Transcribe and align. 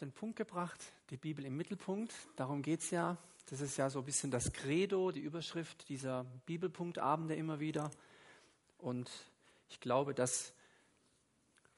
den 0.00 0.12
Punkt 0.12 0.36
gebracht, 0.36 0.80
die 1.10 1.18
Bibel 1.18 1.44
im 1.44 1.56
Mittelpunkt. 1.56 2.14
Darum 2.36 2.62
geht 2.62 2.80
es 2.80 2.90
ja. 2.90 3.18
Das 3.46 3.60
ist 3.60 3.76
ja 3.76 3.90
so 3.90 3.98
ein 3.98 4.04
bisschen 4.04 4.30
das 4.30 4.52
Credo, 4.52 5.10
die 5.10 5.20
Überschrift 5.20 5.88
dieser 5.88 6.24
Bibelpunktabende 6.46 7.34
immer 7.34 7.60
wieder. 7.60 7.90
Und 8.78 9.10
ich 9.68 9.78
glaube, 9.80 10.14
dass 10.14 10.54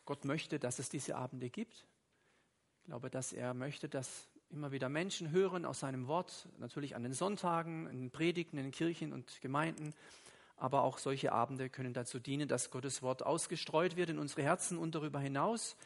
Gott 0.04 0.24
möchte, 0.24 0.58
dass 0.58 0.78
es 0.78 0.88
diese 0.88 1.16
Abende 1.16 1.50
gibt. 1.50 1.84
Ich 2.78 2.84
glaube, 2.86 3.10
dass 3.10 3.32
er 3.32 3.54
möchte, 3.54 3.88
dass 3.88 4.28
immer 4.50 4.70
wieder 4.70 4.88
Menschen 4.88 5.30
hören 5.30 5.64
aus 5.64 5.80
seinem 5.80 6.06
Wort, 6.06 6.46
natürlich 6.58 6.94
an 6.94 7.02
den 7.02 7.14
Sonntagen, 7.14 7.88
in 7.88 8.00
den 8.02 8.10
Predigten, 8.10 8.58
in 8.58 8.64
den 8.64 8.72
Kirchen 8.72 9.12
und 9.12 9.40
Gemeinden. 9.40 9.94
Aber 10.56 10.82
auch 10.82 10.98
solche 10.98 11.32
Abende 11.32 11.70
können 11.70 11.92
dazu 11.92 12.20
dienen, 12.20 12.46
dass 12.46 12.70
Gottes 12.70 13.02
Wort 13.02 13.24
ausgestreut 13.24 13.96
wird 13.96 14.10
in 14.10 14.18
unsere 14.20 14.42
Herzen 14.42 14.78
und 14.78 14.94
darüber 14.94 15.18
hinaus. 15.18 15.76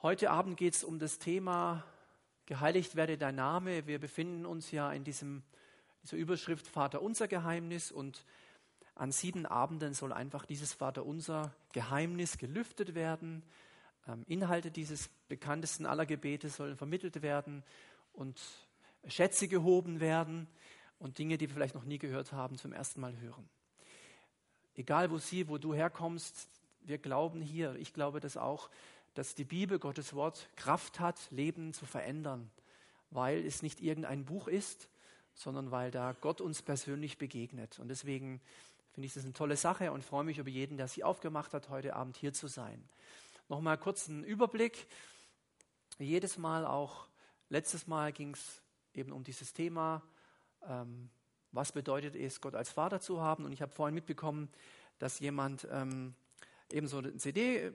Heute 0.00 0.30
Abend 0.30 0.56
geht 0.56 0.74
es 0.74 0.84
um 0.84 1.00
das 1.00 1.18
Thema 1.18 1.82
Geheiligt 2.46 2.94
werde 2.94 3.18
dein 3.18 3.34
Name. 3.34 3.88
Wir 3.88 3.98
befinden 3.98 4.46
uns 4.46 4.70
ja 4.70 4.92
in 4.92 5.02
diesem, 5.02 5.42
dieser 6.04 6.16
Überschrift 6.16 6.68
Vater 6.68 7.02
unser 7.02 7.26
Geheimnis 7.26 7.90
und 7.90 8.24
an 8.94 9.10
sieben 9.10 9.44
Abenden 9.44 9.94
soll 9.94 10.12
einfach 10.12 10.46
dieses 10.46 10.72
Vater 10.72 11.04
unser 11.04 11.52
Geheimnis 11.72 12.38
gelüftet 12.38 12.94
werden. 12.94 13.42
Ähm, 14.06 14.24
Inhalte 14.28 14.70
dieses 14.70 15.08
bekanntesten 15.26 15.84
aller 15.84 16.06
Gebete 16.06 16.48
sollen 16.48 16.76
vermittelt 16.76 17.20
werden 17.20 17.64
und 18.12 18.40
Schätze 19.08 19.48
gehoben 19.48 19.98
werden 19.98 20.46
und 21.00 21.18
Dinge, 21.18 21.38
die 21.38 21.48
wir 21.48 21.54
vielleicht 21.54 21.74
noch 21.74 21.84
nie 21.84 21.98
gehört 21.98 22.30
haben, 22.30 22.56
zum 22.56 22.72
ersten 22.72 23.00
Mal 23.00 23.18
hören. 23.18 23.48
Egal 24.76 25.10
wo 25.10 25.18
sie, 25.18 25.48
wo 25.48 25.58
du 25.58 25.74
herkommst, 25.74 26.48
wir 26.82 26.98
glauben 26.98 27.40
hier, 27.40 27.74
ich 27.74 27.92
glaube 27.92 28.20
das 28.20 28.36
auch, 28.36 28.70
dass 29.18 29.34
die 29.34 29.44
Bibel, 29.44 29.80
Gottes 29.80 30.14
Wort, 30.14 30.48
Kraft 30.54 31.00
hat, 31.00 31.18
Leben 31.32 31.74
zu 31.74 31.86
verändern, 31.86 32.52
weil 33.10 33.44
es 33.44 33.62
nicht 33.62 33.80
irgendein 33.80 34.24
Buch 34.24 34.46
ist, 34.46 34.88
sondern 35.34 35.72
weil 35.72 35.90
da 35.90 36.12
Gott 36.12 36.40
uns 36.40 36.62
persönlich 36.62 37.18
begegnet. 37.18 37.80
Und 37.80 37.88
deswegen 37.88 38.40
finde 38.92 39.08
ich 39.08 39.14
das 39.14 39.24
eine 39.24 39.32
tolle 39.32 39.56
Sache 39.56 39.90
und 39.90 40.04
freue 40.04 40.22
mich 40.22 40.38
über 40.38 40.50
jeden, 40.50 40.76
der 40.76 40.86
sich 40.86 41.02
aufgemacht 41.02 41.52
hat, 41.52 41.68
heute 41.68 41.96
Abend 41.96 42.16
hier 42.16 42.32
zu 42.32 42.46
sein. 42.46 42.88
Nochmal 43.48 43.76
kurz 43.76 44.08
einen 44.08 44.22
Überblick. 44.22 44.86
Jedes 45.98 46.38
Mal 46.38 46.64
auch, 46.64 47.08
letztes 47.48 47.88
Mal 47.88 48.12
ging 48.12 48.34
es 48.34 48.62
eben 48.94 49.10
um 49.10 49.24
dieses 49.24 49.52
Thema, 49.52 50.00
ähm, 50.62 51.10
was 51.50 51.72
bedeutet 51.72 52.14
es, 52.14 52.40
Gott 52.40 52.54
als 52.54 52.70
Vater 52.70 53.00
zu 53.00 53.20
haben. 53.20 53.44
Und 53.44 53.50
ich 53.50 53.62
habe 53.62 53.72
vorhin 53.72 53.96
mitbekommen, 53.96 54.48
dass 55.00 55.18
jemand 55.18 55.66
ähm, 55.72 56.14
eben 56.72 56.86
so 56.86 56.98
eine 56.98 57.16
CD 57.16 57.56
äh, 57.56 57.72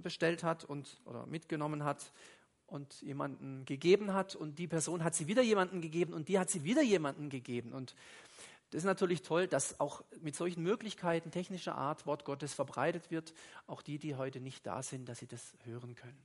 bestellt 0.00 0.42
hat 0.42 0.64
und 0.64 1.00
oder 1.04 1.26
mitgenommen 1.26 1.84
hat 1.84 2.12
und 2.66 3.02
jemanden 3.02 3.64
gegeben 3.64 4.12
hat. 4.14 4.34
Und 4.34 4.58
die 4.58 4.66
Person 4.66 5.04
hat 5.04 5.14
sie 5.14 5.26
wieder 5.26 5.42
jemanden 5.42 5.80
gegeben 5.80 6.14
und 6.14 6.28
die 6.28 6.38
hat 6.38 6.50
sie 6.50 6.64
wieder 6.64 6.82
jemanden 6.82 7.28
gegeben. 7.28 7.72
Und 7.72 7.94
das 8.70 8.78
ist 8.78 8.86
natürlich 8.86 9.22
toll, 9.22 9.46
dass 9.46 9.78
auch 9.80 10.02
mit 10.22 10.34
solchen 10.34 10.62
Möglichkeiten 10.62 11.30
technischer 11.30 11.74
Art 11.74 12.06
Wort 12.06 12.24
Gottes 12.24 12.54
verbreitet 12.54 13.10
wird, 13.10 13.34
auch 13.66 13.82
die, 13.82 13.98
die 13.98 14.16
heute 14.16 14.40
nicht 14.40 14.66
da 14.66 14.82
sind, 14.82 15.08
dass 15.08 15.18
sie 15.18 15.26
das 15.26 15.54
hören 15.64 15.94
können. 15.94 16.18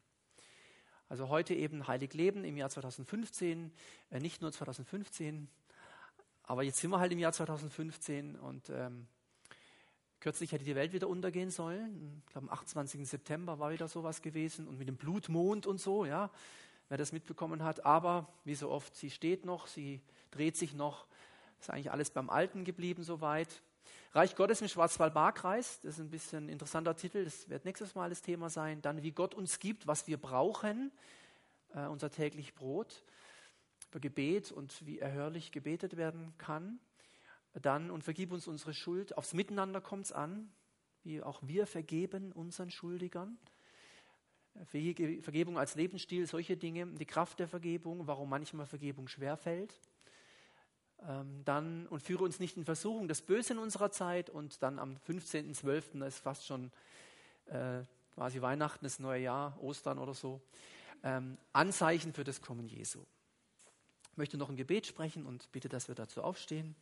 Also 1.10 1.30
heute 1.30 1.54
eben 1.54 1.88
Heilig 1.88 2.14
Leben 2.14 2.44
im 2.44 2.58
Jahr 2.58 2.70
2015, 2.70 3.72
äh, 4.10 4.20
nicht 4.20 4.42
nur 4.42 4.52
2015, 4.52 5.50
aber 6.44 6.64
jetzt 6.64 6.80
sind 6.80 6.92
wir 6.92 7.00
halt 7.00 7.12
im 7.12 7.20
Jahr 7.20 7.34
2015 7.34 8.38
und 8.38 8.70
ähm, 8.70 9.08
Kürzlich 10.20 10.52
hätte 10.52 10.64
die 10.64 10.76
Welt 10.76 10.94
wieder 10.94 11.08
untergehen 11.08 11.52
sollen. 11.52 12.22
Ich 12.26 12.34
glaube, 12.34 12.48
am 12.48 12.54
28. 12.54 13.08
September 13.08 13.60
war 13.60 13.72
wieder 13.72 13.88
sowas 13.88 14.22
gewesen 14.22 14.68
und 14.68 14.80
mit 14.80 14.88
dem 14.88 14.98
Blutmond 14.98 15.68
und 15.68 15.80
so, 15.80 16.06
ja, 16.06 16.32
wer 16.90 16.98
das 16.98 17.12
mitbekommen 17.12 17.64
hat. 17.64 17.86
Aber 17.86 18.28
wie 18.44 18.56
so 18.56 18.70
oft, 18.70 18.96
sie 18.96 19.12
steht 19.12 19.46
noch, 19.46 19.68
sie 19.68 20.02
dreht 20.32 20.58
sich 20.58 20.74
noch. 20.74 21.06
Ist 21.60 21.70
eigentlich 21.70 21.92
alles 21.92 22.10
beim 22.10 22.30
Alten 22.30 22.64
geblieben 22.64 23.04
soweit. 23.04 23.62
Reich 24.14 24.36
Gottes 24.36 24.62
im 24.62 24.68
Schwarzwald-Baar-Kreis, 24.68 25.82
das 25.82 25.96
ist 25.96 26.00
ein 26.00 26.10
bisschen 26.10 26.46
ein 26.46 26.50
interessanter 26.50 26.96
Titel, 26.96 27.24
das 27.24 27.50
wird 27.50 27.66
nächstes 27.66 27.94
Mal 27.94 28.10
das 28.10 28.22
Thema 28.22 28.50
sein. 28.50 28.82
Dann, 28.82 29.04
wie 29.04 29.12
Gott 29.12 29.36
uns 29.36 29.60
gibt, 29.60 29.86
was 29.86 30.08
wir 30.08 30.18
brauchen, 30.18 30.92
äh, 31.76 31.86
unser 31.86 32.10
täglich 32.10 32.56
Brot, 32.56 33.04
über 33.92 34.00
Gebet 34.00 34.52
und 34.52 34.86
wie 34.86 35.00
erhörlich 35.00 35.52
gebetet 35.52 35.98
werden 35.98 36.34
kann. 36.38 36.80
Dann, 37.62 37.90
und 37.90 38.04
vergib 38.04 38.32
uns 38.32 38.48
unsere 38.48 38.74
Schuld. 38.74 39.18
Aufs 39.18 39.34
Miteinander 39.34 39.82
kommt 39.82 40.06
es 40.06 40.12
an, 40.12 40.52
wie 41.04 41.22
auch 41.24 41.40
wir 41.44 41.66
vergeben 41.66 42.32
unseren 42.32 42.70
Schuldigern. 42.70 43.38
Vergebung 44.66 45.58
als 45.58 45.76
Lebensstil, 45.76 46.26
solche 46.26 46.58
Dinge, 46.58 46.88
die 46.88 47.06
Kraft 47.06 47.40
der 47.40 47.48
Vergebung, 47.48 48.08
warum 48.08 48.30
manchmal 48.30 48.66
Vergebung 48.66 49.08
schwerfällt. 49.08 49.80
Ähm, 51.08 51.44
dann, 51.46 51.86
und 51.88 52.02
führe 52.02 52.24
uns 52.24 52.40
nicht 52.40 52.58
in 52.58 52.66
Versuchung, 52.66 53.08
das 53.08 53.22
Böse 53.22 53.54
in 53.54 53.60
unserer 53.60 53.92
Zeit. 53.92 54.30
Und 54.30 54.64
dann 54.64 54.80
am 54.80 54.98
15.12., 55.08 56.00
das 56.00 56.16
ist 56.16 56.20
fast 56.20 56.46
schon 56.46 56.72
äh, 57.46 57.84
quasi 58.16 58.42
Weihnachten, 58.42 58.84
das 58.84 58.98
neue 58.98 59.22
Jahr, 59.22 59.62
Ostern 59.62 60.00
oder 60.00 60.16
so, 60.16 60.42
ähm, 61.04 61.38
Anzeichen 61.54 62.14
für 62.14 62.24
das 62.24 62.42
Kommen 62.42 62.68
Jesu. 62.68 63.04
Ich 64.12 64.18
möchte 64.18 64.38
noch 64.38 64.50
ein 64.50 64.56
Gebet 64.56 64.88
sprechen 64.88 65.28
und 65.28 65.52
bitte, 65.52 65.70
dass 65.70 65.88
wir 65.88 65.94
dazu 65.94 66.24
aufstehen. 66.24 66.76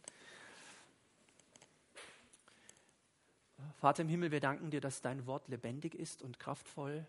Vater 3.77 4.01
im 4.03 4.09
Himmel, 4.09 4.31
wir 4.31 4.39
danken 4.39 4.71
dir, 4.71 4.81
dass 4.81 5.01
dein 5.01 5.25
Wort 5.25 5.47
lebendig 5.47 5.95
ist 5.95 6.21
und 6.21 6.39
kraftvoll 6.39 7.05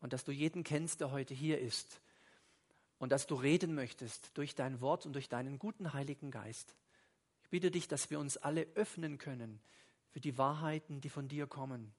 und 0.00 0.12
dass 0.12 0.24
du 0.24 0.32
jeden 0.32 0.64
kennst, 0.64 1.00
der 1.00 1.10
heute 1.10 1.34
hier 1.34 1.58
ist 1.60 2.00
und 2.98 3.10
dass 3.10 3.26
du 3.26 3.34
reden 3.34 3.74
möchtest 3.74 4.30
durch 4.34 4.54
dein 4.54 4.80
Wort 4.80 5.06
und 5.06 5.12
durch 5.12 5.28
deinen 5.28 5.58
guten 5.58 5.92
Heiligen 5.92 6.30
Geist. 6.30 6.74
Ich 7.42 7.50
bitte 7.50 7.70
dich, 7.70 7.88
dass 7.88 8.10
wir 8.10 8.18
uns 8.18 8.36
alle 8.36 8.66
öffnen 8.74 9.18
können 9.18 9.60
für 10.10 10.20
die 10.20 10.38
Wahrheiten, 10.38 11.00
die 11.00 11.10
von 11.10 11.28
dir 11.28 11.46
kommen 11.46 11.92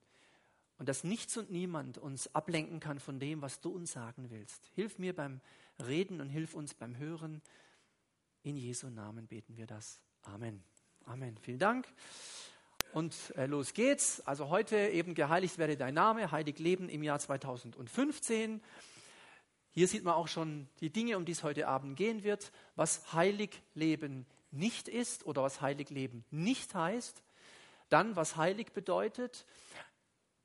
und 0.78 0.88
dass 0.88 1.04
nichts 1.04 1.36
und 1.36 1.50
niemand 1.50 1.98
uns 1.98 2.34
ablenken 2.34 2.80
kann 2.80 2.98
von 2.98 3.18
dem, 3.18 3.42
was 3.42 3.60
du 3.60 3.70
uns 3.70 3.92
sagen 3.92 4.30
willst. 4.30 4.70
Hilf 4.74 4.98
mir 4.98 5.14
beim 5.14 5.40
Reden 5.78 6.20
und 6.20 6.28
hilf 6.28 6.54
uns 6.54 6.74
beim 6.74 6.96
Hören. 6.96 7.42
In 8.42 8.56
Jesu 8.56 8.88
Namen 8.88 9.26
beten 9.26 9.56
wir 9.56 9.66
das. 9.66 10.00
Amen. 10.22 10.62
Amen. 11.04 11.36
Vielen 11.38 11.58
Dank. 11.58 11.86
Und 12.92 13.14
äh, 13.36 13.46
los 13.46 13.74
geht's. 13.74 14.20
Also 14.20 14.48
heute 14.48 14.76
eben 14.76 15.14
geheiligt 15.14 15.58
werde 15.58 15.76
dein 15.76 15.94
Name, 15.94 16.30
heilig 16.30 16.58
leben 16.58 16.88
im 16.88 17.02
Jahr 17.02 17.18
2015. 17.18 18.62
Hier 19.72 19.88
sieht 19.88 20.04
man 20.04 20.14
auch 20.14 20.28
schon 20.28 20.68
die 20.80 20.90
Dinge, 20.90 21.18
um 21.18 21.26
die 21.26 21.32
es 21.32 21.42
heute 21.42 21.68
Abend 21.68 21.96
gehen 21.96 22.24
wird, 22.24 22.50
was 22.76 23.12
heilig 23.12 23.60
leben 23.74 24.24
nicht 24.50 24.88
ist 24.88 25.26
oder 25.26 25.42
was 25.42 25.60
heilig 25.60 25.90
leben 25.90 26.24
nicht 26.30 26.74
heißt. 26.74 27.22
Dann, 27.90 28.16
was 28.16 28.36
heilig 28.36 28.72
bedeutet. 28.72 29.44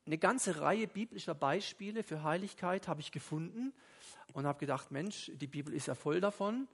Eine 0.06 0.18
ganze 0.18 0.60
Reihe 0.60 0.88
biblischer 0.88 1.34
Beispiele 1.34 2.04
für 2.04 2.24
Heiligkeit 2.24 2.88
habe 2.88 3.02
ich 3.02 3.12
gefunden 3.12 3.72
und 4.34 4.46
habe 4.46 4.60
gedacht, 4.60 4.92
Mensch, 4.92 5.32
die 5.36 5.48
Bibel 5.48 5.74
ist 5.74 5.88
ja 5.88 5.96
voll 5.96 6.20
davon. 6.20 6.68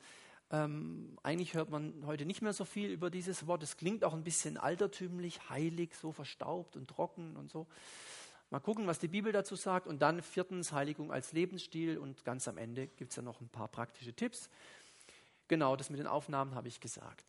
Ähm, 0.50 1.18
eigentlich 1.24 1.54
hört 1.56 1.70
man 1.70 2.06
heute 2.06 2.26
nicht 2.26 2.42
mehr 2.42 2.54
so 2.54 2.64
viel 2.64 2.90
über 2.90 3.10
dieses 3.10 3.48
Wort. 3.48 3.64
Es 3.64 3.78
klingt 3.78 4.04
auch 4.04 4.14
ein 4.14 4.24
bisschen 4.24 4.58
altertümlich, 4.58 5.50
heilig, 5.50 5.96
so 5.96 6.12
verstaubt 6.12 6.78
und 6.78 6.88
trocken 6.88 7.36
und 7.36 7.50
so. 7.50 7.68
Mal 8.50 8.60
gucken, 8.62 8.88
was 8.88 9.00
die 9.00 9.10
Bibel 9.10 9.34
dazu 9.34 9.56
sagt. 9.56 9.88
Und 9.88 10.02
dann 10.02 10.22
viertens 10.22 10.72
Heiligung 10.72 11.12
als 11.12 11.34
Lebensstil. 11.34 11.98
Und 11.98 12.24
ganz 12.24 12.48
am 12.48 12.58
Ende 12.58 12.88
gibt 12.88 13.12
es 13.12 13.18
ja 13.18 13.24
noch 13.24 13.42
ein 13.42 13.50
paar 13.50 13.68
praktische 13.68 14.14
Tipps. 14.14 14.50
Genau, 15.50 15.76
das 15.76 15.90
mit 15.90 16.00
den 16.00 16.08
Aufnahmen 16.08 16.56
habe 16.56 16.70
ich 16.70 16.80
gesagt. 16.80 17.26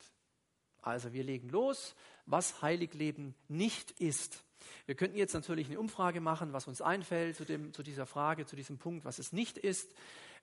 Also 0.80 1.12
wir 1.12 1.24
legen 1.24 1.48
los, 1.48 1.96
was 2.26 2.62
Heiligleben 2.62 3.34
nicht 3.48 3.90
ist. 4.00 4.44
Wir 4.86 4.94
könnten 4.94 5.16
jetzt 5.16 5.34
natürlich 5.34 5.68
eine 5.68 5.78
Umfrage 5.78 6.20
machen, 6.20 6.52
was 6.52 6.68
uns 6.68 6.80
einfällt 6.80 7.36
zu, 7.36 7.44
dem, 7.44 7.72
zu 7.72 7.82
dieser 7.82 8.06
Frage, 8.06 8.46
zu 8.46 8.56
diesem 8.56 8.78
Punkt, 8.78 9.04
was 9.04 9.18
es 9.18 9.32
nicht 9.32 9.58
ist. 9.58 9.90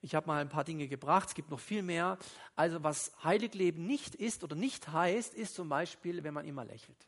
Ich 0.02 0.16
habe 0.16 0.28
mal 0.28 0.42
ein 0.42 0.50
paar 0.50 0.64
Dinge 0.64 0.88
gebracht, 0.88 1.30
es 1.30 1.36
gibt 1.36 1.50
noch 1.50 1.60
viel 1.60 1.82
mehr. 1.82 2.18
Also 2.56 2.84
was 2.84 3.12
Heiligleben 3.24 3.86
nicht 3.86 4.16
ist 4.16 4.44
oder 4.44 4.56
nicht 4.56 4.92
heißt, 4.92 5.34
ist 5.34 5.56
zum 5.56 5.70
Beispiel, 5.70 6.24
wenn 6.24 6.34
man 6.34 6.46
immer 6.46 6.66
lächelt. 6.66 7.08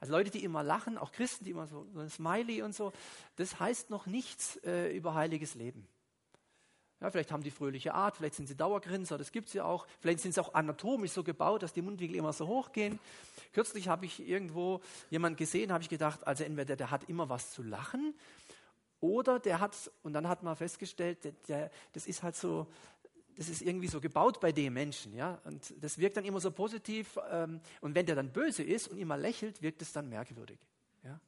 Also 0.00 0.12
Leute, 0.12 0.30
die 0.30 0.44
immer 0.44 0.62
lachen, 0.62 0.98
auch 0.98 1.12
Christen, 1.12 1.44
die 1.44 1.52
immer 1.52 1.66
so, 1.66 1.86
so 1.94 2.00
ein 2.00 2.10
Smiley 2.10 2.62
und 2.62 2.74
so, 2.74 2.92
das 3.36 3.58
heißt 3.58 3.90
noch 3.90 4.06
nichts 4.06 4.56
äh, 4.64 4.94
über 4.94 5.14
heiliges 5.14 5.54
Leben. 5.54 5.88
Ja, 7.00 7.10
vielleicht 7.10 7.32
haben 7.32 7.42
die 7.42 7.50
fröhliche 7.50 7.92
Art, 7.92 8.16
vielleicht 8.16 8.34
sind 8.34 8.46
sie 8.46 8.56
Dauergrinser, 8.56 9.18
das 9.18 9.30
gibt 9.32 9.48
es 9.48 9.54
ja 9.54 9.64
auch. 9.64 9.86
Vielleicht 10.00 10.20
sind 10.20 10.32
sie 10.32 10.40
auch 10.40 10.54
anatomisch 10.54 11.10
so 11.10 11.22
gebaut, 11.22 11.62
dass 11.62 11.72
die 11.72 11.82
Mundwinkel 11.82 12.16
immer 12.16 12.32
so 12.32 12.46
hoch 12.46 12.72
gehen. 12.72 12.98
Kürzlich 13.52 13.88
habe 13.88 14.06
ich 14.06 14.26
irgendwo 14.26 14.80
jemanden 15.10 15.36
gesehen, 15.36 15.72
habe 15.72 15.82
ich 15.82 15.90
gedacht, 15.90 16.26
also 16.26 16.44
entweder 16.44 16.76
der 16.76 16.90
hat 16.90 17.08
immer 17.08 17.28
was 17.28 17.52
zu 17.52 17.62
lachen 17.62 18.14
oder 19.04 19.38
der 19.38 19.60
hat, 19.60 19.90
und 20.02 20.14
dann 20.14 20.28
hat 20.28 20.42
man 20.42 20.56
festgestellt, 20.56 21.24
der, 21.24 21.32
der, 21.46 21.70
das 21.92 22.06
ist 22.06 22.22
halt 22.22 22.36
so, 22.36 22.66
das 23.36 23.50
ist 23.50 23.60
irgendwie 23.60 23.88
so 23.88 24.00
gebaut 24.00 24.40
bei 24.40 24.50
dem 24.50 24.72
Menschen, 24.72 25.14
ja. 25.14 25.38
Und 25.44 25.74
das 25.82 25.98
wirkt 25.98 26.16
dann 26.16 26.24
immer 26.24 26.40
so 26.40 26.50
positiv. 26.50 27.18
Ähm, 27.30 27.60
und 27.82 27.94
wenn 27.94 28.06
der 28.06 28.16
dann 28.16 28.32
böse 28.32 28.62
ist 28.62 28.88
und 28.88 28.96
immer 28.96 29.18
lächelt, 29.18 29.60
wirkt 29.60 29.82
es 29.82 29.92
dann 29.92 30.08
merkwürdig, 30.08 30.58
ja. 31.02 31.20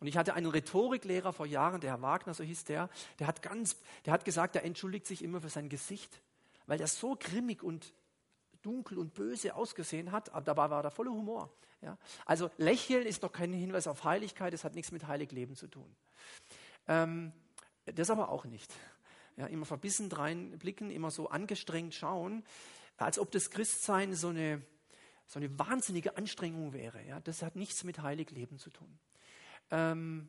Und 0.00 0.06
ich 0.06 0.16
hatte 0.16 0.34
einen 0.34 0.46
Rhetoriklehrer 0.46 1.32
vor 1.32 1.46
Jahren, 1.46 1.80
der 1.80 1.90
Herr 1.90 2.02
Wagner, 2.02 2.34
so 2.34 2.44
hieß 2.44 2.64
der, 2.64 2.90
der 3.18 3.26
hat 3.26 3.42
ganz, 3.42 3.76
der 4.04 4.12
hat 4.12 4.24
gesagt, 4.24 4.54
er 4.54 4.64
entschuldigt 4.64 5.06
sich 5.06 5.24
immer 5.24 5.40
für 5.40 5.48
sein 5.48 5.68
Gesicht, 5.68 6.20
weil 6.66 6.80
er 6.80 6.86
so 6.86 7.16
grimmig 7.18 7.62
und 7.62 7.94
dunkel 8.62 8.98
und 8.98 9.14
böse 9.14 9.54
ausgesehen 9.54 10.12
hat, 10.12 10.30
aber 10.30 10.44
dabei 10.44 10.70
war 10.70 10.84
er 10.84 10.90
voller 10.90 11.10
Humor. 11.10 11.50
Ja? 11.80 11.96
Also 12.26 12.50
Lächeln 12.58 13.06
ist 13.06 13.22
noch 13.22 13.32
kein 13.32 13.52
Hinweis 13.52 13.86
auf 13.86 14.04
Heiligkeit, 14.04 14.52
es 14.52 14.62
hat 14.62 14.74
nichts 14.74 14.92
mit 14.92 15.06
Heiligleben 15.06 15.56
zu 15.56 15.66
tun. 15.66 15.96
Ähm, 16.88 17.32
das 17.84 18.10
aber 18.10 18.30
auch 18.30 18.44
nicht. 18.44 18.72
Ja, 19.36 19.46
immer 19.46 19.66
verbissen 19.66 20.10
reinblicken, 20.10 20.90
immer 20.90 21.10
so 21.10 21.28
angestrengt 21.28 21.94
schauen, 21.94 22.44
als 22.96 23.18
ob 23.18 23.30
das 23.30 23.50
Christsein 23.50 24.14
so 24.14 24.28
eine, 24.28 24.62
so 25.26 25.38
eine 25.38 25.56
wahnsinnige 25.58 26.16
Anstrengung 26.16 26.72
wäre. 26.72 27.04
Ja, 27.06 27.20
das 27.20 27.42
hat 27.42 27.54
nichts 27.54 27.84
mit 27.84 28.02
Heiligleben 28.02 28.58
zu 28.58 28.70
tun. 28.70 28.98
Ähm, 29.70 30.28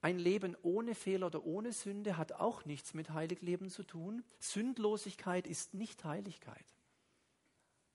ein 0.00 0.18
Leben 0.18 0.54
ohne 0.62 0.94
Fehler 0.94 1.26
oder 1.26 1.44
ohne 1.44 1.72
Sünde 1.72 2.16
hat 2.16 2.32
auch 2.32 2.66
nichts 2.66 2.94
mit 2.94 3.10
Heiligleben 3.10 3.70
zu 3.70 3.82
tun. 3.82 4.22
Sündlosigkeit 4.38 5.46
ist 5.46 5.74
nicht 5.74 6.04
Heiligkeit. 6.04 6.73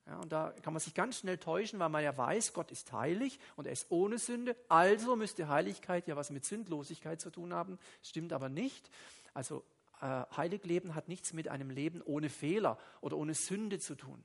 Ja, 0.09 0.17
und 0.17 0.31
da 0.31 0.56
kann 0.63 0.73
man 0.73 0.79
sich 0.79 0.95
ganz 0.95 1.19
schnell 1.19 1.38
täuschen, 1.38 1.77
weil 1.77 1.89
man 1.89 2.03
ja 2.03 2.17
weiß, 2.17 2.53
Gott 2.53 2.71
ist 2.71 2.91
heilig 2.91 3.39
und 3.56 3.67
er 3.67 3.73
ist 3.73 3.91
ohne 3.91 4.17
Sünde. 4.17 4.56
Also 4.67 5.15
müsste 5.15 5.47
Heiligkeit 5.47 6.07
ja 6.07 6.15
was 6.15 6.31
mit 6.31 6.45
Sündlosigkeit 6.45 7.21
zu 7.21 7.29
tun 7.29 7.53
haben. 7.53 7.77
Stimmt 8.01 8.33
aber 8.33 8.50
nicht. 8.50 8.89
Also 9.35 9.63
äh, 10.01 10.23
Heiligleben 10.35 10.95
hat 10.95 11.09
nichts 11.09 11.33
mit 11.33 11.47
einem 11.47 11.69
Leben 11.69 12.01
ohne 12.01 12.29
Fehler 12.29 12.79
oder 13.01 13.17
ohne 13.17 13.35
Sünde 13.35 13.77
zu 13.77 13.94
tun. 13.94 14.23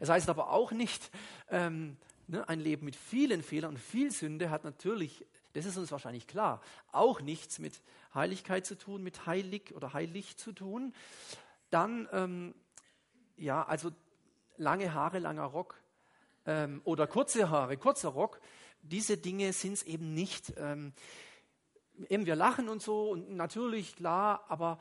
Es 0.00 0.08
heißt 0.08 0.28
aber 0.28 0.50
auch 0.50 0.72
nicht, 0.72 1.12
ähm, 1.48 1.96
ne, 2.26 2.48
ein 2.48 2.58
Leben 2.58 2.84
mit 2.84 2.96
vielen 2.96 3.44
Fehlern 3.44 3.74
und 3.74 3.78
viel 3.78 4.10
Sünde 4.10 4.50
hat 4.50 4.64
natürlich, 4.64 5.24
das 5.52 5.64
ist 5.64 5.76
uns 5.76 5.92
wahrscheinlich 5.92 6.26
klar, 6.26 6.60
auch 6.90 7.20
nichts 7.20 7.60
mit 7.60 7.80
Heiligkeit 8.14 8.66
zu 8.66 8.76
tun, 8.76 9.04
mit 9.04 9.26
heilig 9.26 9.76
oder 9.76 9.92
heilig 9.92 10.38
zu 10.38 10.50
tun. 10.50 10.92
Dann, 11.70 12.08
ähm, 12.10 12.54
ja, 13.36 13.62
also 13.62 13.92
lange 14.62 14.94
Haare, 14.94 15.18
langer 15.18 15.44
Rock 15.44 15.76
ähm, 16.46 16.80
oder 16.84 17.06
kurze 17.06 17.50
Haare, 17.50 17.76
kurzer 17.76 18.10
Rock, 18.10 18.40
diese 18.82 19.16
Dinge 19.16 19.52
sind 19.52 19.74
es 19.74 19.82
eben 19.82 20.14
nicht. 20.14 20.54
Ähm, 20.56 20.92
eben 22.08 22.26
wir 22.26 22.36
lachen 22.36 22.68
und 22.68 22.82
so 22.82 23.10
und 23.10 23.30
natürlich 23.30 23.96
klar, 23.96 24.44
aber 24.48 24.78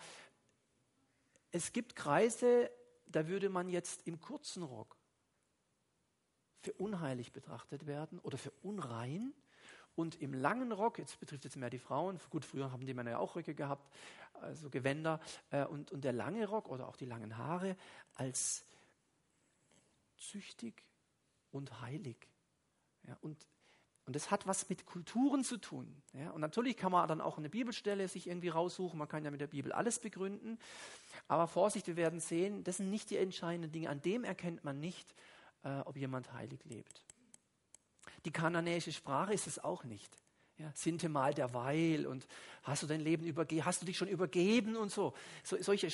es 1.51 1.73
gibt 1.73 1.95
Kreise, 1.95 2.71
da 3.07 3.27
würde 3.27 3.49
man 3.49 3.67
jetzt 3.67 4.07
im 4.07 4.19
kurzen 4.19 4.63
Rock 4.63 4.95
für 6.61 6.73
unheilig 6.73 7.33
betrachtet 7.33 7.87
werden 7.87 8.19
oder 8.19 8.37
für 8.37 8.51
unrein. 8.61 9.33
Und 9.95 10.21
im 10.21 10.33
langen 10.33 10.71
Rock, 10.71 10.99
jetzt 10.99 11.19
betrifft 11.19 11.43
jetzt 11.43 11.57
mehr 11.57 11.69
die 11.69 11.79
Frauen, 11.79 12.19
gut, 12.29 12.45
früher 12.45 12.71
haben 12.71 12.85
die 12.85 12.93
Männer 12.93 13.11
ja 13.11 13.17
auch 13.17 13.35
Röcke 13.35 13.53
gehabt, 13.53 13.91
also 14.33 14.69
Gewänder, 14.69 15.19
äh, 15.49 15.65
und, 15.65 15.91
und 15.91 16.05
der 16.05 16.13
lange 16.13 16.47
Rock 16.47 16.69
oder 16.69 16.87
auch 16.87 16.95
die 16.95 17.05
langen 17.05 17.37
Haare 17.37 17.75
als 18.15 18.65
züchtig 20.21 20.85
und 21.51 21.81
heilig. 21.81 22.17
Ja, 23.07 23.17
und, 23.21 23.47
und 24.05 24.15
das 24.15 24.31
hat 24.31 24.47
was 24.47 24.69
mit 24.69 24.85
Kulturen 24.85 25.43
zu 25.43 25.57
tun. 25.57 26.01
Ja, 26.13 26.31
und 26.31 26.41
natürlich 26.41 26.77
kann 26.77 26.91
man 26.91 27.07
dann 27.07 27.21
auch 27.21 27.37
eine 27.37 27.49
Bibelstelle 27.49 28.07
sich 28.07 28.27
irgendwie 28.27 28.49
raussuchen. 28.49 28.97
Man 28.97 29.07
kann 29.07 29.25
ja 29.25 29.31
mit 29.31 29.41
der 29.41 29.47
Bibel 29.47 29.71
alles 29.71 29.99
begründen. 29.99 30.59
Aber 31.27 31.47
Vorsicht, 31.47 31.87
wir 31.87 31.95
werden 31.95 32.19
sehen, 32.19 32.63
das 32.63 32.77
sind 32.77 32.89
nicht 32.89 33.09
die 33.09 33.17
entscheidenden 33.17 33.71
Dinge. 33.71 33.89
An 33.89 34.01
dem 34.01 34.23
erkennt 34.23 34.63
man 34.63 34.79
nicht, 34.79 35.13
äh, 35.63 35.79
ob 35.79 35.97
jemand 35.97 36.31
heilig 36.33 36.63
lebt. 36.65 37.05
Die 38.25 38.31
kananäische 38.31 38.91
Sprache 38.91 39.33
ist 39.33 39.47
es 39.47 39.59
auch 39.59 39.83
nicht. 39.83 40.15
Ja, 40.61 40.71
sinte 40.75 41.09
mal 41.09 41.33
derweil 41.33 42.05
und 42.05 42.27
hast 42.61 42.83
du 42.83 42.87
dein 42.87 43.01
Leben 43.01 43.25
übergeben, 43.25 43.65
hast 43.65 43.81
du 43.81 43.85
dich 43.87 43.97
schon 43.97 44.07
übergeben 44.07 44.75
und 44.75 44.91
so. 44.91 45.15
so 45.43 45.57
solche 45.59 45.87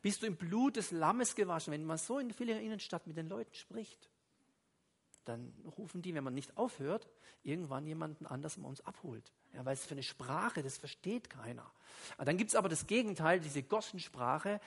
bist 0.00 0.22
du 0.22 0.26
im 0.26 0.36
Blut 0.36 0.76
des 0.76 0.90
Lammes 0.90 1.34
gewaschen. 1.34 1.72
Wenn 1.72 1.84
man 1.84 1.98
so 1.98 2.18
in 2.18 2.32
vieler 2.32 2.58
Innenstadt 2.58 3.06
mit 3.06 3.18
den 3.18 3.28
Leuten 3.28 3.54
spricht, 3.54 4.08
dann 5.26 5.52
rufen 5.76 6.00
die, 6.00 6.14
wenn 6.14 6.24
man 6.24 6.32
nicht 6.32 6.56
aufhört, 6.56 7.10
irgendwann 7.42 7.86
jemanden 7.86 8.24
anders 8.24 8.56
der 8.56 8.68
uns 8.68 8.80
abholt. 8.86 9.32
Ja, 9.52 9.64
weil 9.66 9.74
es 9.74 9.84
für 9.84 9.92
eine 9.92 10.02
Sprache, 10.02 10.62
das 10.62 10.78
versteht 10.78 11.28
keiner. 11.28 11.70
dann 12.26 12.38
gibt 12.38 12.50
es 12.50 12.56
aber 12.56 12.70
das 12.70 12.86
Gegenteil, 12.86 13.40
diese 13.40 13.62
Gossensprache, 13.62 14.60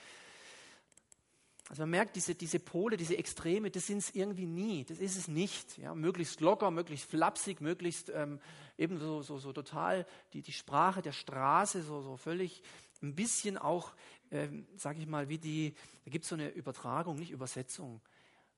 also 1.69 1.83
man 1.83 1.92
merkt, 1.92 2.16
diese, 2.16 2.33
diese 2.33 2.60
Pole, 2.60 2.98
diese 2.98 3.16
Extreme, 3.16 3.69
das 3.69 3.86
sind 3.86 4.00
es 4.00 4.16
irgendwie 4.16 4.48
nie. 4.48 4.86
Das 4.86 4.98
ist 4.98 5.16
es 5.16 5.27
nicht. 5.27 5.77
Ja, 5.77 5.94
möglichst 5.94 6.42
locker, 6.42 6.71
möglichst 6.71 7.07
flapsig, 7.07 7.62
möglichst 7.62 8.10
ähm, 8.10 8.39
eben 8.75 8.98
so, 8.98 9.21
so, 9.21 9.38
so 9.38 9.54
total 9.54 10.07
die, 10.33 10.42
die 10.42 10.51
Sprache 10.51 11.04
der 11.04 11.12
Straße, 11.12 11.83
so, 11.83 12.01
so 12.01 12.18
völlig 12.18 12.63
ein 13.04 13.13
bisschen 13.13 13.60
auch, 13.60 13.94
ähm, 14.31 14.66
sage 14.77 15.00
ich 15.00 15.06
mal, 15.06 15.30
wie 15.30 15.38
die, 15.38 15.75
da 16.06 16.12
gibt 16.12 16.24
es 16.24 16.30
so 16.30 16.36
eine 16.36 16.50
Übertragung, 16.50 17.19
nicht 17.19 17.30
Übersetzung. 17.30 18.01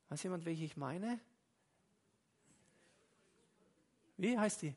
Weiß 0.07 0.23
jemand, 0.23 0.45
welche 0.45 0.63
ich 0.63 0.77
meine? 0.77 1.19
Wie 4.15 4.37
heißt 4.37 4.61
die? 4.61 4.73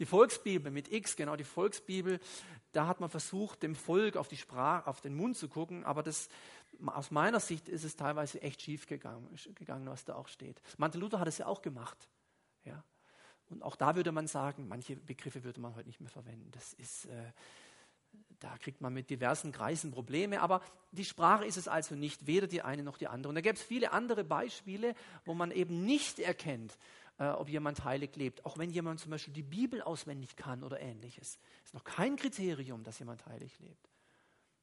Die 0.00 0.06
Volksbibel 0.06 0.70
mit 0.70 0.92
X, 0.92 1.16
genau, 1.16 1.36
die 1.36 1.44
Volksbibel, 1.44 2.20
da 2.72 2.88
hat 2.88 3.00
man 3.00 3.08
versucht, 3.08 3.62
dem 3.62 3.76
Volk 3.76 4.16
auf 4.16 4.26
die 4.26 4.36
Sprache, 4.36 4.88
auf 4.88 5.00
den 5.00 5.14
Mund 5.14 5.36
zu 5.36 5.48
gucken, 5.48 5.84
aber 5.84 6.02
das, 6.02 6.28
aus 6.86 7.10
meiner 7.10 7.40
Sicht 7.40 7.68
ist 7.68 7.84
es 7.84 7.96
teilweise 7.96 8.40
echt 8.42 8.62
schief 8.62 8.86
gegangen, 8.86 9.28
gegangen, 9.54 9.86
was 9.86 10.04
da 10.04 10.14
auch 10.14 10.28
steht. 10.28 10.60
Martin 10.76 11.00
Luther 11.00 11.20
hat 11.20 11.28
es 11.28 11.38
ja 11.38 11.46
auch 11.46 11.62
gemacht. 11.62 12.08
Ja. 12.64 12.82
Und 13.50 13.62
auch 13.62 13.76
da 13.76 13.96
würde 13.96 14.12
man 14.12 14.26
sagen, 14.26 14.68
manche 14.68 14.96
Begriffe 14.96 15.44
würde 15.44 15.60
man 15.60 15.74
heute 15.74 15.88
nicht 15.88 16.00
mehr 16.00 16.10
verwenden. 16.10 16.50
Das 16.52 16.72
ist, 16.74 17.06
äh, 17.06 17.32
da 18.40 18.56
kriegt 18.58 18.80
man 18.80 18.92
mit 18.92 19.10
diversen 19.10 19.52
Kreisen 19.52 19.90
Probleme, 19.90 20.40
aber 20.40 20.62
die 20.92 21.04
Sprache 21.04 21.44
ist 21.44 21.56
es 21.56 21.68
also 21.68 21.94
nicht, 21.94 22.26
weder 22.26 22.46
die 22.46 22.62
eine 22.62 22.82
noch 22.82 22.98
die 22.98 23.08
andere. 23.08 23.28
Und 23.28 23.34
da 23.34 23.40
gäbe 23.40 23.56
es 23.56 23.62
viele 23.62 23.92
andere 23.92 24.24
Beispiele, 24.24 24.94
wo 25.24 25.34
man 25.34 25.50
eben 25.50 25.84
nicht 25.84 26.18
erkennt, 26.18 26.78
äh, 27.18 27.28
ob 27.28 27.48
jemand 27.48 27.84
heilig 27.84 28.16
lebt. 28.16 28.44
Auch 28.44 28.58
wenn 28.58 28.70
jemand 28.70 29.00
zum 29.00 29.10
Beispiel 29.10 29.34
die 29.34 29.42
Bibel 29.42 29.82
auswendig 29.82 30.36
kann 30.36 30.64
oder 30.64 30.80
ähnliches. 30.80 31.38
Ist 31.64 31.74
noch 31.74 31.84
kein 31.84 32.16
Kriterium, 32.16 32.82
dass 32.82 32.98
jemand 32.98 33.24
heilig 33.26 33.58
lebt. 33.60 33.93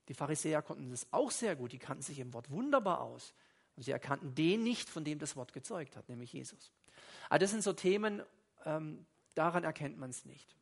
Die 0.07 0.13
Pharisäer 0.13 0.61
konnten 0.61 0.89
das 0.89 1.07
auch 1.11 1.31
sehr 1.31 1.55
gut, 1.55 1.71
die 1.71 1.79
kannten 1.79 2.03
sich 2.03 2.19
im 2.19 2.33
Wort 2.33 2.49
wunderbar 2.49 3.01
aus. 3.01 3.33
Und 3.75 3.83
sie 3.83 3.91
erkannten 3.91 4.35
den 4.35 4.63
nicht, 4.63 4.89
von 4.89 5.03
dem 5.03 5.19
das 5.19 5.35
Wort 5.35 5.53
gezeugt 5.53 5.95
hat, 5.95 6.09
nämlich 6.09 6.33
Jesus. 6.33 6.71
Aber 7.29 7.39
das 7.39 7.51
sind 7.51 7.63
so 7.63 7.73
Themen, 7.73 8.21
ähm, 8.65 9.05
daran 9.35 9.63
erkennt 9.63 9.97
man 9.97 10.09
es 10.09 10.25
nicht. 10.25 10.55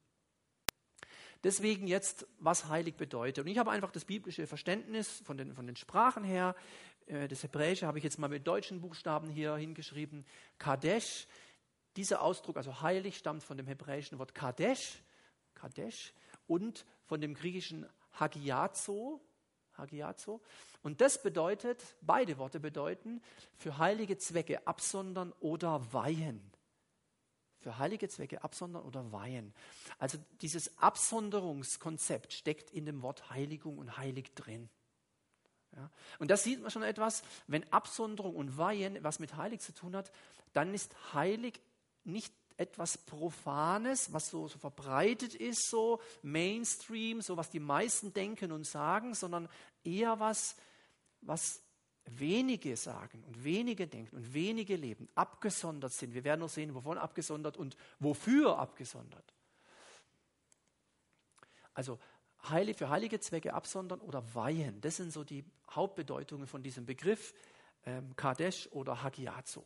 Deswegen 1.44 1.88
jetzt, 1.88 2.27
was 2.39 2.68
heilig 2.68 2.95
bedeutet. 2.95 3.45
Und 3.45 3.51
ich 3.51 3.57
habe 3.57 3.71
einfach 3.71 3.91
das 3.91 4.06
biblische 4.06 4.45
Verständnis 4.45 5.21
von 5.24 5.38
den, 5.38 5.53
von 5.53 5.65
den 5.65 5.77
Sprachen 5.77 6.24
her. 6.24 6.55
Äh, 7.05 7.27
das 7.27 7.43
Hebräische 7.43 7.88
habe 7.88 7.98
ich 7.98 8.03
jetzt 8.03 8.19
mal 8.19 8.27
mit 8.27 8.46
deutschen 8.46 8.81
Buchstaben 8.81 9.29
hier 9.29 9.55
hingeschrieben. 9.55 10.25
Kadesh, 10.58 11.27
dieser 11.96 12.22
Ausdruck, 12.22 12.58
also 12.58 12.81
heilig, 12.81 13.17
stammt 13.17 13.43
von 13.43 13.58
dem 13.58 13.67
hebräischen 13.67 14.19
Wort 14.19 14.36
Kadesh, 14.36 15.01
Kadesh 15.55 16.13
und 16.46 16.86
von 17.05 17.22
dem 17.22 17.34
griechischen 17.34 17.88
Hagiazo, 18.13 19.22
Hagiazo. 19.79 20.41
Und 20.83 21.01
das 21.01 21.21
bedeutet, 21.21 21.83
beide 22.01 22.38
Worte 22.38 22.59
bedeuten, 22.59 23.21
für 23.55 23.77
heilige 23.77 24.17
Zwecke 24.17 24.67
absondern 24.67 25.33
oder 25.39 25.93
weihen. 25.93 26.51
Für 27.59 27.77
heilige 27.77 28.07
Zwecke 28.07 28.43
absondern 28.43 28.83
oder 28.83 29.12
weihen. 29.12 29.53
Also 29.98 30.17
dieses 30.41 30.77
Absonderungskonzept 30.77 32.31
steckt 32.31 32.71
in 32.71 32.86
dem 32.86 33.01
Wort 33.01 33.29
Heiligung 33.29 33.77
und 33.77 33.98
heilig 33.98 34.33
drin. 34.33 34.69
Ja. 35.75 35.91
Und 36.17 36.31
das 36.31 36.43
sieht 36.43 36.62
man 36.62 36.71
schon 36.71 36.83
etwas, 36.83 37.24
wenn 37.48 37.71
Absonderung 37.71 38.36
und 38.36 38.57
Weihen 38.57 38.98
was 39.03 39.19
mit 39.19 39.36
heilig 39.36 39.59
zu 39.59 39.74
tun 39.74 39.95
hat, 39.95 40.12
dann 40.53 40.74
ist 40.74 40.95
heilig 41.13 41.62
nicht 42.03 42.33
etwas 42.60 42.98
Profanes, 42.98 44.12
was 44.12 44.30
so, 44.30 44.50
so, 44.50 44.60
verbreitet 44.60 45.34
ist, 45.34 45.70
so 45.70 46.01
Mainstream, 46.22 47.22
so 47.22 47.38
was 47.38 47.50
die 47.50 47.62
meisten 47.62 48.13
denken 48.13 48.51
und 48.51 48.66
sagen, 48.66 49.13
sondern 49.13 49.48
eher 49.86 50.20
was, 50.20 50.58
was 51.22 51.62
wenige 52.06 52.75
sagen 52.75 53.24
und 53.24 53.46
wenige 53.46 53.88
denken 53.88 54.18
und 54.18 54.34
wenige 54.34 54.75
leben, 54.75 55.08
abgesondert 55.16 55.94
sind. 55.94 56.13
Wir 56.13 56.25
werden 56.25 56.42
noch 56.42 56.50
sehen, 56.50 56.75
wovon 56.75 56.98
abgesondert 56.98 57.56
und 57.56 57.78
wofür 58.00 58.60
abgesondert. 58.60 59.34
Also 61.74 61.98
heilig, 62.50 62.75
für 62.75 62.89
heilige 62.89 63.22
Zwecke 63.22 63.54
absondern 63.54 64.01
oder 64.01 64.36
weihen, 64.36 64.82
das 64.82 64.98
sind 64.98 65.13
so 65.13 65.24
die 65.24 65.46
Hauptbedeutungen 65.70 66.46
von 66.46 66.62
diesem 66.62 66.86
Begriff 66.86 67.34
ähm, 67.86 68.18
Kadesh 68.18 68.68
oder 68.72 69.01
Hagiazo. 69.01 69.63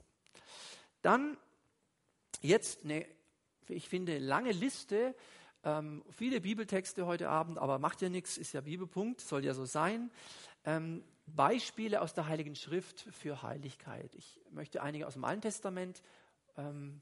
Dann 1.02 1.38
jetzt 2.44 2.84
eine, 2.84 3.06
ich 3.68 3.90
finde, 3.90 4.20
lange 4.20 4.52
Liste, 4.52 5.16
ähm, 5.64 6.04
viele 6.12 6.42
Bibeltexte 6.42 7.06
heute 7.06 7.30
Abend, 7.30 7.58
aber 7.58 7.80
macht 7.80 8.02
ja 8.02 8.10
nichts, 8.10 8.38
ist 8.38 8.54
ja 8.54 8.62
Bibelpunkt, 8.62 9.22
soll 9.22 9.44
ja 9.44 9.54
so 9.54 9.66
sein. 9.66 10.12
Ähm, 10.66 11.04
Beispiele 11.26 12.02
aus 12.02 12.14
der 12.14 12.28
Heiligen 12.28 12.56
Schrift 12.56 13.08
für 13.12 13.42
Heiligkeit. 13.42 14.14
Ich 14.16 14.42
möchte 14.52 14.84
einige 14.84 15.08
aus 15.08 15.14
dem 15.14 15.24
Alten 15.24 15.42
Testament 15.42 16.04
ähm, 16.58 17.02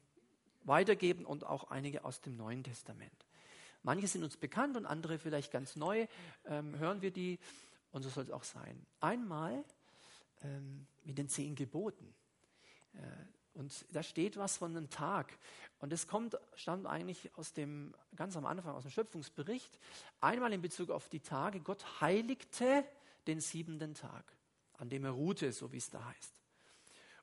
weitergeben 0.63 1.25
und 1.25 1.43
auch 1.43 1.71
einige 1.71 2.05
aus 2.05 2.21
dem 2.21 2.37
Neuen 2.37 2.63
Testament. 2.63 3.25
Manche 3.81 4.07
sind 4.07 4.23
uns 4.23 4.37
bekannt 4.37 4.77
und 4.77 4.85
andere 4.85 5.17
vielleicht 5.17 5.51
ganz 5.51 5.75
neu. 5.75 6.05
Ähm, 6.45 6.77
hören 6.77 7.01
wir 7.01 7.09
die 7.09 7.39
und 7.91 8.03
so 8.03 8.09
soll 8.09 8.23
es 8.23 8.31
auch 8.31 8.43
sein. 8.43 8.85
Einmal 8.99 9.65
ähm, 10.43 10.85
mit 11.03 11.17
den 11.17 11.27
zehn 11.27 11.55
Geboten. 11.55 12.13
Äh, 12.93 12.99
und 13.53 13.85
da 13.91 14.01
steht 14.03 14.37
was 14.37 14.57
von 14.57 14.75
einem 14.75 14.89
Tag. 14.89 15.37
Und 15.79 15.91
das 15.91 16.07
kommt, 16.07 16.37
stammt 16.55 16.85
eigentlich 16.85 17.35
aus 17.37 17.53
dem, 17.53 17.93
ganz 18.15 18.37
am 18.37 18.45
Anfang, 18.45 18.75
aus 18.75 18.83
dem 18.83 18.91
Schöpfungsbericht. 18.91 19.79
Einmal 20.19 20.53
in 20.53 20.61
Bezug 20.61 20.89
auf 20.89 21.09
die 21.09 21.19
Tage. 21.19 21.59
Gott 21.59 22.01
heiligte 22.01 22.85
den 23.27 23.41
siebenten 23.41 23.93
Tag, 23.93 24.23
an 24.77 24.89
dem 24.89 25.05
er 25.05 25.11
ruhte, 25.11 25.51
so 25.51 25.71
wie 25.71 25.77
es 25.77 25.89
da 25.89 26.03
heißt. 26.05 26.33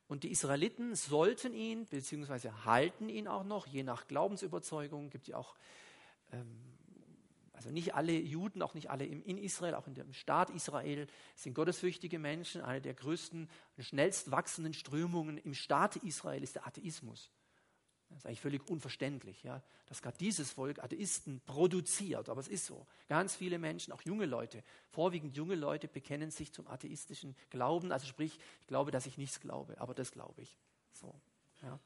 Und 0.06 0.24
die 0.24 0.30
Israeliten 0.30 0.94
sollten 0.94 1.52
ihn, 1.52 1.86
beziehungsweise 1.86 2.64
halten 2.64 3.08
ihn 3.08 3.28
auch 3.28 3.44
noch, 3.44 3.66
je 3.66 3.82
nach 3.82 4.06
Glaubensüberzeugung, 4.06 5.10
gibt 5.10 5.28
ja 5.28 5.36
auch 5.36 5.54
ähm, 6.32 6.77
also 7.58 7.70
nicht 7.70 7.96
alle 7.96 8.12
Juden, 8.12 8.62
auch 8.62 8.74
nicht 8.74 8.88
alle 8.88 9.04
in 9.04 9.36
Israel, 9.36 9.74
auch 9.74 9.88
in 9.88 9.94
dem 9.94 10.12
Staat 10.12 10.50
Israel 10.50 11.08
sind 11.34 11.54
gottesfürchtige 11.54 12.20
Menschen. 12.20 12.62
Eine 12.62 12.80
der 12.80 12.94
größten 12.94 13.50
schnellst 13.80 14.30
wachsenden 14.30 14.74
Strömungen 14.74 15.38
im 15.38 15.54
Staat 15.54 15.96
Israel 15.96 16.44
ist 16.44 16.54
der 16.54 16.68
Atheismus. 16.68 17.32
Das 18.10 18.18
ist 18.18 18.26
eigentlich 18.26 18.40
völlig 18.40 18.70
unverständlich, 18.70 19.42
ja, 19.42 19.60
dass 19.86 20.02
gerade 20.02 20.16
dieses 20.18 20.52
Volk 20.52 20.78
Atheisten 20.78 21.40
produziert. 21.46 22.28
Aber 22.28 22.40
es 22.40 22.46
ist 22.46 22.64
so. 22.64 22.86
Ganz 23.08 23.34
viele 23.34 23.58
Menschen, 23.58 23.92
auch 23.92 24.02
junge 24.02 24.26
Leute, 24.26 24.62
vorwiegend 24.90 25.36
junge 25.36 25.56
Leute, 25.56 25.88
bekennen 25.88 26.30
sich 26.30 26.52
zum 26.52 26.68
atheistischen 26.68 27.34
Glauben. 27.50 27.90
Also 27.90 28.06
sprich, 28.06 28.38
ich 28.60 28.66
glaube, 28.68 28.92
dass 28.92 29.06
ich 29.06 29.18
nichts 29.18 29.40
glaube, 29.40 29.80
aber 29.80 29.94
das 29.94 30.12
glaube 30.12 30.42
ich. 30.42 30.56
So, 30.92 31.12
ja. 31.62 31.80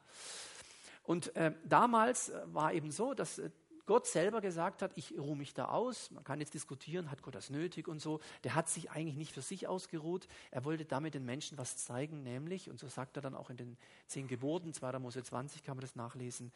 Und 1.02 1.34
äh, 1.34 1.54
damals 1.64 2.28
äh, 2.28 2.42
war 2.46 2.74
eben 2.74 2.90
so, 2.90 3.14
dass 3.14 3.38
äh, 3.38 3.50
Gott 3.84 4.06
selber 4.06 4.40
gesagt 4.40 4.82
hat, 4.82 4.92
ich 4.96 5.18
ruhe 5.18 5.36
mich 5.36 5.54
da 5.54 5.66
aus. 5.66 6.10
Man 6.12 6.22
kann 6.22 6.40
jetzt 6.40 6.54
diskutieren, 6.54 7.10
hat 7.10 7.22
Gott 7.22 7.34
das 7.34 7.50
nötig 7.50 7.88
und 7.88 8.00
so. 8.00 8.20
Der 8.44 8.54
hat 8.54 8.68
sich 8.68 8.90
eigentlich 8.90 9.16
nicht 9.16 9.32
für 9.32 9.42
sich 9.42 9.66
ausgeruht. 9.66 10.28
Er 10.50 10.64
wollte 10.64 10.84
damit 10.84 11.14
den 11.14 11.24
Menschen 11.24 11.58
was 11.58 11.76
zeigen, 11.76 12.22
nämlich, 12.22 12.70
und 12.70 12.78
so 12.78 12.88
sagt 12.88 13.16
er 13.16 13.22
dann 13.22 13.34
auch 13.34 13.50
in 13.50 13.56
den 13.56 13.76
zehn 14.06 14.28
Geboten, 14.28 14.72
2. 14.72 14.98
Mose 15.00 15.22
20 15.22 15.64
kann 15.64 15.76
man 15.76 15.82
das 15.82 15.96
nachlesen, 15.96 16.52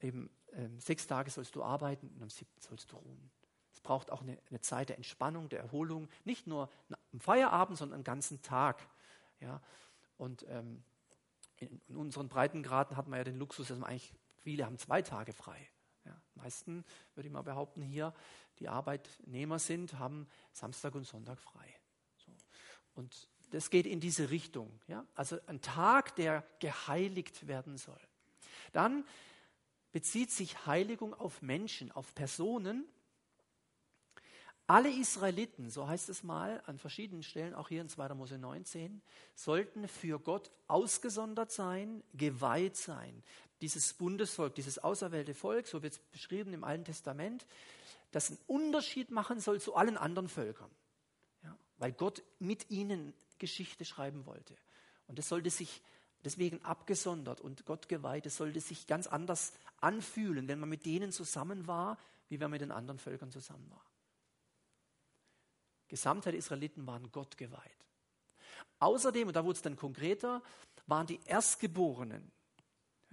eben 0.00 0.30
ähm, 0.52 0.78
sechs 0.78 1.06
Tage 1.06 1.30
sollst 1.30 1.56
du 1.56 1.64
arbeiten 1.64 2.08
und 2.14 2.22
am 2.22 2.30
siebten 2.30 2.60
sollst 2.60 2.92
du 2.92 2.96
ruhen. 2.96 3.30
Es 3.72 3.80
braucht 3.80 4.10
auch 4.10 4.22
eine, 4.22 4.38
eine 4.48 4.60
Zeit 4.60 4.88
der 4.88 4.96
Entspannung, 4.96 5.48
der 5.48 5.60
Erholung, 5.60 6.08
nicht 6.24 6.46
nur 6.46 6.70
am 7.12 7.20
Feierabend, 7.20 7.76
sondern 7.76 7.96
einen 7.96 8.04
ganzen 8.04 8.40
Tag. 8.42 8.86
Ja? 9.40 9.60
Und 10.16 10.46
ähm, 10.48 10.82
in, 11.58 11.80
in 11.88 11.96
unseren 11.96 12.28
Breitengraden 12.28 12.96
hat 12.96 13.08
man 13.08 13.18
ja 13.18 13.24
den 13.24 13.38
Luxus, 13.38 13.68
dass 13.68 13.78
man 13.78 13.90
eigentlich, 13.90 14.14
viele 14.42 14.64
haben 14.64 14.78
zwei 14.78 15.02
Tage 15.02 15.32
frei. 15.32 15.68
Meisten, 16.36 16.84
würde 17.14 17.28
ich 17.28 17.32
mal 17.32 17.42
behaupten, 17.42 17.82
hier, 17.82 18.14
die 18.58 18.68
Arbeitnehmer 18.68 19.58
sind, 19.58 19.98
haben 19.98 20.26
Samstag 20.52 20.94
und 20.94 21.04
Sonntag 21.04 21.38
frei. 21.38 21.74
So. 22.16 22.32
Und 22.94 23.28
das 23.50 23.70
geht 23.70 23.86
in 23.86 24.00
diese 24.00 24.30
Richtung. 24.30 24.80
Ja? 24.88 25.06
Also 25.14 25.38
ein 25.46 25.60
Tag, 25.60 26.16
der 26.16 26.44
geheiligt 26.58 27.46
werden 27.46 27.76
soll. 27.76 28.00
Dann 28.72 29.04
bezieht 29.92 30.30
sich 30.30 30.66
Heiligung 30.66 31.14
auf 31.14 31.42
Menschen, 31.42 31.92
auf 31.92 32.14
Personen. 32.14 32.84
Alle 34.66 34.90
Israeliten, 34.90 35.70
so 35.70 35.86
heißt 35.86 36.08
es 36.08 36.24
mal 36.24 36.60
an 36.66 36.78
verschiedenen 36.78 37.22
Stellen, 37.22 37.54
auch 37.54 37.68
hier 37.68 37.80
in 37.80 37.88
2. 37.88 38.14
Mose 38.14 38.36
19, 38.36 39.00
sollten 39.36 39.86
für 39.86 40.18
Gott 40.18 40.50
ausgesondert 40.66 41.52
sein, 41.52 42.02
geweiht 42.14 42.76
sein 42.76 43.22
dieses 43.60 43.94
Bundesvolk, 43.94 44.54
dieses 44.54 44.78
auserwählte 44.78 45.34
Volk, 45.34 45.66
so 45.66 45.82
wird 45.82 45.94
es 45.94 45.98
beschrieben 45.98 46.52
im 46.52 46.64
Alten 46.64 46.84
Testament, 46.84 47.46
das 48.10 48.30
einen 48.30 48.38
Unterschied 48.46 49.10
machen 49.10 49.40
soll 49.40 49.60
zu 49.60 49.74
allen 49.74 49.96
anderen 49.96 50.28
Völkern. 50.28 50.70
Ja, 51.42 51.56
weil 51.78 51.92
Gott 51.92 52.22
mit 52.38 52.70
ihnen 52.70 53.14
Geschichte 53.38 53.84
schreiben 53.84 54.26
wollte. 54.26 54.56
Und 55.06 55.18
es 55.18 55.28
sollte 55.28 55.50
sich 55.50 55.82
deswegen 56.24 56.64
abgesondert 56.64 57.40
und 57.40 57.64
Gott 57.66 57.88
geweiht, 57.88 58.26
es 58.26 58.36
sollte 58.36 58.60
sich 58.60 58.86
ganz 58.86 59.06
anders 59.06 59.52
anfühlen, 59.80 60.48
wenn 60.48 60.58
man 60.58 60.68
mit 60.68 60.84
denen 60.84 61.12
zusammen 61.12 61.66
war, 61.66 61.98
wie 62.28 62.40
wenn 62.40 62.50
man 62.50 62.52
mit 62.52 62.62
den 62.62 62.72
anderen 62.72 62.98
Völkern 62.98 63.30
zusammen 63.30 63.70
war. 63.70 63.84
Gesamtheit 65.88 66.32
der 66.32 66.38
Israeliten 66.38 66.86
waren 66.86 67.12
Gott 67.12 67.36
geweiht. 67.36 67.86
Außerdem, 68.80 69.28
und 69.28 69.36
da 69.36 69.44
wurde 69.44 69.56
es 69.56 69.62
dann 69.62 69.76
konkreter, 69.76 70.42
waren 70.86 71.06
die 71.06 71.20
Erstgeborenen 71.26 72.32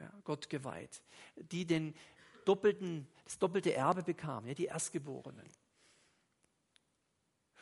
ja, 0.03 0.13
Gott 0.23 0.49
geweiht, 0.49 1.01
die 1.35 1.65
den 1.65 1.95
doppelten, 2.45 3.07
das 3.23 3.39
doppelte 3.39 3.73
Erbe 3.73 4.03
bekamen, 4.03 4.47
ja, 4.47 4.53
die 4.53 4.65
Erstgeborenen. 4.65 5.47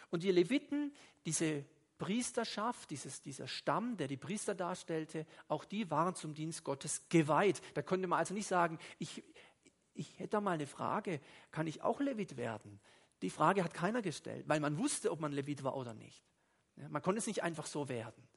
Und 0.10 0.24
die 0.24 0.32
Leviten, 0.32 0.92
diese 1.26 1.64
Priesterschaft, 1.98 2.90
dieses, 2.90 3.22
dieser 3.22 3.48
Stamm, 3.48 3.96
der 3.96 4.08
die 4.08 4.18
Priester 4.18 4.56
darstellte, 4.56 5.26
auch 5.48 5.64
die 5.64 5.90
waren 5.92 6.16
zum 6.16 6.34
Dienst 6.34 6.64
Gottes 6.64 7.08
geweiht. 7.10 7.62
Da 7.76 7.84
konnte 7.84 8.08
man 8.08 8.20
also 8.20 8.34
nicht 8.34 8.48
sagen, 8.48 8.80
ich, 8.98 9.24
ich 9.94 10.18
hätte 10.20 10.32
da 10.32 10.42
mal 10.42 10.52
eine 10.52 10.68
Frage, 10.68 11.22
kann 11.52 11.68
ich 11.68 11.84
auch 11.84 12.00
Levit 12.00 12.38
werden? 12.38 12.80
Die 13.22 13.30
Frage 13.30 13.64
hat 13.64 13.76
keiner 13.76 14.02
gestellt, 14.02 14.46
weil 14.50 14.60
man 14.60 14.80
wusste, 14.80 15.12
ob 15.12 15.20
man 15.20 15.32
Levit 15.32 15.64
war 15.64 15.78
oder 15.78 15.94
nicht. 15.94 16.24
Ja, 16.78 16.90
man 16.90 17.04
konnte 17.04 17.20
es 17.20 17.28
nicht 17.28 17.44
einfach 17.44 17.68
so 17.68 17.88
werden 17.88 18.31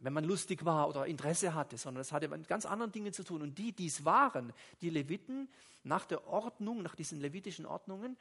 wenn 0.00 0.12
man 0.12 0.24
lustig 0.24 0.64
war 0.64 0.88
oder 0.88 1.06
Interesse 1.06 1.54
hatte, 1.54 1.78
sondern 1.78 2.00
es 2.00 2.12
hatte 2.12 2.28
mit 2.28 2.48
ganz 2.48 2.66
anderen 2.66 2.92
Dingen 2.92 3.12
zu 3.12 3.24
tun. 3.24 3.42
Und 3.42 3.58
die, 3.58 3.72
die 3.72 3.86
es 3.86 4.04
waren, 4.04 4.52
die 4.80 4.90
Leviten, 4.90 5.48
nach 5.84 6.04
der 6.04 6.26
Ordnung, 6.26 6.82
nach 6.82 6.96
diesen 6.96 7.20
levitischen 7.20 7.64
Ordnungen, 7.66 8.16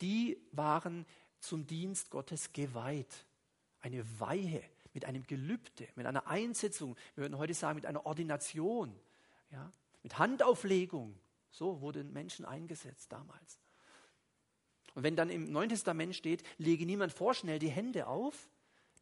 die 0.00 0.38
waren 0.52 1.04
zum 1.38 1.66
Dienst 1.66 2.10
Gottes 2.10 2.52
geweiht. 2.52 3.26
Eine 3.80 4.04
Weihe 4.18 4.62
mit 4.94 5.04
einem 5.04 5.26
Gelübde, 5.26 5.88
mit 5.96 6.06
einer 6.06 6.26
Einsetzung, 6.26 6.96
wir 7.14 7.22
würden 7.24 7.36
heute 7.36 7.52
sagen, 7.52 7.76
mit 7.76 7.86
einer 7.86 8.06
Ordination, 8.06 8.94
ja, 9.50 9.70
mit 10.02 10.18
Handauflegung. 10.18 11.18
So 11.50 11.80
wurden 11.80 12.12
Menschen 12.12 12.44
eingesetzt 12.44 13.12
damals. 13.12 13.58
Und 14.94 15.02
wenn 15.02 15.16
dann 15.16 15.30
im 15.30 15.50
Neuen 15.50 15.68
Testament 15.68 16.14
steht, 16.14 16.42
lege 16.58 16.86
niemand 16.86 17.12
vorschnell 17.12 17.58
die 17.58 17.70
Hände 17.70 18.06
auf, 18.06 18.48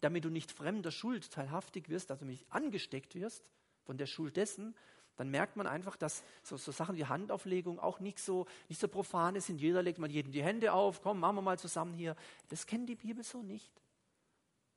damit 0.02 0.24
du 0.24 0.28
nicht 0.28 0.52
fremder 0.52 0.90
Schuld 0.90 1.30
teilhaftig 1.30 1.88
wirst, 1.88 2.10
also 2.10 2.24
nicht 2.24 2.44
angesteckt 2.50 3.14
wirst 3.14 3.44
von 3.84 3.96
der 3.96 4.06
Schuld 4.06 4.36
dessen, 4.36 4.74
dann 5.16 5.30
merkt 5.30 5.56
man 5.56 5.66
einfach, 5.66 5.96
dass 5.96 6.24
so, 6.42 6.56
so, 6.56 6.72
Sachen 6.72 6.96
wie 6.96 7.04
Handauflegung 7.04 7.78
auch 7.78 8.00
nicht 8.00 8.18
so, 8.18 8.46
nicht 8.68 8.80
so 8.80 8.88
profane 8.88 9.40
sind. 9.40 9.60
Jeder 9.60 9.82
legt 9.82 9.98
mal 9.98 10.10
jedem 10.10 10.32
die 10.32 10.42
Hände 10.42 10.72
auf, 10.72 11.02
komm, 11.02 11.20
machen 11.20 11.36
wir 11.36 11.42
mal 11.42 11.58
zusammen 11.58 11.94
hier. 11.94 12.16
Das 12.48 12.66
kennt 12.66 12.88
die 12.88 12.96
Bibel 12.96 13.22
so 13.22 13.42
nicht. 13.42 13.70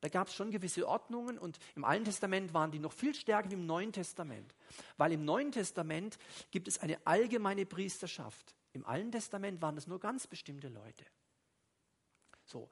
Da 0.01 0.10
gab 0.10 0.27
es 0.27 0.36
schon 0.36 0.51
gewisse 0.51 0.88
Ordnungen 0.88 1.39
und 1.39 1.58
im 1.75 1.84
Alten 1.84 2.05
Testament 2.05 2.53
waren 2.53 2.70
die 2.70 2.79
noch 2.79 2.91
viel 2.91 3.15
stärker 3.15 3.50
wie 3.50 3.55
im 3.55 3.65
Neuen 3.65 3.91
Testament. 3.91 4.53
Weil 4.98 5.13
im 5.13 5.25
Neuen 5.25 5.51
Testament 5.51 6.20
gibt 6.51 6.67
es 6.67 6.79
eine 6.79 7.00
allgemeine 7.08 7.65
Priesterschaft. 7.65 8.55
Im 8.74 8.86
Alten 8.86 9.12
Testament 9.12 9.62
waren 9.62 9.77
es 9.77 9.88
nur 9.88 10.00
ganz 10.00 10.27
bestimmte 10.27 10.67
Leute. 10.67 11.05
So. 12.44 12.70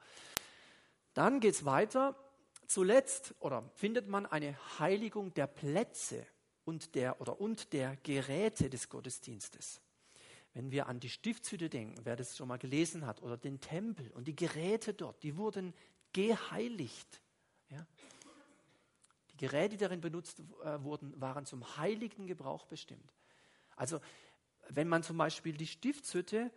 Dann 1.14 1.40
geht 1.40 1.54
es 1.54 1.64
weiter. 1.64 2.14
Zuletzt 2.66 3.34
oder 3.40 3.62
findet 3.74 4.08
man 4.08 4.26
eine 4.26 4.56
Heiligung 4.78 5.34
der 5.34 5.46
Plätze 5.46 6.26
und 6.64 6.94
der, 6.94 7.20
oder, 7.20 7.40
und 7.40 7.72
der 7.72 7.96
Geräte 7.96 8.70
des 8.70 8.88
Gottesdienstes. 8.88 9.80
Wenn 10.54 10.70
wir 10.70 10.86
an 10.86 11.00
die 11.00 11.10
Stiftshütte 11.10 11.68
denken, 11.68 12.00
wer 12.04 12.16
das 12.16 12.36
schon 12.36 12.48
mal 12.48 12.58
gelesen 12.58 13.06
hat, 13.06 13.22
oder 13.22 13.36
den 13.36 13.60
Tempel 13.60 14.10
und 14.12 14.28
die 14.28 14.36
Geräte 14.36 14.94
dort, 14.94 15.22
die 15.22 15.36
wurden 15.36 15.74
geheiligt. 16.12 17.20
Ja? 17.70 17.86
Die 19.32 19.36
Geräte, 19.36 19.70
die 19.70 19.76
darin 19.78 20.00
benutzt 20.00 20.40
äh, 20.62 20.82
wurden, 20.82 21.20
waren 21.20 21.44
zum 21.44 21.76
heiligen 21.76 22.26
Gebrauch 22.26 22.66
bestimmt. 22.66 23.12
Also 23.76 24.00
wenn 24.68 24.88
man 24.88 25.02
zum 25.02 25.18
Beispiel 25.18 25.56
die 25.56 25.66
Stiftshütte 25.66 26.50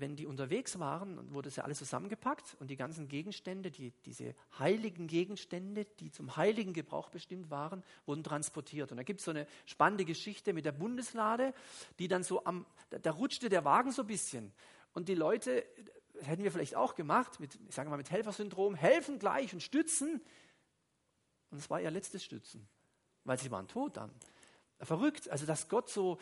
wenn 0.00 0.16
die 0.16 0.26
unterwegs 0.26 0.78
waren, 0.78 1.32
wurde 1.32 1.48
es 1.48 1.56
ja 1.56 1.64
alles 1.64 1.78
zusammengepackt 1.78 2.56
und 2.60 2.70
die 2.70 2.76
ganzen 2.76 3.08
Gegenstände, 3.08 3.70
die, 3.70 3.92
diese 4.04 4.34
heiligen 4.58 5.06
Gegenstände, 5.06 5.84
die 5.84 6.10
zum 6.10 6.36
heiligen 6.36 6.72
Gebrauch 6.72 7.10
bestimmt 7.10 7.50
waren, 7.50 7.82
wurden 8.06 8.22
transportiert. 8.22 8.90
Und 8.90 8.98
da 8.98 9.02
gibt 9.02 9.20
es 9.20 9.24
so 9.24 9.30
eine 9.30 9.46
spannende 9.66 10.04
Geschichte 10.04 10.52
mit 10.52 10.64
der 10.64 10.72
Bundeslade, 10.72 11.54
die 11.98 12.08
dann 12.08 12.22
so 12.22 12.44
am, 12.44 12.66
da, 12.90 12.98
da 12.98 13.10
rutschte 13.10 13.48
der 13.48 13.64
Wagen 13.64 13.92
so 13.92 14.02
ein 14.02 14.08
bisschen. 14.08 14.52
Und 14.92 15.08
die 15.08 15.14
Leute, 15.14 15.64
das 16.14 16.26
hätten 16.26 16.42
wir 16.42 16.52
vielleicht 16.52 16.74
auch 16.74 16.94
gemacht, 16.94 17.40
mit, 17.40 17.58
ich 17.68 17.74
sage 17.74 17.90
mal 17.90 17.96
mit 17.96 18.10
Helfersyndrom, 18.10 18.74
helfen 18.74 19.18
gleich 19.18 19.52
und 19.52 19.62
stützen. 19.62 20.20
Und 21.50 21.58
es 21.58 21.70
war 21.70 21.80
ihr 21.80 21.90
letztes 21.90 22.24
Stützen, 22.24 22.68
weil 23.24 23.38
sie 23.38 23.50
waren 23.50 23.68
tot 23.68 23.96
dann. 23.96 24.10
Verrückt, 24.80 25.28
also 25.28 25.44
dass 25.44 25.68
Gott 25.68 25.88
so 25.88 26.18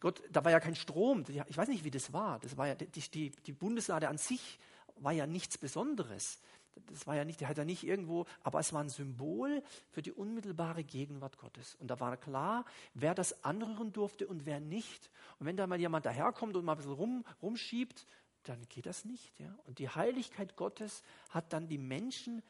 Gott, 0.00 0.22
da 0.30 0.44
war 0.44 0.50
ja 0.50 0.60
kein 0.60 0.74
Strom. 0.74 1.24
Ich 1.28 1.56
weiß 1.56 1.68
nicht, 1.68 1.84
wie 1.84 1.90
das 1.90 2.12
war. 2.12 2.38
Das 2.40 2.56
war 2.56 2.66
ja 2.66 2.74
die, 2.74 3.30
die, 3.30 3.52
Bundeslade 3.52 4.08
an 4.08 4.18
sich 4.18 4.58
war 4.96 5.12
ja 5.12 5.26
nichts 5.26 5.58
Besonderes. 5.58 6.40
das 6.86 7.06
war 7.06 7.16
ja 7.16 7.24
nicht, 7.24 7.40
der 7.40 7.48
hat 7.48 7.58
ja 7.58 7.64
nicht 7.64 7.84
irgendwo, 7.84 8.26
aber 8.42 8.60
es 8.60 8.72
war 8.72 8.82
ein 8.82 8.88
Symbol 8.88 9.62
für 9.90 10.02
die 10.02 10.12
unmittelbare 10.12 10.84
Gegenwart 10.84 11.38
Gottes. 11.38 11.74
Und 11.76 11.88
da 11.88 12.00
war 12.00 12.16
klar, 12.16 12.64
wer 12.94 13.14
das 13.14 13.44
anrühren 13.44 13.92
durfte 13.92 14.26
und 14.26 14.46
wer 14.46 14.60
nicht. 14.60 15.10
Und 15.38 15.46
wenn 15.46 15.56
da 15.56 15.66
mal 15.66 15.80
jemand 15.80 16.06
daherkommt 16.06 16.56
und 16.56 16.64
mal 16.64 16.72
ein 16.72 16.78
bisschen 16.78 16.92
rum, 16.92 17.24
rumschiebt, 17.40 18.06
dann 18.44 18.60
geht 18.68 18.86
das 18.86 19.04
nicht. 19.04 19.38
Ja? 19.38 19.54
Und 19.66 19.78
die 19.78 19.88
Heiligkeit 19.88 20.56
Gottes 20.56 21.02
hat 21.30 21.52
dann 21.52 21.68
die 21.68 21.78
Menschen 21.78 22.42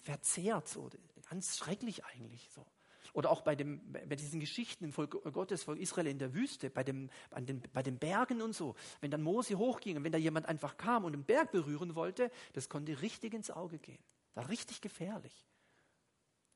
verzehrt, 0.00 0.68
so 0.68 0.90
ganz 1.30 1.56
schrecklich 1.56 2.04
eigentlich 2.04 2.48
so. 2.50 2.66
Oder 3.12 3.30
auch 3.30 3.42
bei, 3.42 3.54
dem, 3.54 3.80
bei 3.92 4.16
diesen 4.16 4.40
Geschichten 4.40 4.84
im 4.84 4.92
Volk 4.92 5.22
Gottes, 5.32 5.64
Volk 5.64 5.78
Israel 5.78 6.06
in 6.06 6.18
der 6.18 6.32
Wüste, 6.32 6.70
bei, 6.70 6.82
dem, 6.82 7.10
an 7.30 7.44
den, 7.44 7.62
bei 7.72 7.82
den 7.82 7.98
Bergen 7.98 8.40
und 8.40 8.54
so. 8.54 8.74
Wenn 9.00 9.10
dann 9.10 9.22
Mose 9.22 9.58
hochging 9.58 9.98
und 9.98 10.04
wenn 10.04 10.12
da 10.12 10.18
jemand 10.18 10.46
einfach 10.46 10.76
kam 10.78 11.04
und 11.04 11.12
den 11.12 11.24
Berg 11.24 11.52
berühren 11.52 11.94
wollte, 11.94 12.30
das 12.54 12.68
konnte 12.68 13.02
richtig 13.02 13.34
ins 13.34 13.50
Auge 13.50 13.78
gehen. 13.78 14.02
War 14.34 14.48
richtig 14.48 14.80
gefährlich. 14.80 15.46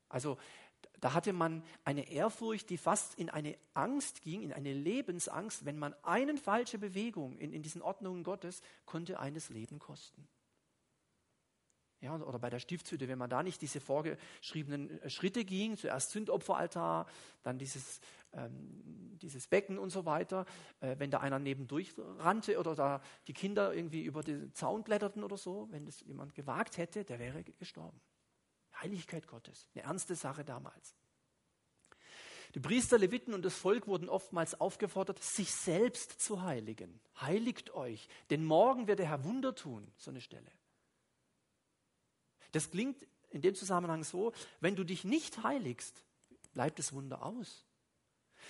Also 0.09 0.37
da 0.99 1.13
hatte 1.13 1.33
man 1.33 1.63
eine 1.83 2.09
Ehrfurcht, 2.09 2.69
die 2.69 2.77
fast 2.77 3.15
in 3.15 3.29
eine 3.29 3.55
Angst 3.73 4.21
ging, 4.21 4.41
in 4.41 4.53
eine 4.53 4.73
Lebensangst. 4.73 5.65
Wenn 5.65 5.77
man 5.77 5.93
eine 6.03 6.37
falsche 6.37 6.79
Bewegung 6.79 7.37
in, 7.37 7.53
in 7.53 7.61
diesen 7.61 7.81
Ordnungen 7.83 8.23
Gottes, 8.23 8.61
konnte 8.85 9.19
eines 9.19 9.49
Leben 9.49 9.77
kosten. 9.79 10.27
Ja, 11.99 12.15
oder 12.15 12.37
bei 12.37 12.51
der 12.51 12.59
Stiftshütte, 12.59 13.07
wenn 13.07 13.17
man 13.17 13.29
da 13.29 13.41
nicht 13.41 13.61
diese 13.61 13.79
vorgeschriebenen 13.79 15.01
äh, 15.01 15.09
Schritte 15.09 15.43
ging, 15.43 15.77
zuerst 15.77 16.11
Sündopferaltar, 16.11 17.07
dann 17.41 17.57
dieses, 17.57 18.01
ähm, 18.33 19.17
dieses 19.19 19.47
Becken 19.47 19.79
und 19.79 19.89
so 19.89 20.05
weiter, 20.05 20.45
äh, 20.79 20.95
wenn 20.99 21.09
da 21.09 21.21
einer 21.21 21.39
nebendurch 21.39 21.93
rannte 22.19 22.59
oder 22.59 22.75
da 22.75 23.01
die 23.27 23.33
Kinder 23.33 23.73
irgendwie 23.73 24.03
über 24.03 24.21
den 24.21 24.53
Zaun 24.53 24.83
kletterten 24.83 25.23
oder 25.23 25.37
so, 25.37 25.67
wenn 25.71 25.85
das 25.85 26.01
jemand 26.01 26.35
gewagt 26.35 26.77
hätte, 26.77 27.03
der 27.03 27.17
wäre 27.17 27.43
gestorben. 27.43 27.99
Heiligkeit 28.79 29.25
Gottes, 29.25 29.67
eine 29.73 29.85
ernste 29.85 30.15
Sache 30.15 30.45
damals. 30.45 30.95
Die 32.53 32.59
Priester, 32.59 32.97
Leviten 32.97 33.33
und 33.33 33.43
das 33.43 33.55
Volk 33.55 33.87
wurden 33.87 34.07
oftmals 34.07 34.59
aufgefordert, 34.59 35.21
sich 35.21 35.51
selbst 35.51 36.21
zu 36.21 36.43
heiligen. 36.43 36.99
Heiligt 37.19 37.73
euch, 37.73 38.07
denn 38.29 38.45
morgen 38.45 38.87
wird 38.87 38.99
der 38.99 39.07
Herr 39.07 39.23
Wunder 39.23 39.55
tun, 39.55 39.91
so 39.97 40.11
eine 40.11 40.21
Stelle. 40.21 40.51
Das 42.51 42.71
klingt 42.71 43.05
in 43.29 43.41
dem 43.41 43.55
Zusammenhang 43.55 44.03
so, 44.03 44.33
wenn 44.59 44.75
du 44.75 44.83
dich 44.83 45.03
nicht 45.03 45.43
heiligst, 45.43 46.03
bleibt 46.53 46.79
das 46.79 46.93
Wunder 46.93 47.23
aus. 47.23 47.67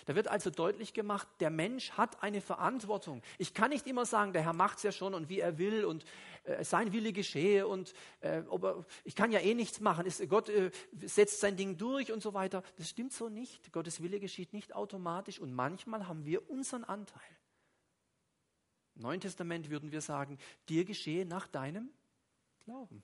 Da 0.06 0.16
wird 0.16 0.28
also 0.28 0.50
deutlich 0.50 0.94
gemacht, 0.94 1.28
der 1.40 1.50
Mensch 1.50 1.92
hat 1.92 2.22
eine 2.22 2.42
Verantwortung. 2.42 3.22
Ich 3.38 3.54
kann 3.54 3.72
nicht 3.72 3.88
immer 3.88 4.06
sagen, 4.06 4.34
der 4.34 4.44
Herr 4.44 4.54
macht 4.54 4.78
es 4.78 4.84
ja 4.84 4.92
schon 4.92 5.14
und 5.14 5.30
wie 5.30 5.40
er 5.40 5.58
will 5.58 5.86
und 5.86 6.06
äh, 6.44 6.64
sein 6.64 6.94
Wille 6.94 7.14
geschehe 7.14 7.68
und 7.68 7.94
äh, 8.20 8.44
er, 8.44 8.86
ich 9.04 9.16
kann 9.16 9.32
ja 9.32 9.40
eh 9.40 9.54
nichts 9.54 9.80
machen. 9.80 10.06
Ist, 10.06 10.28
Gott 10.30 10.50
äh, 10.50 10.72
setzt 11.02 11.40
sein 11.40 11.58
Ding 11.58 11.78
durch 11.78 12.12
und 12.12 12.22
so 12.22 12.34
weiter. 12.34 12.64
Das 12.78 12.90
stimmt 12.90 13.14
so 13.14 13.30
nicht. 13.30 13.72
Gottes 13.72 14.02
Wille 14.02 14.20
geschieht 14.20 14.54
nicht 14.54 14.76
automatisch 14.76 15.40
und 15.40 15.54
manchmal 15.54 16.08
haben 16.08 16.26
wir 16.26 16.50
unseren 16.50 16.84
Anteil. 16.84 17.22
Im 18.96 19.04
Neuen 19.04 19.22
Testament 19.22 19.70
würden 19.70 19.92
wir 19.92 20.02
sagen, 20.02 20.38
dir 20.70 20.86
geschehe 20.86 21.26
nach 21.26 21.48
deinem 21.48 21.90
Glauben. 22.60 23.04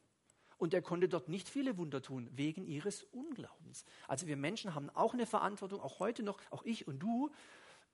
Und 0.64 0.74
er 0.74 0.82
konnte 0.82 1.10
dort 1.10 1.28
nicht 1.28 1.50
viele 1.50 1.78
Wunder 1.78 2.02
tun, 2.02 2.30
wegen 2.32 2.66
ihres 2.66 3.04
Unglaubens. 3.12 3.84
Also 4.08 4.28
wir 4.28 4.38
Menschen 4.38 4.74
haben 4.74 4.90
auch 4.92 5.14
eine 5.14 5.26
Verantwortung, 5.26 5.82
auch 5.82 6.00
heute 6.00 6.24
noch, 6.24 6.40
auch 6.52 6.64
ich 6.64 6.88
und 6.88 7.00
du, 7.00 7.32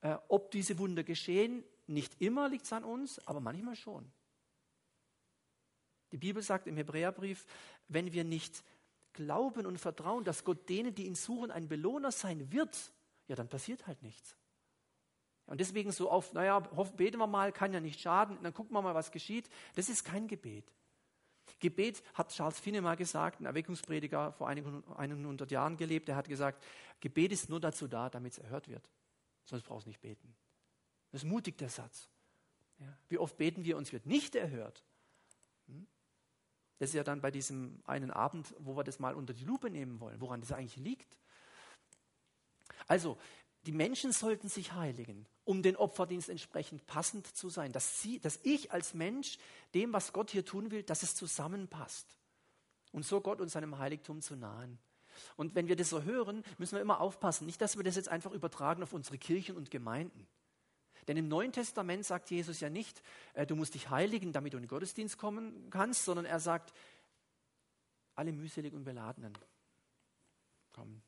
äh, 0.02 0.16
ob 0.28 0.52
diese 0.52 0.78
Wunder 0.78 1.04
geschehen. 1.04 1.64
Nicht 1.88 2.22
immer 2.22 2.48
liegt 2.48 2.66
es 2.66 2.74
an 2.74 2.84
uns, 2.84 3.28
aber 3.28 3.40
manchmal 3.40 3.76
schon. 3.76 4.08
Die 6.12 6.18
Bibel 6.18 6.44
sagt 6.44 6.68
im 6.68 6.78
Hebräerbrief, 6.78 7.48
wenn 7.88 8.14
wir 8.14 8.24
nicht 8.24 8.64
glauben 9.14 9.66
und 9.66 9.80
vertrauen, 9.80 10.24
dass 10.24 10.44
Gott 10.44 10.70
denen, 10.70 10.94
die 10.94 11.08
ihn 11.08 11.16
suchen, 11.16 11.50
ein 11.50 11.68
Belohner 11.68 12.12
sein 12.12 12.52
wird, 12.52 12.92
ja, 13.28 13.36
dann 13.36 13.50
passiert 13.50 13.88
halt 13.88 14.04
nichts. 14.04 14.36
Und 15.48 15.60
deswegen 15.60 15.92
so 15.92 16.12
auf, 16.12 16.34
naja, 16.34 16.60
beten 16.60 17.18
wir 17.18 17.26
mal, 17.26 17.52
kann 17.52 17.74
ja 17.74 17.80
nicht 17.80 18.00
schaden, 18.00 18.38
dann 18.44 18.54
gucken 18.54 18.76
wir 18.76 18.84
mal, 18.84 18.94
was 18.94 19.12
geschieht. 19.12 19.50
Das 19.74 19.90
ist 19.90 20.06
kein 20.06 20.28
Gebet. 20.28 20.72
Gebet 21.60 22.03
hat 22.13 22.29
Charles 22.32 22.60
Finney 22.60 22.82
mal 22.82 22.96
gesagt, 22.96 23.39
ein 23.39 23.46
Erweckungsprediger 23.46 24.32
vor 24.34 24.48
einigen, 24.48 24.84
einigen 24.96 25.25
hundert 25.25 25.51
Jahren 25.51 25.77
gelebt, 25.77 26.08
der 26.08 26.15
hat 26.15 26.27
gesagt, 26.27 26.63
Gebet 27.00 27.31
ist 27.31 27.50
nur 27.50 27.59
dazu 27.59 27.88
da, 27.88 28.09
damit 28.09 28.33
es 28.33 28.40
erhört 28.40 28.68
wird. 28.68 28.90
Sonst 29.46 29.64
brauchst 29.64 29.85
du 29.85 29.90
nicht 29.90 30.01
beten. 30.01 30.35
Das 31.12 31.24
ist 31.24 31.29
mutig, 31.29 31.57
der 31.57 31.70
Satz. 31.70 32.09
Ja. 32.79 32.98
Wie 33.09 33.18
oft 33.18 33.38
beten 33.38 33.64
wir, 33.64 33.77
uns 33.77 33.92
wird 33.92 34.05
nicht 34.05 34.35
erhört. 34.35 34.83
Hm? 35.68 35.88
Das 36.77 36.90
ist 36.90 36.96
ja 36.96 37.03
dann 37.03 37.22
bei 37.22 37.31
diesem 37.31 37.81
einen 37.85 38.12
Abend, 38.12 38.53
wo 38.59 38.77
wir 38.77 38.83
das 38.83 39.00
mal 39.00 39.16
unter 39.16 39.33
die 39.33 39.44
Lupe 39.44 39.70
nehmen 39.70 40.00
wollen, 40.00 40.22
woran 40.22 40.40
das 40.40 40.51
eigentlich 40.51 40.77
liegt. 40.77 41.18
Also, 42.88 43.18
die 43.66 43.72
Menschen 43.74 44.14
sollten 44.14 44.48
sich 44.48 44.74
heiligen, 44.74 45.25
um 45.50 45.64
den 45.64 45.75
Opferdienst 45.75 46.29
entsprechend 46.29 46.85
passend 46.85 47.25
zu 47.25 47.50
sein, 47.50 47.72
dass, 47.72 48.03
sie, 48.03 48.20
dass 48.20 48.40
ich 48.44 48.72
als 48.72 48.94
Mensch 48.94 49.40
dem, 49.74 49.92
was 49.94 50.14
Gott 50.14 50.29
hier 50.29 50.46
tun 50.46 50.70
will, 50.70 50.83
dass 50.83 51.01
es 51.01 51.16
zusammenpasst 51.16 52.05
und 52.92 53.03
so 53.03 53.20
Gott 53.20 53.42
und 53.42 53.50
seinem 53.50 53.79
Heiligtum 53.79 54.22
zu 54.22 54.35
nahen. 54.35 54.77
Und 55.38 55.55
wenn 55.55 55.68
wir 55.68 55.75
das 55.75 55.90
so 55.90 56.03
hören, 56.03 56.44
müssen 56.59 56.75
wir 56.75 56.81
immer 56.81 57.01
aufpassen, 57.01 57.48
nicht, 57.48 57.59
dass 57.62 57.77
wir 57.77 57.83
das 57.83 57.96
jetzt 57.96 58.09
einfach 58.09 58.31
übertragen 58.31 58.83
auf 58.83 58.94
unsere 58.94 59.18
Kirchen 59.18 59.57
und 59.57 59.72
Gemeinden. 59.72 60.27
Denn 61.07 61.18
im 61.18 61.27
Neuen 61.27 61.51
Testament 61.51 62.05
sagt 62.05 62.29
Jesus 62.29 62.59
ja 62.59 62.70
nicht, 62.70 63.01
äh, 63.33 63.48
du 63.48 63.55
musst 63.55 63.74
dich 63.74 63.90
heiligen, 63.90 64.31
damit 64.31 64.53
du 64.53 64.57
in 64.57 64.64
den 64.66 64.70
Gottesdienst 64.70 65.18
kommen 65.18 65.72
kannst, 65.72 66.05
sondern 66.05 66.27
er 66.27 66.40
sagt, 66.40 66.74
alle 68.14 68.33
mühselig 68.33 68.75
und 68.75 68.83
beladenen 68.83 69.35
kommen 70.74 71.01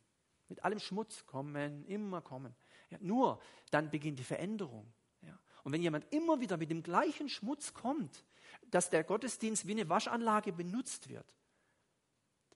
mit 0.51 0.65
allem 0.65 0.79
Schmutz 0.79 1.25
kommen, 1.25 1.85
immer 1.85 2.21
kommen. 2.21 2.53
Ja, 2.91 2.97
nur 3.01 3.39
dann 3.71 3.89
beginnt 3.89 4.19
die 4.19 4.23
Veränderung. 4.23 4.85
Ja. 5.21 5.37
Und 5.63 5.71
wenn 5.71 5.81
jemand 5.81 6.05
immer 6.13 6.39
wieder 6.39 6.57
mit 6.57 6.69
dem 6.69 6.83
gleichen 6.83 7.29
Schmutz 7.29 7.73
kommt, 7.73 8.23
dass 8.69 8.89
der 8.89 9.03
Gottesdienst 9.03 9.65
wie 9.65 9.71
eine 9.71 9.89
Waschanlage 9.89 10.53
benutzt 10.53 11.09
wird, 11.09 11.25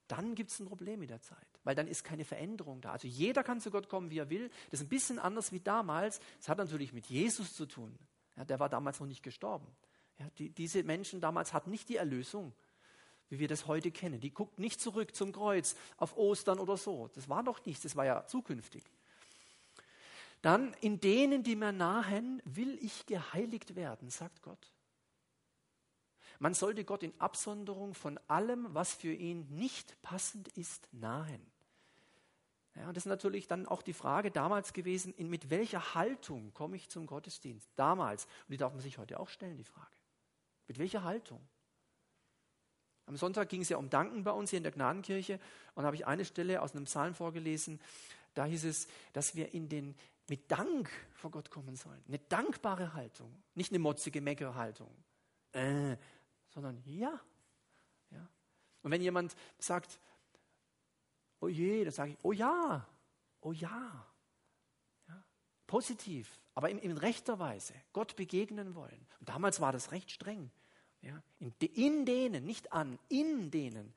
dann 0.08 0.36
gibt 0.36 0.52
es 0.52 0.60
ein 0.60 0.68
Problem 0.68 1.00
mit 1.00 1.10
der 1.10 1.22
Zeit, 1.22 1.48
weil 1.64 1.74
dann 1.74 1.88
ist 1.88 2.04
keine 2.04 2.26
Veränderung 2.26 2.80
da. 2.80 2.92
Also 2.92 3.08
jeder 3.08 3.44
kann 3.44 3.60
zu 3.60 3.72
Gott 3.72 3.90
kommen, 3.90 4.12
wie 4.12 4.20
er 4.20 4.30
will. 4.30 4.50
Das 4.70 4.82
ist 4.82 4.86
ein 4.86 4.90
bisschen 4.90 5.18
anders 5.18 5.52
wie 5.52 5.60
damals. 5.60 6.20
Das 6.38 6.50
hat 6.50 6.60
natürlich 6.60 6.94
mit 6.94 7.08
Jesus 7.08 7.56
zu 7.56 7.66
tun. 7.66 7.98
Ja, 8.36 8.46
der 8.46 8.60
war 8.60 8.70
damals 8.70 9.00
noch 9.00 9.08
nicht 9.08 9.24
gestorben. 9.24 9.66
Ja, 10.20 10.30
die, 10.38 10.52
diese 10.52 10.84
Menschen 10.84 11.22
damals 11.22 11.54
hatten 11.54 11.72
nicht 11.72 11.90
die 11.90 11.96
Erlösung 11.96 12.54
wie 13.30 13.40
wir 13.40 13.48
das 13.48 13.68
heute 13.68 13.92
kennen. 13.92 14.20
Die 14.20 14.34
guckt 14.34 14.60
nicht 14.60 14.80
zurück 14.80 15.16
zum 15.16 15.32
Kreuz 15.32 15.76
auf 15.98 16.16
Ostern 16.18 16.60
oder 16.60 16.78
so. 16.78 17.10
Das 17.16 17.30
war 17.30 17.44
doch 17.44 17.66
nichts, 17.66 17.84
das 17.84 17.96
war 17.96 18.06
ja 18.06 18.26
zukünftig. 18.28 18.84
Dann, 20.46 20.76
in 20.76 21.00
denen, 21.00 21.42
die 21.42 21.56
mir 21.56 21.72
nahen, 21.72 22.40
will 22.46 22.78
ich 22.80 23.08
geheiligt 23.08 23.76
werden, 23.76 24.12
sagt 24.12 24.44
Gott. 24.44 24.72
Man 26.38 26.54
sollte 26.54 26.86
Gott 26.86 27.02
in 27.02 27.20
Absonderung 27.20 27.96
von 27.96 28.20
allem, 28.28 28.68
was 28.70 28.94
für 28.94 29.12
ihn 29.12 29.48
nicht 29.50 30.00
passend 30.04 30.50
ist, 30.50 30.88
nahen. 30.92 31.52
Ja, 32.76 32.94
das 32.94 33.06
ist 33.06 33.10
natürlich 33.10 33.48
dann 33.48 33.66
auch 33.66 33.82
die 33.82 33.94
Frage 33.94 34.30
damals 34.30 34.72
gewesen, 34.74 35.16
in, 35.16 35.32
mit 35.32 35.50
welcher 35.50 35.96
Haltung 35.96 36.54
komme 36.54 36.76
ich 36.76 36.90
zum 36.90 37.08
Gottesdienst? 37.08 37.68
Damals. 37.76 38.26
Und 38.26 38.52
die 38.52 38.58
darf 38.58 38.72
man 38.72 38.84
sich 38.84 39.00
heute 39.00 39.20
auch 39.20 39.30
stellen, 39.30 39.58
die 39.58 39.64
Frage. 39.64 39.98
Mit 40.68 40.78
welcher 40.78 41.04
Haltung? 41.04 41.42
Am 43.08 43.18
Sonntag 43.18 43.50
ging 43.50 43.62
es 43.62 43.70
ja 43.70 43.78
um 43.78 43.90
Danken 43.90 44.24
bei 44.24 44.32
uns 44.32 44.52
hier 44.52 44.58
in 44.58 44.64
der 44.64 44.74
Gnadenkirche 44.74 45.40
und 45.74 45.82
da 45.82 45.88
habe 45.88 45.96
ich 45.96 46.06
eine 46.06 46.24
Stelle 46.24 46.62
aus 46.62 46.76
einem 46.76 46.86
Psalm 46.86 47.16
vorgelesen. 47.16 47.82
Da 48.36 48.46
hieß 48.46 48.66
es, 48.66 48.88
dass 49.14 49.34
wir 49.34 49.54
in 49.56 49.70
den, 49.70 49.96
mit 50.28 50.52
Dank 50.52 50.90
vor 51.14 51.32
Gott 51.32 51.50
kommen 51.50 51.76
sollen. 51.76 52.02
Eine 52.08 52.20
dankbare 52.20 52.94
Haltung, 52.94 53.32
nicht 53.54 53.72
eine 53.72 53.80
motzige 53.80 54.22
Meckerhaltung, 54.22 54.92
äh, 55.52 55.98
sondern 56.50 56.82
ja. 56.86 57.20
ja. 58.12 58.28
Und 58.82 58.92
wenn 58.92 59.02
jemand 59.02 59.36
sagt, 59.60 60.00
oh 61.40 61.48
je, 61.48 61.84
dann 61.84 61.94
sage 61.94 62.12
ich, 62.12 62.18
oh 62.24 62.32
ja, 62.32 62.88
oh 63.42 63.52
ja. 63.52 64.08
ja. 65.08 65.24
Positiv, 65.68 66.40
aber 66.54 66.70
in, 66.70 66.80
in 66.80 66.98
rechter 66.98 67.40
Weise 67.40 67.74
Gott 67.94 68.16
begegnen 68.16 68.76
wollen. 68.76 69.08
Und 69.20 69.30
damals 69.30 69.60
war 69.60 69.72
das 69.72 69.92
recht 69.92 70.12
streng. 70.12 70.52
Ja, 71.02 71.22
in, 71.40 71.54
in 71.60 72.06
denen, 72.06 72.46
nicht 72.46 72.74
an, 72.74 72.98
in 73.10 73.52
denen, 73.52 73.94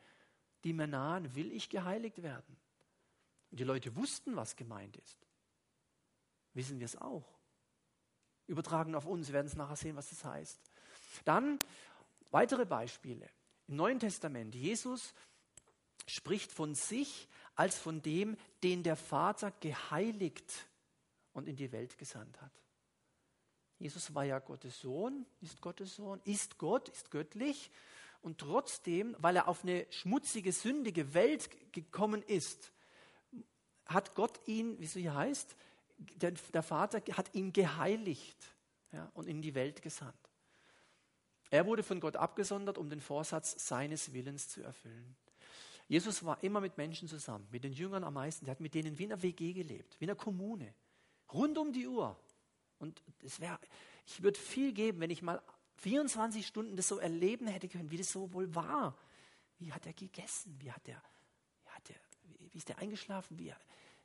die 0.65 0.75
mir 0.75 0.87
nahen, 0.87 1.35
will 1.35 1.51
ich 1.53 1.71
geheiligt 1.71 2.23
werden. 2.23 2.57
Und 3.51 3.61
die 3.61 3.65
Leute 3.65 3.97
wussten, 3.97 4.37
was 4.37 4.57
gemeint 4.57 4.97
ist. 4.99 5.28
Wissen 6.59 6.81
wir 6.81 6.87
es 6.87 6.97
auch. 6.97 7.23
Übertragen 8.49 8.97
auf 8.97 9.07
uns, 9.07 9.29
wir 9.29 9.35
werden 9.35 9.47
es 9.47 9.55
nachher 9.55 9.77
sehen, 9.77 9.95
was 9.95 10.11
das 10.11 10.25
heißt. 10.25 10.59
Dann 11.25 11.57
weitere 12.33 12.67
Beispiele. 12.67 13.31
Im 13.69 13.77
Neuen 13.77 14.01
Testament, 14.01 14.57
Jesus 14.57 15.15
spricht 16.09 16.51
von 16.51 16.75
sich 16.75 17.29
als 17.55 17.79
von 17.79 18.03
dem, 18.03 18.37
den 18.65 18.83
der 18.83 18.97
Vater 18.97 19.53
geheiligt 19.61 20.67
und 21.33 21.47
in 21.47 21.55
die 21.55 21.71
Welt 21.71 21.97
gesandt 21.97 22.43
hat. 22.43 22.51
Jesus 23.79 24.13
war 24.13 24.25
ja 24.25 24.41
Gottes 24.41 24.81
Sohn, 24.81 25.27
ist 25.41 25.61
Gottes 25.61 25.95
Sohn, 25.95 26.21
ist 26.25 26.59
Gott, 26.59 26.89
ist 26.89 27.13
göttlich. 27.13 27.71
Und 28.21 28.39
trotzdem, 28.39 29.15
weil 29.21 29.37
er 29.37 29.47
auf 29.47 29.63
eine 29.63 29.87
schmutzige, 29.91 30.51
sündige 30.51 31.15
Welt 31.15 31.51
gekommen 31.71 32.25
ist, 32.25 32.73
hat 33.87 34.17
Gott 34.17 34.41
ihn, 34.49 34.77
wie 34.81 34.87
es 34.87 34.95
hier 34.95 35.15
heißt, 35.15 35.55
der, 35.99 36.63
Vater 36.63 37.03
hat 37.17 37.35
ihn 37.35 37.53
geheiligt 37.53 38.55
ja, 38.93 39.11
und 39.15 39.27
in 39.27 39.43
die 39.43 39.55
Welt 39.55 39.83
gesandt. 39.83 40.15
Er 41.51 41.67
wurde 41.67 41.83
von 41.83 42.01
Gott 42.01 42.17
abgesondert, 42.17 42.79
um 42.79 42.91
den 42.91 43.01
Vorsatz 43.01 43.67
seines 43.67 44.13
Willens 44.13 44.49
zu 44.49 44.63
erfüllen. 44.63 45.17
Jesus 45.89 46.23
war 46.25 46.43
immer 46.43 46.61
mit 46.61 46.77
Menschen 46.77 47.09
zusammen, 47.09 47.49
mit 47.51 47.65
den 47.65 47.73
Jüngern 47.73 48.05
am 48.05 48.15
meisten. 48.15 48.47
Er 48.47 48.51
hat 48.53 48.61
mit 48.61 48.75
denen 48.75 48.99
wie 48.99 49.05
in 49.05 49.13
einer 49.13 49.23
WG 49.23 49.55
gelebt, 49.55 49.99
wie 49.99 50.05
in 50.05 50.11
einer 50.11 50.19
Kommune, 50.19 50.75
rund 51.33 51.57
um 51.57 51.73
die 51.73 51.87
Uhr. 51.87 52.19
Und 52.79 53.03
es 53.23 53.41
wäre, 53.41 53.59
ich 54.07 54.23
würde 54.23 54.39
viel 54.39 54.73
geben, 54.73 55.01
wenn 55.01 55.11
ich 55.11 55.23
mal 55.23 55.43
24 55.77 56.47
Stunden 56.47 56.77
das 56.77 56.89
so 56.89 56.99
erleben 56.99 57.47
hätte 57.47 57.69
können, 57.69 57.91
wie 57.91 57.97
das 57.97 58.13
so 58.13 58.33
wohl 58.35 58.55
war. 58.55 58.97
Wie 59.59 59.73
hat 59.73 59.87
er 59.87 59.95
gegessen? 59.95 60.57
Wie 60.61 60.71
hat 60.71 60.87
er, 60.87 61.03
wie, 61.65 61.71
hat 61.71 61.91
er, 61.91 61.97
wie 62.53 62.59
ist 62.59 62.69
er 62.69 62.79
eingeschlafen? 62.79 63.39
Wie, 63.39 63.53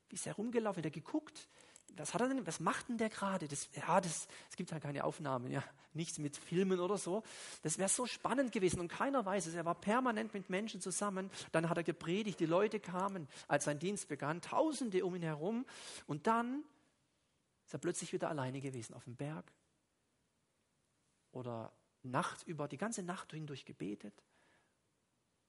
wie 0.10 0.16
ist 0.16 0.26
er 0.26 0.36
rumgelaufen? 0.36 0.80
Hat 0.80 0.86
er 0.86 0.92
geguckt? 0.92 1.50
Was 1.98 2.14
hat 2.14 2.22
er 2.22 2.28
denn, 2.30 2.46
was 2.46 2.60
macht 2.60 2.90
denn 2.90 2.98
der 2.98 3.10
gerade? 3.10 3.48
Das, 3.48 3.70
ja, 3.76 4.02
das, 4.02 4.28
es 4.50 4.56
gibt 4.56 4.72
halt 4.72 4.84
keine 4.84 5.04
Aufnahmen, 5.04 5.52
ja, 5.52 5.64
nichts 5.94 6.18
mit 6.18 6.38
Filmen 6.38 6.80
oder 6.80 6.98
so. 6.98 7.24
Das 7.62 7.78
wäre 7.78 7.90
so 7.90 8.06
spannend 8.06 8.52
gewesen 8.52 8.80
und 8.80 8.88
keiner 8.88 9.26
weiß 9.26 9.46
es. 9.46 9.54
Er 9.54 9.66
war 9.66 9.76
permanent 9.76 10.34
mit 10.34 10.50
Menschen 10.50 10.82
zusammen. 10.82 11.30
Dann 11.52 11.70
hat 11.70 11.78
er 11.78 11.84
gepredigt, 11.84 12.40
die 12.40 12.46
Leute 12.46 12.80
kamen, 12.80 13.28
als 13.48 13.66
sein 13.66 13.80
Dienst 13.80 14.08
begann, 14.08 14.42
Tausende 14.42 15.06
um 15.06 15.16
ihn 15.16 15.22
herum. 15.22 15.66
Und 16.08 16.28
dann 16.28 16.64
ist 17.66 17.74
er 17.74 17.80
plötzlich 17.80 18.14
wieder 18.14 18.30
alleine 18.30 18.60
gewesen 18.60 18.94
auf 18.94 19.04
dem 19.04 19.16
Berg 19.16 19.52
oder 21.32 21.72
Nacht 22.04 22.44
über, 22.48 22.68
die 22.68 22.78
ganze 22.78 23.04
Nacht 23.04 23.32
hindurch 23.32 23.66
gebetet. 23.66 24.14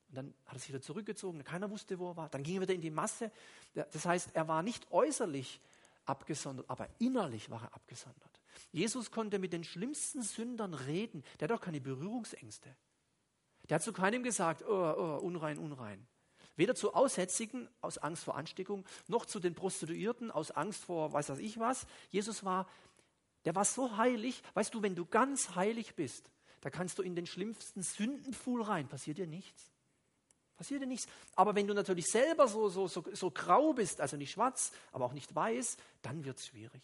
Und 0.08 0.16
dann 0.16 0.34
hat 0.46 0.56
er 0.56 0.58
sich 0.60 0.68
wieder 0.68 0.80
zurückgezogen, 0.80 1.42
keiner 1.42 1.70
wusste, 1.70 1.98
wo 1.98 2.10
er 2.10 2.16
war. 2.16 2.28
Dann 2.28 2.42
ging 2.42 2.56
er 2.56 2.62
wieder 2.62 2.74
in 2.74 2.80
die 2.80 2.90
Masse. 2.90 3.32
Das 3.74 4.04
heißt, 4.04 4.30
er 4.34 4.46
war 4.46 4.62
nicht 4.62 4.90
äußerlich 4.92 5.60
abgesondert, 6.06 6.68
aber 6.68 6.88
innerlich 6.98 7.50
war 7.50 7.62
er 7.62 7.74
abgesondert. 7.74 8.40
Jesus 8.72 9.10
konnte 9.10 9.38
mit 9.38 9.52
den 9.52 9.64
schlimmsten 9.64 10.22
Sündern 10.22 10.74
reden. 10.74 11.22
Der 11.38 11.48
hat 11.48 11.56
doch 11.56 11.60
keine 11.60 11.80
Berührungsängste. 11.80 12.74
Der 13.68 13.76
hat 13.76 13.82
zu 13.82 13.92
keinem 13.92 14.22
gesagt, 14.22 14.62
oh, 14.62 14.72
oh, 14.72 15.18
unrein, 15.22 15.58
unrein. 15.58 16.06
Weder 16.56 16.74
zu 16.74 16.94
Aussätzigen 16.94 17.68
aus 17.80 17.98
Angst 17.98 18.24
vor 18.24 18.36
Ansteckung, 18.36 18.84
noch 19.08 19.26
zu 19.26 19.40
den 19.40 19.54
Prostituierten 19.54 20.30
aus 20.30 20.50
Angst 20.50 20.84
vor 20.84 21.12
weiß 21.12 21.30
was 21.30 21.38
ich 21.38 21.58
was. 21.58 21.86
Jesus 22.10 22.44
war, 22.44 22.68
der 23.44 23.54
war 23.54 23.64
so 23.64 23.96
heilig. 23.96 24.42
Weißt 24.54 24.72
du, 24.74 24.82
wenn 24.82 24.94
du 24.94 25.04
ganz 25.04 25.56
heilig 25.56 25.94
bist, 25.96 26.30
da 26.60 26.70
kannst 26.70 26.98
du 26.98 27.02
in 27.02 27.16
den 27.16 27.26
schlimmsten 27.26 27.82
Sündenpfuhl 27.82 28.62
rein, 28.62 28.88
passiert 28.88 29.18
dir 29.18 29.26
nichts. 29.26 29.73
Passiert 30.64 30.80
dir 30.80 30.86
nichts. 30.86 31.06
Aber 31.36 31.54
wenn 31.54 31.66
du 31.66 31.74
natürlich 31.74 32.06
selber 32.06 32.48
so, 32.48 32.70
so, 32.70 32.88
so, 32.88 33.04
so 33.12 33.30
grau 33.30 33.74
bist, 33.74 34.00
also 34.00 34.16
nicht 34.16 34.30
schwarz, 34.30 34.72
aber 34.92 35.04
auch 35.04 35.12
nicht 35.12 35.34
weiß, 35.34 35.76
dann 36.00 36.24
wird 36.24 36.38
es 36.38 36.46
schwierig. 36.46 36.80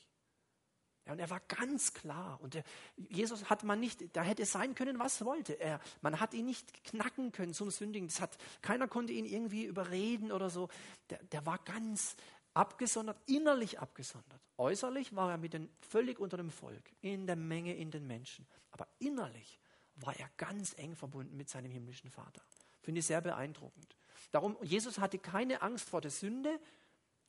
Ja, 1.06 1.12
und 1.12 1.18
er 1.18 1.30
war 1.30 1.40
ganz 1.40 1.94
klar. 1.94 2.38
Und 2.42 2.52
der, 2.52 2.64
Jesus 3.08 3.48
hat 3.48 3.64
man 3.64 3.80
nicht, 3.80 4.14
da 4.14 4.22
hätte 4.22 4.42
es 4.42 4.52
sein 4.52 4.74
können, 4.74 4.98
was 4.98 5.24
wollte. 5.24 5.58
Er, 5.58 5.80
man 6.02 6.20
hat 6.20 6.34
ihn 6.34 6.44
nicht 6.44 6.84
knacken 6.84 7.32
können 7.32 7.54
zum 7.54 7.70
Sündigen. 7.70 8.08
Das 8.08 8.20
hat, 8.20 8.36
keiner 8.60 8.86
konnte 8.86 9.14
ihn 9.14 9.24
irgendwie 9.24 9.64
überreden 9.64 10.30
oder 10.30 10.50
so. 10.50 10.68
Der, 11.08 11.22
der 11.32 11.46
war 11.46 11.56
ganz 11.64 12.16
abgesondert, 12.52 13.16
innerlich 13.24 13.80
abgesondert. 13.80 14.42
Äußerlich 14.58 15.16
war 15.16 15.30
er 15.30 15.38
mit 15.38 15.54
den, 15.54 15.70
völlig 15.80 16.18
unter 16.18 16.36
dem 16.36 16.50
Volk, 16.50 16.92
in 17.00 17.26
der 17.26 17.36
Menge, 17.36 17.74
in 17.74 17.90
den 17.90 18.06
Menschen. 18.06 18.46
Aber 18.72 18.86
innerlich 18.98 19.58
war 19.94 20.14
er 20.18 20.28
ganz 20.36 20.74
eng 20.76 20.94
verbunden 20.94 21.34
mit 21.34 21.48
seinem 21.48 21.70
himmlischen 21.70 22.10
Vater. 22.10 22.42
Finde 22.82 23.00
ich 23.00 23.06
sehr 23.06 23.20
beeindruckend. 23.20 23.96
Darum, 24.30 24.56
Jesus 24.62 24.98
hatte 24.98 25.18
keine 25.18 25.62
Angst 25.62 25.88
vor 25.88 26.00
der 26.00 26.10
Sünde 26.10 26.60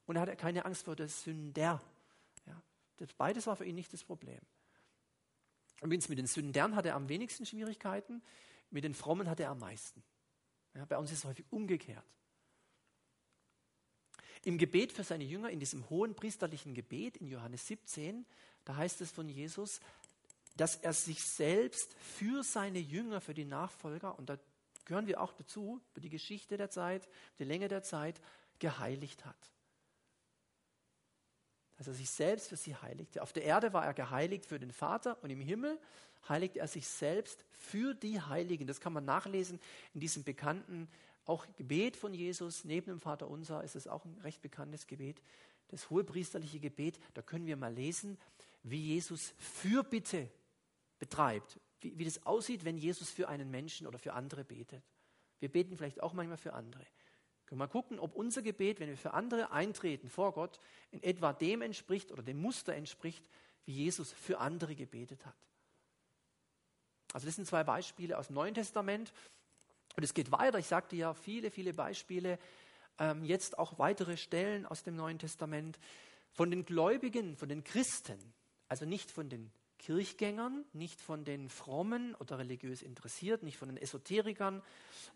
und 0.06 0.16
er 0.16 0.22
hatte 0.24 0.36
keine 0.36 0.66
Angst 0.66 0.86
vor 0.86 0.96
der 0.96 1.08
Sünder. 1.08 1.82
Ja, 2.46 2.62
das, 2.98 3.14
beides 3.14 3.48
war 3.48 3.56
für 3.56 3.66
ihn 3.66 3.76
nicht 3.76 3.92
das 3.94 4.04
Problem. 4.04 4.40
Übrigens, 5.82 6.10
mit 6.10 6.20
den 6.20 6.28
Sündern 6.28 6.76
hatte 6.76 6.90
er 6.90 6.96
am 6.96 7.10
wenigsten 7.10 7.46
Schwierigkeiten, 7.46 8.22
mit 8.70 8.84
den 8.84 8.94
Frommen 8.94 9.30
hatte 9.30 9.44
er 9.44 9.50
am 9.50 9.60
meisten. 9.60 10.04
Ja, 10.76 10.86
bei 10.86 10.98
uns 10.98 11.12
ist 11.12 11.20
es 11.20 11.26
häufig 11.26 11.46
umgekehrt. 11.50 12.06
Im 14.44 14.58
Gebet 14.58 14.92
für 14.92 15.04
seine 15.04 15.24
Jünger, 15.24 15.50
in 15.50 15.60
diesem 15.60 15.88
hohen 15.90 16.16
priesterlichen 16.16 16.74
Gebet 16.74 17.18
in 17.18 17.28
Johannes 17.28 17.68
17, 17.68 18.26
da 18.66 18.76
heißt 18.76 19.02
es 19.02 19.12
von 19.12 19.28
Jesus, 19.30 19.82
dass 20.58 20.76
er 20.76 20.94
sich 20.94 21.24
selbst 21.24 21.94
für 21.94 22.44
seine 22.44 22.80
Jünger, 22.80 23.22
für 23.22 23.34
die 23.34 23.46
Nachfolger, 23.46 24.18
und 24.18 24.30
da 24.30 24.38
gehören 24.92 25.08
wir 25.08 25.22
auch 25.22 25.32
dazu, 25.32 25.80
über 25.92 26.02
die 26.02 26.10
Geschichte 26.10 26.58
der 26.58 26.70
Zeit, 26.70 27.08
die 27.40 27.46
Länge 27.46 27.70
der 27.70 27.82
Zeit, 27.82 28.20
geheiligt 28.60 29.26
hat. 29.26 29.54
Dass 31.78 31.88
er 31.88 31.94
sich 31.94 32.10
selbst 32.10 32.50
für 32.50 32.58
sie 32.58 32.76
heiligte. 32.76 33.22
Auf 33.22 33.32
der 33.32 33.44
Erde 33.44 33.72
war 33.72 33.86
er 33.86 33.94
geheiligt 33.94 34.46
für 34.46 34.60
den 34.60 34.74
Vater 34.74 35.18
und 35.24 35.30
im 35.30 35.40
Himmel 35.40 35.80
heiligte 36.28 36.60
er 36.60 36.68
sich 36.68 36.90
selbst 36.90 37.46
für 37.52 37.94
die 37.94 38.20
Heiligen. 38.20 38.68
Das 38.68 38.82
kann 38.82 38.92
man 38.92 39.06
nachlesen 39.06 39.62
in 39.94 40.02
diesem 40.02 40.26
bekannten 40.26 40.90
auch 41.24 41.48
Gebet 41.56 41.96
von 41.96 42.14
Jesus. 42.14 42.66
Neben 42.66 42.88
dem 42.88 43.00
Vater 43.00 43.30
Unser 43.30 43.64
ist 43.64 43.78
es 43.78 43.88
auch 43.88 44.04
ein 44.04 44.18
recht 44.24 44.42
bekanntes 44.42 44.88
Gebet, 44.88 45.22
das 45.70 45.90
hohepriesterliche 45.90 46.60
Gebet. 46.60 47.00
Da 47.14 47.22
können 47.22 47.46
wir 47.46 47.56
mal 47.56 47.74
lesen, 47.74 48.18
wie 48.64 48.88
Jesus 48.88 49.34
Fürbitte 49.38 50.30
betreibt 51.00 51.62
wie, 51.82 51.98
wie 51.98 52.06
das 52.06 52.26
aussieht, 52.26 52.66
wenn 52.66 52.78
Jesus 52.78 53.10
für 53.10 53.28
einen 53.28 53.52
Menschen 53.52 53.88
oder 53.88 54.00
für 54.00 54.14
andere 54.14 54.44
betet. 54.44 54.84
Wir 55.40 55.50
beten 55.50 55.76
vielleicht 55.76 56.02
auch 56.02 56.14
manchmal 56.14 56.38
für 56.38 56.54
andere. 56.54 56.86
Können 57.46 57.60
wir 57.60 57.66
mal 57.66 57.72
gucken, 57.72 58.00
ob 58.00 58.16
unser 58.16 58.42
Gebet, 58.42 58.80
wenn 58.80 58.88
wir 58.88 58.98
für 58.98 59.14
andere 59.14 59.52
eintreten 59.52 60.10
vor 60.10 60.34
Gott, 60.34 60.60
in 60.92 61.04
etwa 61.04 61.34
dem 61.34 61.62
entspricht 61.62 62.12
oder 62.12 62.24
dem 62.24 62.40
Muster 62.42 62.74
entspricht, 62.74 63.28
wie 63.66 63.74
Jesus 63.74 64.12
für 64.14 64.40
andere 64.40 64.76
gebetet 64.76 65.26
hat. 65.26 65.36
Also 67.14 67.26
das 67.26 67.36
sind 67.36 67.46
zwei 67.46 67.64
Beispiele 67.64 68.18
aus 68.18 68.28
dem 68.28 68.36
Neuen 68.36 68.54
Testament. 68.54 69.12
Und 69.98 70.04
es 70.04 70.14
geht 70.14 70.32
weiter. 70.32 70.60
Ich 70.60 70.68
sagte 70.68 70.96
ja 70.96 71.14
viele, 71.14 71.52
viele 71.52 71.74
Beispiele. 71.74 72.40
Ähm, 73.00 73.26
jetzt 73.26 73.60
auch 73.60 73.78
weitere 73.80 74.16
Stellen 74.16 74.66
aus 74.66 74.84
dem 74.84 74.96
Neuen 74.96 75.20
Testament 75.20 75.78
von 76.32 76.50
den 76.50 76.64
Gläubigen, 76.64 77.36
von 77.36 77.50
den 77.50 77.64
Christen. 77.64 78.34
Also 78.70 78.86
nicht 78.86 79.12
von 79.12 79.28
den 79.28 79.52
Kirchgängern, 79.82 80.64
nicht 80.74 81.02
von 81.02 81.26
den 81.26 81.50
Frommen 81.50 82.14
oder 82.16 82.38
religiös 82.38 82.84
Interessierten, 82.84 83.48
nicht 83.48 83.58
von 83.58 83.68
den 83.68 83.78
Esoterikern. 83.78 84.62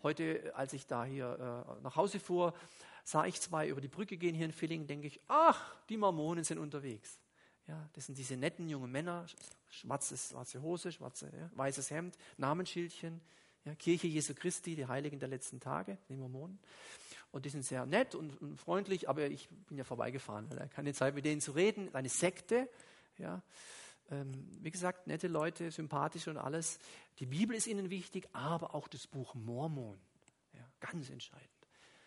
Heute, 0.02 0.52
als 0.56 0.72
ich 0.72 0.86
da 0.86 1.04
hier 1.04 1.64
äh, 1.78 1.82
nach 1.82 1.94
Hause 1.94 2.18
fuhr, 2.18 2.52
sah 3.04 3.26
ich 3.26 3.40
zwei 3.40 3.68
über 3.68 3.80
die 3.80 3.88
Brücke 3.88 4.16
gehen 4.16 4.34
hier 4.34 4.44
in 4.44 4.52
Villingen, 4.52 4.88
denke 4.88 5.06
ich, 5.06 5.20
ach, 5.28 5.76
die 5.88 5.96
Mormonen 5.96 6.42
sind 6.42 6.58
unterwegs. 6.58 7.20
Ja, 7.68 7.88
das 7.92 8.06
sind 8.06 8.18
diese 8.18 8.36
netten 8.36 8.68
jungen 8.68 8.90
Männer, 8.90 9.26
schwarzes, 9.70 10.30
schwarze 10.30 10.60
Hose, 10.60 10.90
schwarze, 10.90 11.26
ja, 11.26 11.48
weißes 11.54 11.90
Hemd, 11.92 12.18
Namensschildchen, 12.36 13.20
ja, 13.64 13.74
Kirche 13.76 14.08
Jesu 14.08 14.34
Christi, 14.34 14.74
die 14.74 14.86
Heiligen 14.86 15.20
der 15.20 15.28
letzten 15.28 15.60
Tage, 15.60 15.96
die 16.08 16.16
Mormonen. 16.16 16.58
Und 17.30 17.44
die 17.44 17.50
sind 17.50 17.64
sehr 17.64 17.86
nett 17.86 18.16
und, 18.16 18.40
und 18.40 18.56
freundlich, 18.56 19.08
aber 19.08 19.30
ich 19.30 19.48
bin 19.68 19.78
ja 19.78 19.84
vorbeigefahren, 19.84 20.48
keine 20.74 20.92
Zeit 20.92 21.14
mit 21.14 21.24
denen 21.24 21.40
zu 21.40 21.52
reden. 21.52 21.94
Eine 21.94 22.08
Sekte, 22.08 22.68
ja 23.18 23.42
ähm, 24.10 24.32
wie 24.60 24.70
gesagt, 24.70 25.06
nette 25.06 25.28
Leute, 25.28 25.70
sympathisch 25.70 26.28
und 26.28 26.36
alles. 26.36 26.78
Die 27.18 27.26
Bibel 27.26 27.56
ist 27.56 27.66
ihnen 27.66 27.90
wichtig, 27.90 28.28
aber 28.32 28.74
auch 28.74 28.88
das 28.88 29.06
Buch 29.06 29.34
Mormon. 29.34 29.98
Ja, 30.52 30.64
ganz 30.80 31.10
entscheidend. 31.10 31.50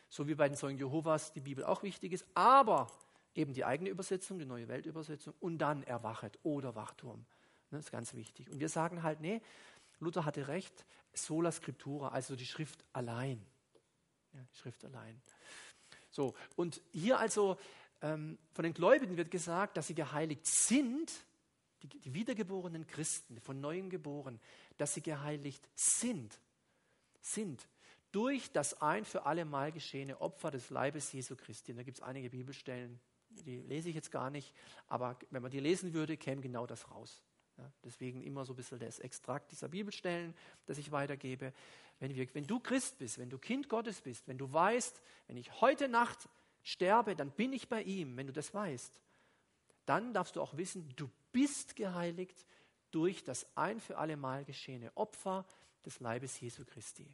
So 0.09 0.27
wie 0.27 0.35
bei 0.35 0.47
den 0.47 0.57
Zeugen 0.57 0.77
Jehovas 0.77 1.33
die 1.33 1.41
Bibel 1.41 1.63
auch 1.63 1.83
wichtig 1.83 2.13
ist, 2.13 2.25
aber 2.33 2.87
eben 3.35 3.53
die 3.53 3.65
eigene 3.65 3.89
Übersetzung, 3.89 4.39
die 4.39 4.45
neue 4.45 4.67
Weltübersetzung 4.67 5.33
und 5.39 5.59
dann 5.59 5.83
Erwachet 5.83 6.39
oder 6.43 6.75
Wachturm. 6.75 7.19
Ne, 7.71 7.77
das 7.77 7.85
ist 7.85 7.91
ganz 7.91 8.13
wichtig. 8.13 8.49
Und 8.49 8.59
wir 8.59 8.69
sagen 8.69 9.03
halt, 9.03 9.21
nee, 9.21 9.41
Luther 9.99 10.25
hatte 10.25 10.47
recht, 10.47 10.85
sola 11.13 11.51
scriptura, 11.51 12.09
also 12.09 12.35
die 12.35 12.45
Schrift 12.45 12.83
allein. 12.93 13.45
Ja, 14.33 14.39
die 14.53 14.57
Schrift 14.57 14.83
allein. 14.85 15.21
So, 16.11 16.33
und 16.55 16.81
hier 16.91 17.19
also 17.19 17.57
ähm, 18.01 18.37
von 18.53 18.63
den 18.63 18.73
Gläubigen 18.73 19.17
wird 19.17 19.29
gesagt, 19.31 19.77
dass 19.77 19.87
sie 19.87 19.95
geheiligt 19.95 20.45
sind, 20.47 21.11
die, 21.83 21.87
die 21.87 22.13
wiedergeborenen 22.13 22.87
Christen, 22.87 23.39
von 23.41 23.59
neuem 23.59 23.89
geboren, 23.89 24.39
dass 24.77 24.93
sie 24.93 25.01
geheiligt 25.01 25.67
sind, 25.75 26.39
sind 27.21 27.67
durch 28.11 28.51
das 28.51 28.81
ein 28.81 29.05
für 29.05 29.25
alle 29.25 29.45
Mal 29.45 29.71
geschehene 29.71 30.19
Opfer 30.21 30.51
des 30.51 30.69
Leibes 30.69 31.11
Jesu 31.11 31.35
Christi. 31.35 31.71
Und 31.71 31.77
da 31.77 31.83
gibt 31.83 31.97
es 31.97 32.03
einige 32.03 32.29
Bibelstellen, 32.29 32.99
die 33.29 33.57
lese 33.61 33.89
ich 33.89 33.95
jetzt 33.95 34.11
gar 34.11 34.29
nicht, 34.29 34.53
aber 34.87 35.17
wenn 35.29 35.41
man 35.41 35.51
die 35.51 35.59
lesen 35.59 35.93
würde, 35.93 36.17
käme 36.17 36.41
genau 36.41 36.65
das 36.65 36.89
raus. 36.89 37.21
Ja, 37.57 37.71
deswegen 37.83 38.21
immer 38.23 38.45
so 38.45 38.53
ein 38.53 38.55
bisschen 38.55 38.79
das 38.79 38.99
Extrakt 38.99 39.51
dieser 39.51 39.67
Bibelstellen, 39.67 40.33
das 40.65 40.77
ich 40.77 40.91
weitergebe. 40.91 41.53
Wenn, 41.99 42.15
wir, 42.15 42.33
wenn 42.33 42.47
du 42.47 42.59
Christ 42.59 42.97
bist, 42.97 43.19
wenn 43.19 43.29
du 43.29 43.37
Kind 43.37 43.67
Gottes 43.67 44.01
bist, 44.01 44.27
wenn 44.27 44.37
du 44.37 44.51
weißt, 44.51 45.01
wenn 45.27 45.37
ich 45.37 45.61
heute 45.61 45.89
Nacht 45.89 46.29
sterbe, 46.63 47.15
dann 47.15 47.31
bin 47.31 47.51
ich 47.51 47.67
bei 47.67 47.83
ihm, 47.83 48.15
wenn 48.17 48.27
du 48.27 48.33
das 48.33 48.53
weißt, 48.53 48.93
dann 49.85 50.13
darfst 50.13 50.35
du 50.35 50.41
auch 50.41 50.55
wissen, 50.55 50.87
du 50.95 51.09
bist 51.31 51.75
geheiligt 51.75 52.45
durch 52.91 53.23
das 53.23 53.45
ein 53.55 53.79
für 53.79 53.97
alle 53.97 54.17
Mal 54.17 54.45
geschehene 54.45 54.95
Opfer 54.95 55.45
des 55.85 55.99
Leibes 55.99 56.39
Jesu 56.39 56.65
Christi. 56.65 57.07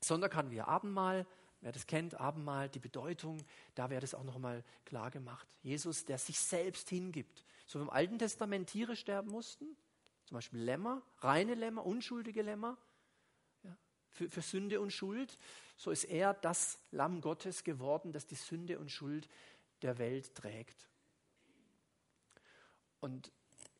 Sonntag 0.00 0.34
hatten 0.34 0.50
wir 0.50 0.68
Abendmahl. 0.68 1.26
Wer 1.62 1.72
das 1.72 1.86
kennt, 1.86 2.14
Abendmahl, 2.14 2.70
die 2.70 2.78
Bedeutung, 2.78 3.44
da 3.74 3.90
wäre 3.90 4.00
das 4.00 4.14
auch 4.14 4.24
nochmal 4.24 4.64
klar 4.86 5.10
gemacht. 5.10 5.46
Jesus, 5.62 6.06
der 6.06 6.16
sich 6.16 6.40
selbst 6.40 6.88
hingibt. 6.88 7.44
So 7.66 7.78
wie 7.78 7.82
im 7.82 7.90
Alten 7.90 8.18
Testament 8.18 8.70
Tiere 8.70 8.96
sterben 8.96 9.30
mussten, 9.30 9.76
zum 10.24 10.36
Beispiel 10.36 10.60
Lämmer, 10.60 11.02
reine 11.18 11.54
Lämmer, 11.54 11.84
unschuldige 11.84 12.40
Lämmer, 12.40 12.78
ja, 13.62 13.76
für, 14.08 14.30
für 14.30 14.40
Sünde 14.40 14.80
und 14.80 14.90
Schuld, 14.90 15.36
so 15.76 15.90
ist 15.90 16.04
er 16.04 16.32
das 16.32 16.78
Lamm 16.92 17.20
Gottes 17.20 17.62
geworden, 17.62 18.12
das 18.12 18.26
die 18.26 18.36
Sünde 18.36 18.78
und 18.78 18.90
Schuld 18.90 19.28
der 19.82 19.98
Welt 19.98 20.34
trägt. 20.34 20.89
Und 23.00 23.32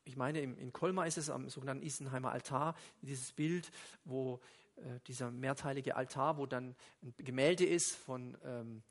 ich 0.04 0.16
meine, 0.16 0.40
in 0.40 0.72
Colmar 0.72 1.06
ist 1.06 1.18
es 1.18 1.30
am 1.30 1.48
sogenannten 1.48 1.84
Isenheimer 1.84 2.32
Altar, 2.32 2.74
dieses 3.02 3.32
Bild, 3.32 3.70
wo 4.04 4.40
äh, 4.76 5.00
dieser 5.06 5.30
mehrteilige 5.30 5.96
Altar, 5.96 6.38
wo 6.38 6.46
dann 6.46 6.74
ein 7.02 7.14
Gemälde 7.18 7.64
ist 7.64 7.94
von 7.94 8.36
ähm, 8.44 8.82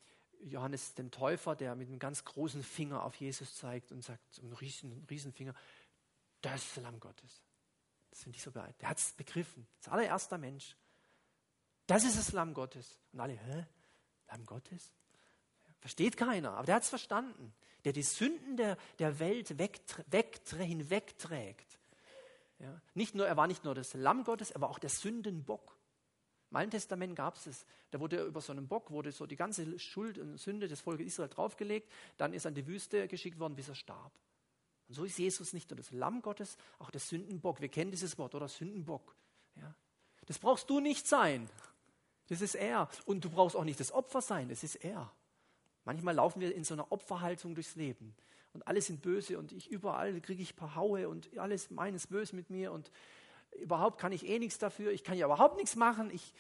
Johannes 0.41 0.93
dem 0.93 1.11
Täufer, 1.11 1.55
der 1.55 1.75
mit 1.75 1.89
einem 1.89 1.99
ganz 1.99 2.23
großen 2.23 2.63
Finger 2.63 3.03
auf 3.03 3.15
Jesus 3.15 3.55
zeigt 3.55 3.91
und 3.91 4.03
sagt, 4.03 4.39
einen 4.39 4.53
riesen, 4.53 5.05
riesen 5.09 5.33
Finger, 5.33 5.53
das 6.41 6.63
ist 6.63 6.77
das 6.77 6.83
Lamm 6.83 6.99
Gottes. 6.99 7.43
Das 8.09 8.23
finde 8.23 8.37
ich 8.37 8.43
so 8.43 8.51
beeindruckend. 8.51 8.81
Der 8.81 8.89
hat 8.89 8.97
es 8.97 9.13
begriffen. 9.13 9.67
Das 9.81 9.91
allererste 9.91 10.37
Mensch. 10.37 10.75
Das 11.87 12.03
ist 12.03 12.17
das 12.17 12.31
Lamm 12.31 12.53
Gottes. 12.53 12.99
Und 13.11 13.19
alle, 13.19 13.33
hä? 13.33 13.65
Lamm 14.29 14.45
Gottes? 14.45 14.93
Versteht 15.79 16.17
keiner, 16.17 16.51
aber 16.51 16.65
der 16.65 16.75
hat 16.75 16.83
es 16.83 16.89
verstanden. 16.89 17.53
Der 17.85 17.93
die 17.93 18.03
Sünden 18.03 18.57
der, 18.57 18.77
der 18.99 19.19
Welt 19.19 19.47
hinwegträgt. 19.47 21.79
Ja. 22.59 22.81
Nicht 22.93 23.15
nur, 23.15 23.27
er 23.27 23.37
war 23.37 23.47
nicht 23.47 23.63
nur 23.63 23.73
das 23.73 23.93
Lamm 23.93 24.23
Gottes, 24.23 24.51
er 24.51 24.61
war 24.61 24.69
auch 24.69 24.79
der 24.79 24.89
Sündenbock. 24.89 25.77
Im 26.51 26.57
Alten 26.57 26.71
Testament 26.71 27.15
gab 27.15 27.35
es 27.35 27.47
es. 27.47 27.65
Da 27.91 27.99
wurde 27.99 28.23
über 28.23 28.41
so 28.41 28.51
einen 28.51 28.67
Bock, 28.67 28.91
wurde 28.91 29.11
so 29.11 29.25
die 29.25 29.35
ganze 29.35 29.79
Schuld 29.79 30.17
und 30.17 30.37
Sünde 30.37 30.67
des 30.67 30.81
Volkes 30.81 31.05
Israel 31.05 31.29
draufgelegt. 31.29 31.91
Dann 32.17 32.33
ist 32.33 32.45
er 32.45 32.49
in 32.49 32.55
die 32.55 32.67
Wüste 32.67 33.07
geschickt 33.07 33.39
worden, 33.39 33.55
bis 33.55 33.69
er 33.69 33.75
starb. 33.75 34.11
Und 34.87 34.95
so 34.95 35.03
ist 35.03 35.19
Jesus 35.19 35.53
nicht 35.53 35.69
nur 35.69 35.77
das 35.77 35.91
Lamm 35.91 36.21
Gottes, 36.21 36.57
auch 36.79 36.89
der 36.89 36.99
Sündenbock. 36.99 37.61
Wir 37.61 37.69
kennen 37.69 37.91
dieses 37.91 38.17
Wort, 38.17 38.33
oder? 38.33 38.47
Sündenbock. 38.47 39.15
Ja. 39.55 39.75
Das 40.25 40.39
brauchst 40.39 40.69
du 40.69 40.79
nicht 40.79 41.07
sein. 41.07 41.47
Das 42.27 42.41
ist 42.41 42.55
er. 42.55 42.89
Und 43.05 43.23
du 43.23 43.29
brauchst 43.29 43.55
auch 43.55 43.63
nicht 43.63 43.79
das 43.79 43.91
Opfer 43.91 44.21
sein. 44.21 44.49
Das 44.49 44.63
ist 44.63 44.75
er. 44.75 45.11
Manchmal 45.85 46.15
laufen 46.15 46.39
wir 46.39 46.53
in 46.53 46.63
so 46.63 46.73
einer 46.73 46.91
Opferhaltung 46.91 47.55
durchs 47.55 47.75
Leben. 47.75 48.15
Und 48.53 48.67
alle 48.67 48.81
sind 48.81 49.01
böse 49.01 49.37
und 49.37 49.51
ich 49.51 49.69
überall 49.69 50.19
kriege 50.21 50.41
ich 50.41 50.55
paar 50.55 50.75
Haue 50.75 51.07
und 51.07 51.37
alles 51.37 51.69
meines 51.69 52.07
böse 52.07 52.35
mit 52.35 52.49
mir 52.49 52.71
und 52.71 52.91
überhaupt 53.59 53.99
kann 53.99 54.11
ich 54.11 54.27
eh 54.27 54.39
nichts 54.39 54.57
dafür, 54.57 54.91
ich 54.91 55.03
kann 55.03 55.17
ja 55.17 55.25
überhaupt 55.25 55.57
nichts 55.57 55.75
machen, 55.75 56.09
ich, 56.11 56.33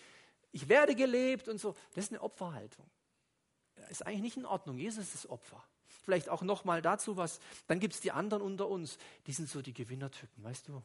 ich 0.51 0.69
werde 0.69 0.95
gelebt 0.95 1.47
und 1.47 1.59
so. 1.59 1.75
Das 1.93 2.05
ist 2.05 2.11
eine 2.11 2.21
Opferhaltung. 2.21 2.85
Das 3.75 3.91
ist 3.91 4.01
eigentlich 4.05 4.21
nicht 4.21 4.37
in 4.37 4.45
Ordnung. 4.45 4.77
Jesus 4.77 5.05
ist 5.05 5.13
das 5.13 5.29
Opfer. 5.29 5.63
Vielleicht 5.87 6.29
auch 6.29 6.41
nochmal 6.41 6.81
dazu 6.81 7.17
was. 7.17 7.39
Dann 7.67 7.79
gibt 7.79 7.93
es 7.93 8.01
die 8.01 8.11
anderen 8.11 8.41
unter 8.41 8.67
uns, 8.67 8.97
die 9.27 9.33
sind 9.33 9.49
so 9.49 9.61
die 9.61 9.73
Gewinnertypen, 9.73 10.43
weißt 10.43 10.67
du? 10.67 10.83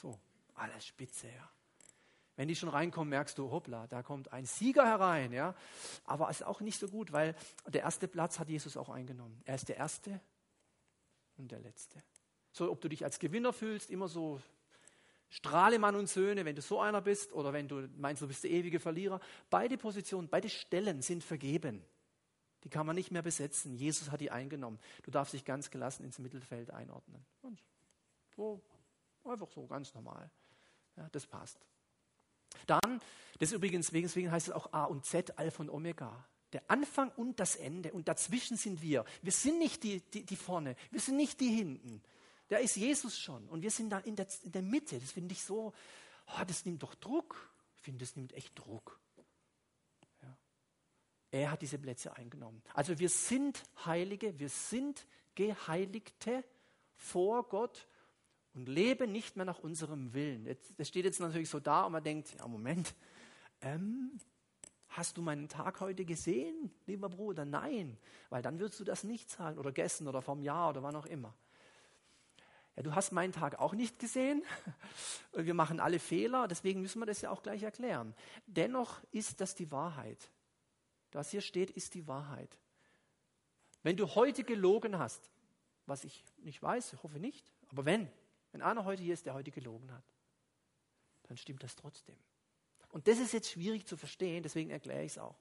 So, 0.00 0.18
alles 0.54 0.86
spitze, 0.86 1.28
ja. 1.28 1.50
Wenn 2.38 2.46
die 2.46 2.54
schon 2.54 2.68
reinkommen, 2.68 3.08
merkst 3.08 3.36
du, 3.36 3.50
hoppla, 3.50 3.88
da 3.88 4.04
kommt 4.04 4.32
ein 4.32 4.46
Sieger 4.46 4.86
herein, 4.86 5.32
ja. 5.32 5.56
Aber 6.04 6.30
es 6.30 6.36
ist 6.36 6.46
auch 6.46 6.60
nicht 6.60 6.78
so 6.78 6.86
gut, 6.86 7.10
weil 7.10 7.34
der 7.66 7.82
erste 7.82 8.06
Platz 8.06 8.38
hat 8.38 8.48
Jesus 8.48 8.76
auch 8.76 8.90
eingenommen. 8.90 9.42
Er 9.44 9.56
ist 9.56 9.68
der 9.68 9.76
Erste 9.76 10.20
und 11.36 11.50
der 11.50 11.58
Letzte. 11.58 12.00
So, 12.52 12.70
ob 12.70 12.80
du 12.80 12.88
dich 12.88 13.02
als 13.02 13.18
Gewinner 13.18 13.52
fühlst, 13.52 13.90
immer 13.90 14.06
so 14.06 14.40
Strahlemann 15.30 15.96
und 15.96 16.08
Söhne, 16.08 16.44
wenn 16.44 16.54
du 16.54 16.62
so 16.62 16.80
einer 16.80 17.00
bist, 17.00 17.32
oder 17.32 17.52
wenn 17.52 17.66
du 17.66 17.88
meinst, 17.96 18.22
du 18.22 18.28
bist 18.28 18.44
der 18.44 18.52
ewige 18.52 18.78
Verlierer. 18.78 19.18
Beide 19.50 19.76
Positionen, 19.76 20.28
beide 20.28 20.48
Stellen 20.48 21.02
sind 21.02 21.24
vergeben. 21.24 21.84
Die 22.62 22.68
kann 22.68 22.86
man 22.86 22.94
nicht 22.94 23.10
mehr 23.10 23.22
besetzen. 23.22 23.74
Jesus 23.74 24.12
hat 24.12 24.20
die 24.20 24.30
eingenommen. 24.30 24.78
Du 25.02 25.10
darfst 25.10 25.32
dich 25.32 25.44
ganz 25.44 25.70
gelassen 25.70 26.04
ins 26.04 26.20
Mittelfeld 26.20 26.70
einordnen. 26.70 27.26
Und 27.42 27.60
so, 28.36 28.62
einfach 29.24 29.50
so, 29.50 29.66
ganz 29.66 29.92
normal. 29.92 30.30
Ja, 30.94 31.08
das 31.10 31.26
passt. 31.26 31.66
Dann, 32.66 33.00
das 33.38 33.52
übrigens, 33.52 33.90
deswegen 33.90 34.30
heißt 34.30 34.48
es 34.48 34.54
auch 34.54 34.72
A 34.72 34.84
und 34.84 35.04
Z, 35.04 35.38
Alpha 35.38 35.62
und 35.62 35.70
Omega. 35.70 36.26
Der 36.52 36.62
Anfang 36.68 37.10
und 37.10 37.40
das 37.40 37.56
Ende. 37.56 37.92
Und 37.92 38.08
dazwischen 38.08 38.56
sind 38.56 38.80
wir. 38.80 39.04
Wir 39.22 39.32
sind 39.32 39.58
nicht 39.58 39.82
die, 39.82 40.00
die, 40.00 40.24
die 40.24 40.36
vorne. 40.36 40.76
Wir 40.90 41.00
sind 41.00 41.16
nicht 41.16 41.40
die 41.40 41.50
hinten. 41.50 42.02
Da 42.48 42.56
ist 42.56 42.76
Jesus 42.76 43.18
schon 43.18 43.46
und 43.48 43.62
wir 43.62 43.70
sind 43.70 43.90
da 43.90 43.98
in 43.98 44.16
der, 44.16 44.26
in 44.42 44.52
der 44.52 44.62
Mitte. 44.62 44.98
Das 44.98 45.12
finde 45.12 45.32
ich 45.32 45.42
so, 45.42 45.74
oh, 46.26 46.44
das 46.46 46.64
nimmt 46.64 46.82
doch 46.82 46.94
Druck. 46.94 47.52
Ich 47.76 47.82
finde, 47.82 48.04
das 48.04 48.16
nimmt 48.16 48.32
echt 48.32 48.58
Druck. 48.58 48.98
Ja. 50.22 50.38
Er 51.30 51.50
hat 51.50 51.60
diese 51.60 51.78
Plätze 51.78 52.16
eingenommen. 52.16 52.62
Also 52.72 52.98
wir 52.98 53.10
sind 53.10 53.62
Heilige, 53.84 54.38
wir 54.38 54.48
sind 54.48 55.06
Geheiligte 55.34 56.42
vor 56.96 57.46
Gott 57.48 57.86
und 58.58 58.68
leben 58.68 59.12
nicht 59.12 59.36
mehr 59.36 59.44
nach 59.46 59.60
unserem 59.60 60.12
Willen. 60.14 60.44
Das 60.76 60.88
steht 60.88 61.04
jetzt 61.04 61.20
natürlich 61.20 61.48
so 61.48 61.60
da 61.60 61.84
und 61.84 61.92
man 61.92 62.02
denkt, 62.02 62.34
ja 62.36 62.48
Moment, 62.48 62.92
ähm, 63.60 64.18
hast 64.88 65.16
du 65.16 65.22
meinen 65.22 65.48
Tag 65.48 65.78
heute 65.78 66.04
gesehen, 66.04 66.72
lieber 66.86 67.08
Bruder? 67.08 67.44
Nein, 67.44 67.96
weil 68.30 68.42
dann 68.42 68.58
würdest 68.58 68.80
du 68.80 68.84
das 68.84 69.04
nicht 69.04 69.30
sagen 69.30 69.58
oder 69.58 69.70
gestern 69.70 70.08
oder 70.08 70.22
vom 70.22 70.42
Jahr 70.42 70.70
oder 70.70 70.82
wann 70.82 70.96
auch 70.96 71.06
immer. 71.06 71.36
Ja, 72.74 72.82
du 72.82 72.96
hast 72.96 73.12
meinen 73.12 73.32
Tag 73.32 73.60
auch 73.60 73.74
nicht 73.74 74.00
gesehen. 74.00 74.42
Wir 75.32 75.54
machen 75.54 75.78
alle 75.78 76.00
Fehler, 76.00 76.48
deswegen 76.48 76.80
müssen 76.80 77.00
wir 77.00 77.06
das 77.06 77.20
ja 77.20 77.30
auch 77.30 77.44
gleich 77.44 77.62
erklären. 77.62 78.12
Dennoch 78.46 79.00
ist 79.12 79.40
das 79.40 79.54
die 79.54 79.70
Wahrheit. 79.70 80.32
Was 81.12 81.30
hier 81.30 81.42
steht, 81.42 81.70
ist 81.70 81.94
die 81.94 82.08
Wahrheit. 82.08 82.58
Wenn 83.84 83.96
du 83.96 84.16
heute 84.16 84.42
gelogen 84.42 84.98
hast, 84.98 85.30
was 85.86 86.02
ich 86.02 86.24
nicht 86.38 86.60
weiß, 86.60 86.92
ich 86.92 87.02
hoffe 87.04 87.20
nicht, 87.20 87.52
aber 87.70 87.84
wenn, 87.84 88.10
wenn 88.58 88.66
einer 88.66 88.84
heute 88.84 89.04
hier 89.04 89.14
ist, 89.14 89.24
der 89.24 89.34
heute 89.34 89.52
gelogen 89.52 89.92
hat, 89.92 90.02
dann 91.28 91.36
stimmt 91.36 91.62
das 91.62 91.76
trotzdem. 91.76 92.16
Und 92.90 93.06
das 93.06 93.18
ist 93.18 93.32
jetzt 93.32 93.50
schwierig 93.50 93.86
zu 93.86 93.96
verstehen, 93.96 94.42
deswegen 94.42 94.70
erkläre 94.70 95.04
ich 95.04 95.12
es 95.12 95.18
auch. 95.18 95.38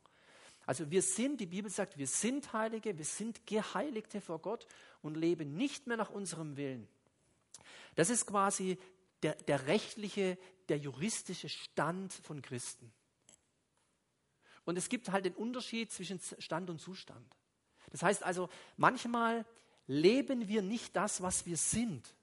Also 0.68 0.92
wir 0.92 1.02
sind, 1.02 1.42
die 1.42 1.48
Bibel 1.48 1.72
sagt, 1.72 1.98
wir 1.98 2.06
sind 2.06 2.54
Heilige, 2.54 2.96
wir 2.96 3.06
sind 3.06 3.48
Geheiligte 3.48 4.22
vor 4.22 4.40
Gott 4.40 4.68
und 5.02 5.16
leben 5.16 5.56
nicht 5.56 5.88
mehr 5.88 5.98
nach 5.98 6.12
unserem 6.12 6.58
Willen. 6.58 6.88
Das 7.96 8.12
ist 8.12 8.28
quasi 8.28 8.78
der, 9.24 9.34
der 9.34 9.66
rechtliche, 9.66 10.38
der 10.70 10.78
juristische 10.78 11.50
Stand 11.50 12.14
von 12.14 12.44
Christen. 12.44 12.94
Und 14.64 14.78
es 14.78 14.90
gibt 14.90 15.10
halt 15.10 15.26
den 15.26 15.34
Unterschied 15.34 15.92
zwischen 15.92 16.20
Stand 16.38 16.70
und 16.70 16.80
Zustand. 16.80 17.36
Das 17.90 18.04
heißt 18.04 18.22
also, 18.22 18.48
manchmal 18.76 19.44
leben 19.88 20.48
wir 20.48 20.62
nicht 20.62 20.96
das, 20.96 21.24
was 21.24 21.48
wir 21.48 21.58
sind, 21.58 22.14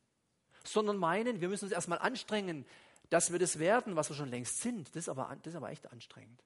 sondern 0.64 0.96
meinen, 0.96 1.40
wir 1.40 1.48
müssen 1.48 1.66
uns 1.66 1.72
erstmal 1.72 1.98
anstrengen, 1.98 2.66
dass 3.10 3.30
wir 3.30 3.38
das 3.38 3.58
werden, 3.58 3.96
was 3.96 4.08
wir 4.08 4.16
schon 4.16 4.30
längst 4.30 4.60
sind. 4.60 4.88
Das 4.88 5.04
ist 5.04 5.08
aber, 5.08 5.36
das 5.42 5.52
ist 5.52 5.56
aber 5.56 5.70
echt 5.70 5.90
anstrengend. 5.92 6.42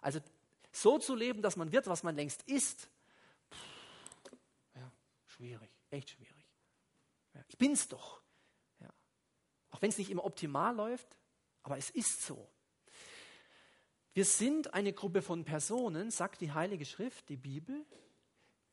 Also 0.00 0.20
so 0.70 0.98
zu 0.98 1.14
leben, 1.14 1.42
dass 1.42 1.56
man 1.56 1.72
wird, 1.72 1.86
was 1.86 2.02
man 2.02 2.14
längst 2.14 2.42
ist, 2.42 2.88
ja, 4.74 4.92
schwierig, 5.26 5.70
echt 5.90 6.10
schwierig. 6.10 6.46
Ja, 7.34 7.42
ich 7.48 7.58
bin's 7.58 7.88
doch. 7.88 8.22
Auch 9.70 9.82
wenn 9.82 9.90
es 9.90 9.98
nicht 9.98 10.10
immer 10.10 10.24
optimal 10.24 10.74
läuft, 10.74 11.16
aber 11.62 11.76
es 11.76 11.90
ist 11.90 12.24
so. 12.24 12.48
Wir 14.14 14.24
sind 14.24 14.74
eine 14.74 14.92
Gruppe 14.92 15.22
von 15.22 15.44
Personen, 15.44 16.10
sagt 16.10 16.40
die 16.40 16.52
Heilige 16.52 16.84
Schrift, 16.84 17.28
die 17.28 17.36
Bibel, 17.36 17.84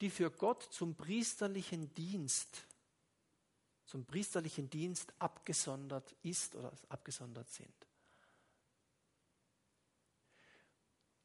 die 0.01 0.09
für 0.09 0.31
Gott 0.31 0.63
zum 0.63 0.95
priesterlichen 0.95 1.93
Dienst, 1.93 2.65
zum 3.85 4.05
priesterlichen 4.05 4.69
Dienst 4.69 5.13
abgesondert 5.19 6.15
ist 6.23 6.55
oder 6.55 6.71
abgesondert 6.89 7.49
sind. 7.49 7.73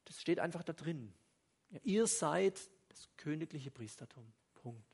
Das 0.05 0.19
steht 0.19 0.39
einfach 0.39 0.63
da 0.63 0.73
drin. 0.73 1.13
Ja, 1.69 1.79
ihr 1.83 2.07
seid 2.07 2.59
das 2.89 3.07
königliche 3.17 3.71
Priestertum. 3.71 4.31
Punkt. 4.55 4.85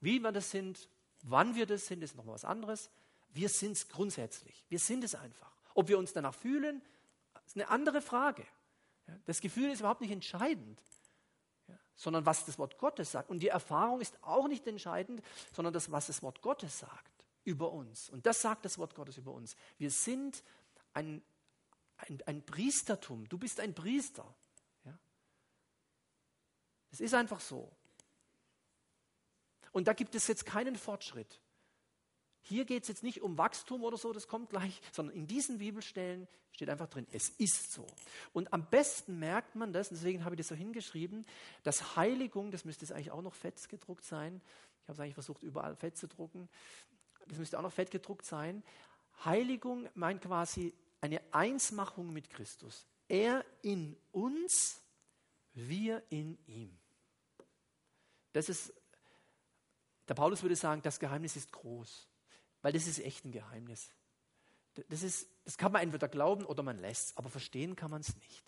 Wie 0.00 0.18
wir 0.18 0.32
das 0.32 0.50
sind, 0.50 0.88
wann 1.22 1.54
wir 1.54 1.66
das 1.66 1.86
sind, 1.86 2.02
ist 2.02 2.16
noch 2.16 2.26
was 2.26 2.44
anderes. 2.44 2.90
Wir 3.32 3.48
sind 3.48 3.72
es 3.72 3.88
grundsätzlich. 3.88 4.64
Wir 4.68 4.78
sind 4.78 5.04
es 5.04 5.14
einfach. 5.14 5.52
Ob 5.74 5.88
wir 5.88 5.98
uns 5.98 6.12
danach 6.12 6.34
fühlen, 6.34 6.82
ist 7.46 7.56
eine 7.56 7.68
andere 7.68 8.02
Frage. 8.02 8.46
Das 9.26 9.40
Gefühl 9.40 9.70
ist 9.70 9.80
überhaupt 9.80 10.00
nicht 10.00 10.10
entscheidend, 10.10 10.80
sondern 11.96 12.26
was 12.26 12.44
das 12.44 12.58
Wort 12.58 12.78
Gottes 12.78 13.12
sagt. 13.12 13.30
Und 13.30 13.40
die 13.40 13.48
Erfahrung 13.48 14.00
ist 14.00 14.16
auch 14.22 14.48
nicht 14.48 14.66
entscheidend, 14.66 15.22
sondern 15.52 15.72
das, 15.72 15.90
was 15.90 16.06
das 16.06 16.22
Wort 16.22 16.42
Gottes 16.42 16.78
sagt 16.78 17.12
über 17.44 17.72
uns. 17.72 18.10
Und 18.10 18.26
das 18.26 18.40
sagt 18.40 18.64
das 18.64 18.78
Wort 18.78 18.94
Gottes 18.94 19.18
über 19.18 19.32
uns. 19.32 19.56
Wir 19.78 19.90
sind 19.90 20.42
ein, 20.92 21.22
ein, 21.98 22.22
ein 22.26 22.42
Priestertum. 22.44 23.28
Du 23.28 23.38
bist 23.38 23.60
ein 23.60 23.74
Priester. 23.74 24.34
Es 26.90 27.00
ist 27.00 27.14
einfach 27.14 27.40
so. 27.40 27.72
Und 29.72 29.88
da 29.88 29.92
gibt 29.94 30.14
es 30.14 30.28
jetzt 30.28 30.46
keinen 30.46 30.76
Fortschritt. 30.76 31.40
Hier 32.46 32.66
geht 32.66 32.82
es 32.82 32.88
jetzt 32.88 33.02
nicht 33.02 33.22
um 33.22 33.38
Wachstum 33.38 33.82
oder 33.84 33.96
so, 33.96 34.12
das 34.12 34.28
kommt 34.28 34.50
gleich, 34.50 34.80
sondern 34.92 35.16
in 35.16 35.26
diesen 35.26 35.58
Bibelstellen 35.58 36.28
steht 36.52 36.68
einfach 36.68 36.88
drin, 36.88 37.06
es 37.10 37.30
ist 37.30 37.72
so. 37.72 37.86
Und 38.34 38.52
am 38.52 38.68
besten 38.68 39.18
merkt 39.18 39.56
man 39.56 39.72
das, 39.72 39.88
deswegen 39.88 40.24
habe 40.24 40.34
ich 40.34 40.38
das 40.38 40.48
so 40.48 40.54
hingeschrieben, 40.54 41.24
dass 41.62 41.96
Heiligung, 41.96 42.50
das 42.50 42.64
müsste 42.64 42.84
jetzt 42.84 42.92
eigentlich 42.92 43.10
auch 43.10 43.22
noch 43.22 43.34
fett 43.34 43.68
gedruckt 43.68 44.04
sein, 44.04 44.42
ich 44.82 44.88
habe 44.88 44.92
es 44.92 45.00
eigentlich 45.00 45.14
versucht, 45.14 45.42
überall 45.42 45.74
fett 45.74 45.96
zu 45.96 46.06
drucken, 46.06 46.48
das 47.28 47.38
müsste 47.38 47.58
auch 47.58 47.62
noch 47.62 47.72
fett 47.72 47.90
gedruckt 47.90 48.26
sein. 48.26 48.62
Heiligung 49.24 49.88
meint 49.94 50.20
quasi 50.20 50.74
eine 51.00 51.22
Einsmachung 51.32 52.12
mit 52.12 52.28
Christus. 52.28 52.86
Er 53.08 53.44
in 53.62 53.96
uns, 54.12 54.82
wir 55.54 56.02
in 56.10 56.38
ihm. 56.46 56.78
Das 58.32 58.50
ist, 58.50 58.74
der 60.08 60.14
Paulus 60.14 60.42
würde 60.42 60.56
sagen, 60.56 60.82
das 60.82 61.00
Geheimnis 61.00 61.36
ist 61.36 61.50
groß. 61.52 62.08
Weil 62.64 62.72
das 62.72 62.86
ist 62.86 62.98
echt 62.98 63.26
ein 63.26 63.30
Geheimnis. 63.30 63.90
Das, 64.88 65.02
ist, 65.02 65.28
das 65.44 65.58
kann 65.58 65.70
man 65.70 65.82
entweder 65.82 66.08
glauben 66.08 66.46
oder 66.46 66.62
man 66.62 66.78
lässt 66.78 67.10
es, 67.10 67.16
aber 67.18 67.28
verstehen 67.28 67.76
kann 67.76 67.90
man 67.90 68.00
es 68.00 68.16
nicht. 68.16 68.42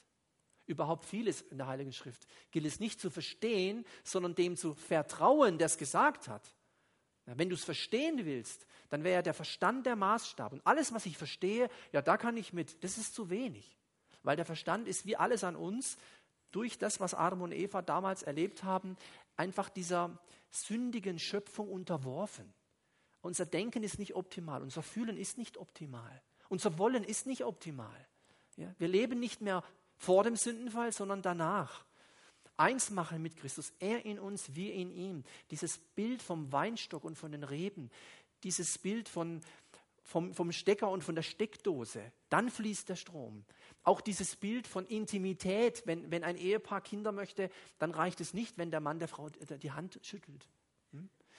Überhaupt 0.65 1.05
vieles 1.05 1.43
in 1.43 1.59
der 1.59 1.67
Heiligen 1.67 1.93
Schrift 1.93 2.27
gilt 2.51 2.65
es 2.65 2.81
nicht 2.81 2.99
zu 2.99 3.11
verstehen, 3.11 3.85
sondern 4.05 4.35
dem 4.35 4.57
zu 4.57 4.73
vertrauen, 4.73 5.59
der 5.59 5.67
es 5.67 5.77
gesagt 5.77 6.29
hat. 6.29 6.55
Wenn 7.27 7.51
du 7.51 7.57
es 7.57 7.65
verstehen 7.65 8.25
willst, 8.25 8.67
dann 8.89 9.05
wäre 9.05 9.17
ja 9.17 9.23
der 9.23 9.35
Verstand 9.35 9.85
der 9.85 9.97
Maßstab. 9.97 10.55
Und 10.55 10.67
alles, 10.67 10.95
was 10.95 11.05
ich 11.05 11.19
verstehe, 11.19 11.69
ja, 11.93 12.01
da 12.01 12.17
kann 12.17 12.39
ich 12.39 12.55
mit. 12.55 12.83
Das 12.83 12.97
ist 12.97 13.15
zu 13.15 13.29
wenig. 13.29 13.77
Weil 14.23 14.37
der 14.37 14.47
Verstand 14.47 14.89
ist 14.89 15.05
wie 15.05 15.19
alles 15.19 15.45
an 15.45 15.57
uns, 15.57 15.99
durch 16.53 16.79
das, 16.79 17.01
was 17.01 17.13
Adam 17.13 17.43
und 17.43 17.53
Eva 17.53 17.83
damals 17.83 18.23
erlebt 18.23 18.65
haben, 18.65 18.97
einfach 19.37 19.69
dieser 19.69 20.19
sündigen 20.51 21.19
Schöpfung 21.19 21.69
unterworfen. 21.71 22.55
Unser 23.27 23.45
Denken 23.45 23.83
ist 23.83 23.99
nicht 23.99 24.15
optimal, 24.15 24.63
unser 24.63 24.85
Fühlen 24.85 25.17
ist 25.17 25.37
nicht 25.37 25.57
optimal, 25.59 26.23
unser 26.49 26.79
Wollen 26.79 27.03
ist 27.03 27.27
nicht 27.27 27.43
optimal. 27.43 28.07
Ja? 28.57 28.73
Wir 28.79 28.87
leben 28.87 29.19
nicht 29.19 29.41
mehr 29.41 29.65
vor 29.97 30.23
dem 30.23 30.37
Sündenfall, 30.37 30.93
sondern 30.93 31.23
danach. 31.23 31.85
Eins 32.57 32.91
machen 32.91 33.21
mit 33.21 33.37
Christus, 33.37 33.73
er 33.81 34.07
in 34.07 34.21
uns, 34.21 34.55
wir 34.55 34.73
in 34.73 34.93
ihm. 34.93 35.25
Dieses 35.51 35.79
Bild 35.79 36.23
vom 36.23 36.53
Weinstock 36.53 37.03
und 37.03 37.17
von 37.17 37.33
den 37.33 37.43
Reben, 37.43 37.91
dieses 38.45 38.79
Bild 38.79 39.09
von, 39.09 39.43
vom, 40.05 40.33
vom 40.33 40.53
Stecker 40.53 40.89
und 40.89 41.03
von 41.03 41.17
der 41.17 41.23
Steckdose, 41.23 42.13
dann 42.29 42.49
fließt 42.49 42.89
der 42.89 42.97
Strom. 42.97 43.45
Auch 43.83 44.01
dieses 44.01 44.37
Bild 44.37 44.69
von 44.69 44.87
Intimität, 44.87 45.83
wenn, 45.85 46.13
wenn 46.13 46.23
ein 46.23 46.37
Ehepaar 46.37 46.81
Kinder 46.81 47.11
möchte, 47.11 47.51
dann 47.79 47.91
reicht 47.91 48.21
es 48.21 48.35
nicht, 48.35 48.57
wenn 48.57 48.71
der 48.71 48.81
Mann 48.81 49.01
der 49.01 49.09
Frau 49.09 49.29
die 49.31 49.73
Hand 49.73 49.99
schüttelt. 50.03 50.49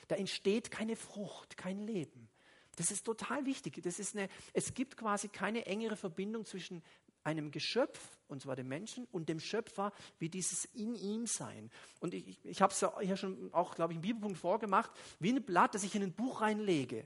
Da 0.07 0.15
entsteht 0.15 0.71
keine 0.71 0.95
Frucht, 0.95 1.57
kein 1.57 1.79
Leben. 1.79 2.29
Das 2.77 2.91
ist 2.91 3.03
total 3.05 3.45
wichtig. 3.45 3.81
Das 3.83 3.99
ist 3.99 4.15
eine, 4.15 4.29
es 4.53 4.73
gibt 4.73 4.97
quasi 4.97 5.27
keine 5.27 5.65
engere 5.65 5.95
Verbindung 5.95 6.45
zwischen 6.45 6.83
einem 7.23 7.51
Geschöpf, 7.51 8.17
und 8.29 8.41
zwar 8.41 8.55
dem 8.55 8.69
Menschen, 8.69 9.05
und 9.11 9.27
dem 9.27 9.39
Schöpfer, 9.39 9.91
wie 10.17 10.29
dieses 10.29 10.65
in 10.65 10.95
ihm 10.95 11.25
sein. 11.25 11.69
Und 11.99 12.13
ich, 12.13 12.39
ich 12.45 12.61
habe 12.61 12.71
es 12.71 12.79
ja 12.79 12.97
hier 13.01 13.17
schon 13.17 13.53
auch, 13.53 13.75
glaube 13.75 13.93
ich, 13.93 13.97
im 13.97 14.01
Bibelpunkt 14.01 14.37
vorgemacht, 14.37 14.91
wie 15.19 15.31
ein 15.31 15.43
Blatt, 15.43 15.75
das 15.75 15.83
ich 15.83 15.93
in 15.93 16.03
ein 16.03 16.13
Buch 16.13 16.41
reinlege. 16.41 17.05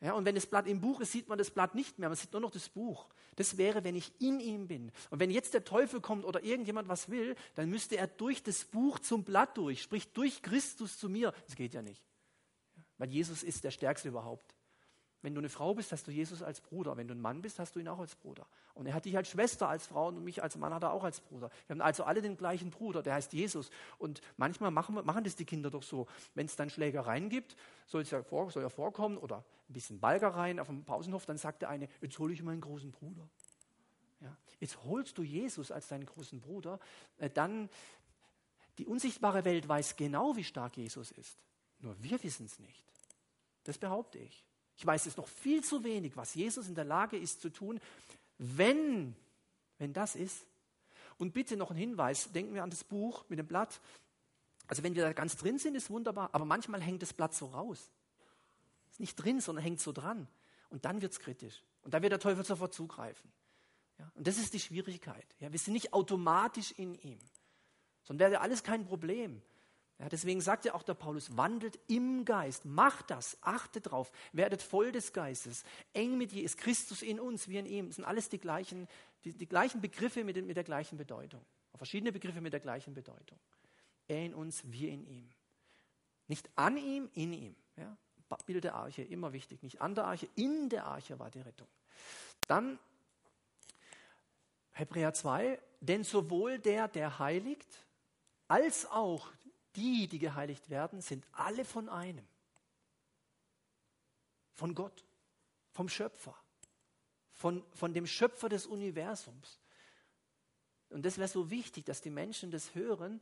Ja, 0.00 0.12
und 0.12 0.24
wenn 0.26 0.34
das 0.34 0.46
Blatt 0.46 0.66
im 0.66 0.80
Buch 0.80 1.00
ist, 1.00 1.12
sieht 1.12 1.28
man 1.28 1.38
das 1.38 1.50
Blatt 1.50 1.74
nicht 1.74 1.98
mehr, 1.98 2.08
man 2.08 2.16
sieht 2.16 2.32
nur 2.32 2.42
noch 2.42 2.50
das 2.50 2.68
Buch. 2.68 3.06
Das 3.36 3.56
wäre, 3.56 3.84
wenn 3.84 3.96
ich 3.96 4.12
in 4.20 4.40
ihm 4.40 4.66
bin. 4.66 4.92
Und 5.10 5.20
wenn 5.20 5.30
jetzt 5.30 5.54
der 5.54 5.64
Teufel 5.64 6.00
kommt 6.00 6.24
oder 6.24 6.42
irgendjemand 6.42 6.88
was 6.88 7.10
will, 7.10 7.34
dann 7.54 7.70
müsste 7.70 7.96
er 7.96 8.06
durch 8.06 8.42
das 8.42 8.64
Buch 8.64 8.98
zum 8.98 9.24
Blatt 9.24 9.56
durch, 9.56 9.82
sprich 9.82 10.12
durch 10.12 10.42
Christus 10.42 10.98
zu 10.98 11.08
mir. 11.08 11.32
Das 11.46 11.56
geht 11.56 11.74
ja 11.74 11.82
nicht. 11.82 12.02
Weil 12.98 13.10
Jesus 13.10 13.42
ist 13.42 13.64
der 13.64 13.70
Stärkste 13.70 14.08
überhaupt. 14.08 14.55
Wenn 15.26 15.34
du 15.34 15.40
eine 15.40 15.48
Frau 15.48 15.74
bist, 15.74 15.90
hast 15.90 16.06
du 16.06 16.12
Jesus 16.12 16.40
als 16.40 16.60
Bruder. 16.60 16.96
Wenn 16.96 17.08
du 17.08 17.14
ein 17.14 17.20
Mann 17.20 17.42
bist, 17.42 17.58
hast 17.58 17.74
du 17.74 17.80
ihn 17.80 17.88
auch 17.88 17.98
als 17.98 18.14
Bruder. 18.14 18.46
Und 18.74 18.86
er 18.86 18.94
hat 18.94 19.06
dich 19.06 19.16
als 19.16 19.26
Schwester, 19.26 19.68
als 19.68 19.84
Frau 19.84 20.06
und 20.06 20.22
mich 20.22 20.40
als 20.40 20.56
Mann 20.56 20.72
hat 20.72 20.84
er 20.84 20.92
auch 20.92 21.02
als 21.02 21.18
Bruder. 21.18 21.50
Wir 21.66 21.74
haben 21.74 21.80
also 21.80 22.04
alle 22.04 22.22
den 22.22 22.36
gleichen 22.36 22.70
Bruder, 22.70 23.02
der 23.02 23.14
heißt 23.14 23.32
Jesus. 23.32 23.70
Und 23.98 24.20
manchmal 24.36 24.70
machen, 24.70 24.94
machen 25.04 25.24
das 25.24 25.34
die 25.34 25.44
Kinder 25.44 25.68
doch 25.68 25.82
so. 25.82 26.06
Wenn 26.36 26.46
es 26.46 26.54
dann 26.54 26.70
Schlägereien 26.70 27.28
gibt, 27.28 27.56
soll 27.88 28.02
es 28.02 28.12
ja, 28.12 28.22
vor, 28.22 28.52
ja 28.52 28.68
vorkommen, 28.68 29.18
oder 29.18 29.38
ein 29.68 29.72
bisschen 29.72 29.98
Balgereien 29.98 30.60
auf 30.60 30.68
dem 30.68 30.84
Pausenhof, 30.84 31.26
dann 31.26 31.38
sagt 31.38 31.62
der 31.62 31.70
eine, 31.70 31.88
jetzt 32.00 32.16
hole 32.20 32.32
ich 32.32 32.40
meinen 32.44 32.60
großen 32.60 32.92
Bruder. 32.92 33.28
Ja, 34.20 34.36
jetzt 34.60 34.84
holst 34.84 35.18
du 35.18 35.24
Jesus 35.24 35.72
als 35.72 35.88
deinen 35.88 36.06
großen 36.06 36.40
Bruder, 36.40 36.78
äh, 37.18 37.28
dann 37.28 37.68
die 38.78 38.86
unsichtbare 38.86 39.44
Welt 39.44 39.68
weiß 39.68 39.96
genau, 39.96 40.36
wie 40.36 40.44
stark 40.44 40.76
Jesus 40.76 41.10
ist. 41.10 41.36
Nur 41.80 42.00
wir 42.00 42.22
wissen 42.22 42.46
es 42.46 42.60
nicht. 42.60 42.84
Das 43.64 43.76
behaupte 43.76 44.18
ich. 44.18 44.45
Ich 44.76 44.86
weiß 44.86 45.06
es 45.06 45.16
noch 45.16 45.28
viel 45.28 45.64
zu 45.64 45.84
wenig, 45.84 46.16
was 46.16 46.34
Jesus 46.34 46.68
in 46.68 46.74
der 46.74 46.84
Lage 46.84 47.16
ist 47.16 47.40
zu 47.40 47.50
tun, 47.50 47.80
wenn, 48.38 49.16
wenn 49.78 49.92
das 49.92 50.14
ist. 50.14 50.46
Und 51.18 51.32
bitte 51.32 51.56
noch 51.56 51.70
ein 51.70 51.76
Hinweis, 51.76 52.30
denken 52.32 52.54
wir 52.54 52.62
an 52.62 52.70
das 52.70 52.84
Buch 52.84 53.24
mit 53.28 53.38
dem 53.38 53.46
Blatt. 53.46 53.80
Also 54.66 54.82
wenn 54.82 54.94
wir 54.94 55.02
da 55.02 55.12
ganz 55.12 55.36
drin 55.36 55.58
sind, 55.58 55.74
ist 55.74 55.88
wunderbar, 55.88 56.28
aber 56.32 56.44
manchmal 56.44 56.82
hängt 56.82 57.00
das 57.00 57.14
Blatt 57.14 57.34
so 57.34 57.46
raus. 57.46 57.90
Ist 58.90 59.00
nicht 59.00 59.16
drin, 59.16 59.40
sondern 59.40 59.62
hängt 59.62 59.80
so 59.80 59.92
dran. 59.92 60.28
Und 60.68 60.84
dann 60.84 61.00
wird 61.00 61.12
es 61.12 61.20
kritisch. 61.20 61.62
Und 61.82 61.94
da 61.94 62.02
wird 62.02 62.12
der 62.12 62.20
Teufel 62.20 62.44
sofort 62.44 62.74
zugreifen. 62.74 63.30
Ja, 63.98 64.10
und 64.14 64.26
das 64.26 64.36
ist 64.36 64.52
die 64.52 64.60
Schwierigkeit. 64.60 65.26
Ja, 65.38 65.52
wir 65.52 65.58
sind 65.58 65.72
nicht 65.72 65.94
automatisch 65.94 66.72
in 66.72 66.94
ihm, 66.96 67.18
sondern 68.02 68.32
wäre 68.32 68.42
alles 68.42 68.62
kein 68.62 68.84
Problem. 68.84 69.40
Ja, 69.98 70.10
deswegen 70.10 70.42
sagt 70.42 70.66
ja 70.66 70.74
auch 70.74 70.82
der 70.82 70.94
Paulus, 70.94 71.36
wandelt 71.38 71.78
im 71.88 72.26
Geist, 72.26 72.66
macht 72.66 73.10
das, 73.10 73.38
achtet 73.40 73.90
drauf, 73.90 74.12
werdet 74.32 74.60
voll 74.60 74.92
des 74.92 75.14
Geistes, 75.14 75.64
eng 75.94 76.18
mit 76.18 76.32
je, 76.32 76.42
ist 76.42 76.58
Christus 76.58 77.00
in 77.00 77.18
uns, 77.18 77.48
wir 77.48 77.60
in 77.60 77.66
ihm. 77.66 77.86
Das 77.86 77.96
sind 77.96 78.04
alles 78.04 78.28
die 78.28 78.38
gleichen, 78.38 78.88
die, 79.24 79.32
die 79.32 79.46
gleichen 79.46 79.80
Begriffe 79.80 80.22
mit, 80.22 80.36
mit 80.44 80.56
der 80.56 80.64
gleichen 80.64 80.98
Bedeutung. 80.98 81.44
Verschiedene 81.74 82.12
Begriffe 82.12 82.40
mit 82.40 82.52
der 82.52 82.60
gleichen 82.60 82.94
Bedeutung. 82.94 83.38
Er 84.08 84.24
in 84.24 84.34
uns, 84.34 84.62
wir 84.64 84.90
in 84.90 85.06
ihm. 85.06 85.28
Nicht 86.28 86.48
an 86.56 86.76
ihm, 86.76 87.08
in 87.14 87.32
ihm. 87.32 87.56
Ja? 87.76 87.96
Bild 88.44 88.64
der 88.64 88.74
Arche, 88.74 89.02
immer 89.02 89.32
wichtig. 89.32 89.62
Nicht 89.62 89.80
an 89.80 89.94
der 89.94 90.04
Arche, 90.04 90.28
in 90.34 90.68
der 90.68 90.86
Arche 90.86 91.18
war 91.18 91.30
die 91.30 91.40
Rettung. 91.40 91.68
Dann 92.46 92.78
Hebräer 94.72 95.14
2, 95.14 95.60
denn 95.80 96.04
sowohl 96.04 96.58
der, 96.58 96.88
der 96.88 97.18
heiligt, 97.18 97.86
als 98.48 98.86
auch 98.86 99.28
die, 99.76 100.08
die 100.08 100.18
geheiligt 100.18 100.70
werden, 100.70 101.00
sind 101.00 101.26
alle 101.32 101.64
von 101.64 101.88
einem. 101.88 102.26
Von 104.54 104.74
Gott, 104.74 105.04
vom 105.72 105.88
Schöpfer, 105.88 106.34
von, 107.32 107.62
von 107.74 107.92
dem 107.92 108.06
Schöpfer 108.06 108.48
des 108.48 108.66
Universums. 108.66 109.60
Und 110.88 111.04
das 111.04 111.18
wäre 111.18 111.28
so 111.28 111.50
wichtig, 111.50 111.84
dass 111.84 112.00
die 112.00 112.10
Menschen 112.10 112.50
das 112.50 112.74
hören, 112.74 113.20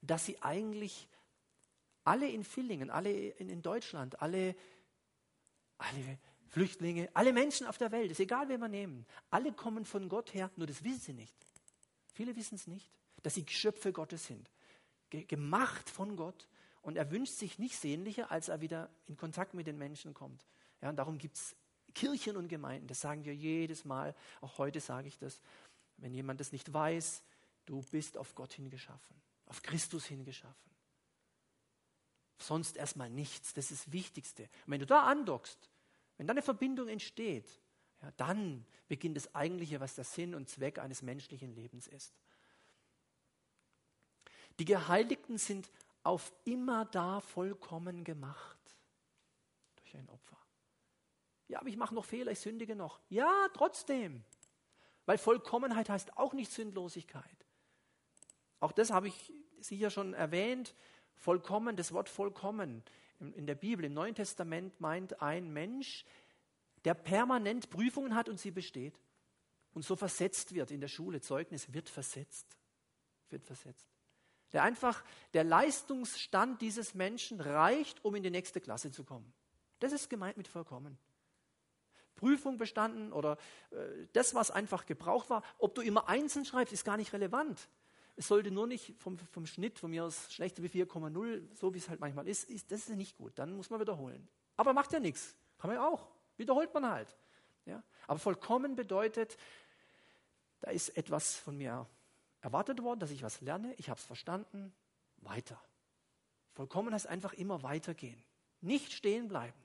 dass 0.00 0.26
sie 0.26 0.42
eigentlich 0.42 1.08
alle 2.02 2.28
in 2.28 2.42
Villingen, 2.42 2.90
alle 2.90 3.12
in, 3.12 3.48
in 3.48 3.62
Deutschland, 3.62 4.20
alle, 4.20 4.56
alle 5.78 6.18
Flüchtlinge, 6.48 7.08
alle 7.14 7.32
Menschen 7.32 7.68
auf 7.68 7.78
der 7.78 7.92
Welt, 7.92 8.10
ist 8.10 8.18
egal, 8.18 8.48
wen 8.48 8.60
wir 8.60 8.68
nehmen, 8.68 9.06
alle 9.30 9.52
kommen 9.52 9.84
von 9.84 10.08
Gott 10.08 10.34
her, 10.34 10.50
nur 10.56 10.66
das 10.66 10.82
wissen 10.82 11.00
sie 11.00 11.12
nicht. 11.12 11.34
Viele 12.14 12.34
wissen 12.34 12.56
es 12.56 12.66
nicht, 12.66 12.90
dass 13.22 13.34
sie 13.34 13.44
Geschöpfe 13.44 13.92
Gottes 13.92 14.26
sind 14.26 14.50
gemacht 15.12 15.88
von 15.90 16.16
Gott 16.16 16.48
und 16.82 16.96
er 16.96 17.10
wünscht 17.10 17.34
sich 17.34 17.58
nichts 17.58 17.80
sehnlicher, 17.80 18.30
als 18.30 18.48
er 18.48 18.60
wieder 18.60 18.90
in 19.06 19.16
Kontakt 19.16 19.54
mit 19.54 19.66
den 19.66 19.78
Menschen 19.78 20.14
kommt. 20.14 20.46
Ja, 20.80 20.88
und 20.88 20.96
darum 20.96 21.18
gibt 21.18 21.36
es 21.36 21.56
Kirchen 21.94 22.36
und 22.36 22.48
Gemeinden, 22.48 22.86
das 22.88 23.00
sagen 23.00 23.24
wir 23.24 23.34
jedes 23.34 23.84
Mal, 23.84 24.14
auch 24.40 24.58
heute 24.58 24.80
sage 24.80 25.08
ich 25.08 25.18
das, 25.18 25.40
wenn 25.98 26.14
jemand 26.14 26.40
das 26.40 26.52
nicht 26.52 26.72
weiß, 26.72 27.22
du 27.66 27.82
bist 27.90 28.16
auf 28.16 28.34
Gott 28.34 28.54
hingeschaffen, 28.54 29.16
auf 29.46 29.62
Christus 29.62 30.06
hingeschaffen. 30.06 30.72
Sonst 32.38 32.76
erstmal 32.76 33.10
nichts, 33.10 33.54
das 33.54 33.70
ist 33.70 33.86
das 33.86 33.92
Wichtigste. 33.92 34.44
Und 34.66 34.72
wenn 34.72 34.80
du 34.80 34.86
da 34.86 35.04
andockst, 35.04 35.70
wenn 36.16 36.26
da 36.26 36.32
eine 36.32 36.42
Verbindung 36.42 36.88
entsteht, 36.88 37.48
ja, 38.00 38.10
dann 38.16 38.66
beginnt 38.88 39.16
das 39.16 39.32
Eigentliche, 39.34 39.78
was 39.78 39.94
der 39.94 40.04
Sinn 40.04 40.34
und 40.34 40.48
Zweck 40.48 40.78
eines 40.78 41.02
menschlichen 41.02 41.54
Lebens 41.54 41.86
ist. 41.86 42.12
Die 44.58 44.64
Geheiligten 44.64 45.38
sind 45.38 45.70
auf 46.02 46.32
immer 46.44 46.84
da 46.86 47.20
vollkommen 47.20 48.04
gemacht 48.04 48.58
durch 49.76 49.96
ein 49.96 50.08
Opfer. 50.08 50.38
Ja, 51.48 51.60
aber 51.60 51.68
ich 51.68 51.76
mache 51.76 51.94
noch 51.94 52.04
Fehler, 52.04 52.32
ich 52.32 52.40
sündige 52.40 52.74
noch. 52.74 53.00
Ja, 53.08 53.48
trotzdem. 53.54 54.24
Weil 55.06 55.18
Vollkommenheit 55.18 55.88
heißt 55.88 56.16
auch 56.16 56.32
nicht 56.32 56.50
Sündlosigkeit. 56.50 57.46
Auch 58.60 58.72
das 58.72 58.90
habe 58.90 59.08
ich 59.08 59.32
sicher 59.60 59.90
schon 59.90 60.14
erwähnt. 60.14 60.74
Vollkommen, 61.16 61.76
das 61.76 61.92
Wort 61.92 62.08
vollkommen 62.08 62.82
in 63.18 63.46
der 63.46 63.54
Bibel, 63.54 63.84
im 63.84 63.94
Neuen 63.94 64.14
Testament 64.14 64.80
meint 64.80 65.22
ein 65.22 65.52
Mensch, 65.52 66.04
der 66.84 66.94
permanent 66.94 67.70
Prüfungen 67.70 68.14
hat 68.14 68.28
und 68.28 68.40
sie 68.40 68.50
besteht 68.50 68.98
und 69.74 69.84
so 69.84 69.94
versetzt 69.94 70.54
wird 70.54 70.70
in 70.70 70.80
der 70.80 70.88
Schule. 70.88 71.20
Zeugnis 71.20 71.72
wird 71.72 71.88
versetzt. 71.88 72.56
Wird 73.30 73.44
versetzt. 73.44 73.91
Der 74.52 74.62
einfach, 74.62 75.02
der 75.34 75.44
Leistungsstand 75.44 76.60
dieses 76.60 76.94
Menschen 76.94 77.40
reicht, 77.40 78.04
um 78.04 78.14
in 78.14 78.22
die 78.22 78.30
nächste 78.30 78.60
Klasse 78.60 78.90
zu 78.90 79.04
kommen. 79.04 79.32
Das 79.80 79.92
ist 79.92 80.10
gemeint 80.10 80.36
mit 80.36 80.48
vollkommen. 80.48 80.98
Prüfung 82.14 82.56
bestanden 82.56 83.12
oder 83.12 83.36
äh, 83.70 83.76
das, 84.12 84.34
was 84.34 84.50
einfach 84.50 84.86
gebraucht 84.86 85.28
war. 85.30 85.42
Ob 85.58 85.74
du 85.74 85.80
immer 85.80 86.08
einzeln 86.08 86.44
schreibst, 86.44 86.72
ist 86.72 86.84
gar 86.84 86.96
nicht 86.96 87.12
relevant. 87.12 87.68
Es 88.14 88.28
sollte 88.28 88.50
nur 88.50 88.66
nicht 88.66 88.94
vom, 88.98 89.18
vom 89.18 89.46
Schnitt 89.46 89.78
von 89.78 89.90
mir 89.90 90.04
aus 90.04 90.32
schlechter 90.32 90.62
wie 90.62 90.68
4,0, 90.68 91.42
so 91.54 91.74
wie 91.74 91.78
es 91.78 91.88
halt 91.88 91.98
manchmal 91.98 92.28
ist, 92.28 92.48
ist, 92.48 92.70
das 92.70 92.88
ist 92.88 92.96
nicht 92.96 93.16
gut. 93.16 93.32
Dann 93.36 93.56
muss 93.56 93.70
man 93.70 93.80
wiederholen. 93.80 94.28
Aber 94.56 94.72
macht 94.72 94.92
ja 94.92 95.00
nichts. 95.00 95.34
Kann 95.58 95.68
man 95.68 95.78
ja 95.78 95.88
auch. 95.88 96.06
Wiederholt 96.36 96.72
man 96.74 96.88
halt. 96.88 97.16
Ja? 97.64 97.82
Aber 98.06 98.18
vollkommen 98.18 98.76
bedeutet, 98.76 99.36
da 100.60 100.70
ist 100.70 100.96
etwas 100.96 101.36
von 101.36 101.56
mir 101.56 101.86
erwartet 102.42 102.82
worden, 102.82 103.00
dass 103.00 103.10
ich 103.10 103.22
was 103.22 103.40
lerne, 103.40 103.72
ich 103.78 103.88
habe 103.88 103.98
es 103.98 104.04
verstanden, 104.04 104.74
weiter. 105.18 105.60
Vollkommen 106.52 106.92
heißt 106.92 107.06
einfach 107.06 107.32
immer 107.32 107.62
weitergehen. 107.62 108.22
Nicht 108.60 108.92
stehen 108.92 109.28
bleiben. 109.28 109.58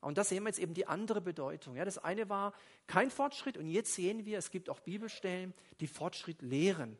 Und 0.00 0.18
da 0.18 0.24
sehen 0.24 0.44
wir 0.44 0.50
jetzt 0.50 0.60
eben 0.60 0.74
die 0.74 0.86
andere 0.86 1.20
Bedeutung. 1.20 1.74
Ja, 1.74 1.84
das 1.84 1.98
eine 1.98 2.28
war 2.28 2.52
kein 2.86 3.10
Fortschritt 3.10 3.56
und 3.56 3.66
jetzt 3.66 3.94
sehen 3.94 4.24
wir, 4.24 4.38
es 4.38 4.50
gibt 4.50 4.70
auch 4.70 4.78
Bibelstellen, 4.80 5.52
die 5.80 5.88
Fortschritt 5.88 6.42
lehren. 6.42 6.96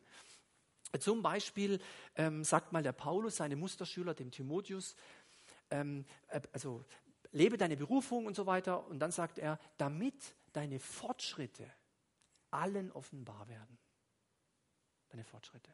Zum 0.99 1.23
Beispiel 1.23 1.81
ähm, 2.17 2.43
sagt 2.43 2.73
mal 2.73 2.83
der 2.83 2.93
Paulus, 2.93 3.37
seine 3.37 3.55
Musterschüler, 3.55 4.15
dem 4.15 4.31
Timotheus, 4.31 4.97
ähm, 5.71 6.05
äh, 6.29 6.41
also 6.53 6.85
lebe 7.33 7.59
deine 7.59 7.77
Berufung 7.77 8.27
und 8.27 8.35
so 8.35 8.47
weiter. 8.47 8.87
Und 8.87 8.99
dann 8.99 9.13
sagt 9.13 9.39
er, 9.39 9.59
damit 9.77 10.35
deine 10.53 10.81
Fortschritte 10.81 11.71
allen 12.51 12.91
offenbar 12.93 13.47
werden. 13.49 13.79
Deine 15.17 15.25
Fortschritte. 15.25 15.71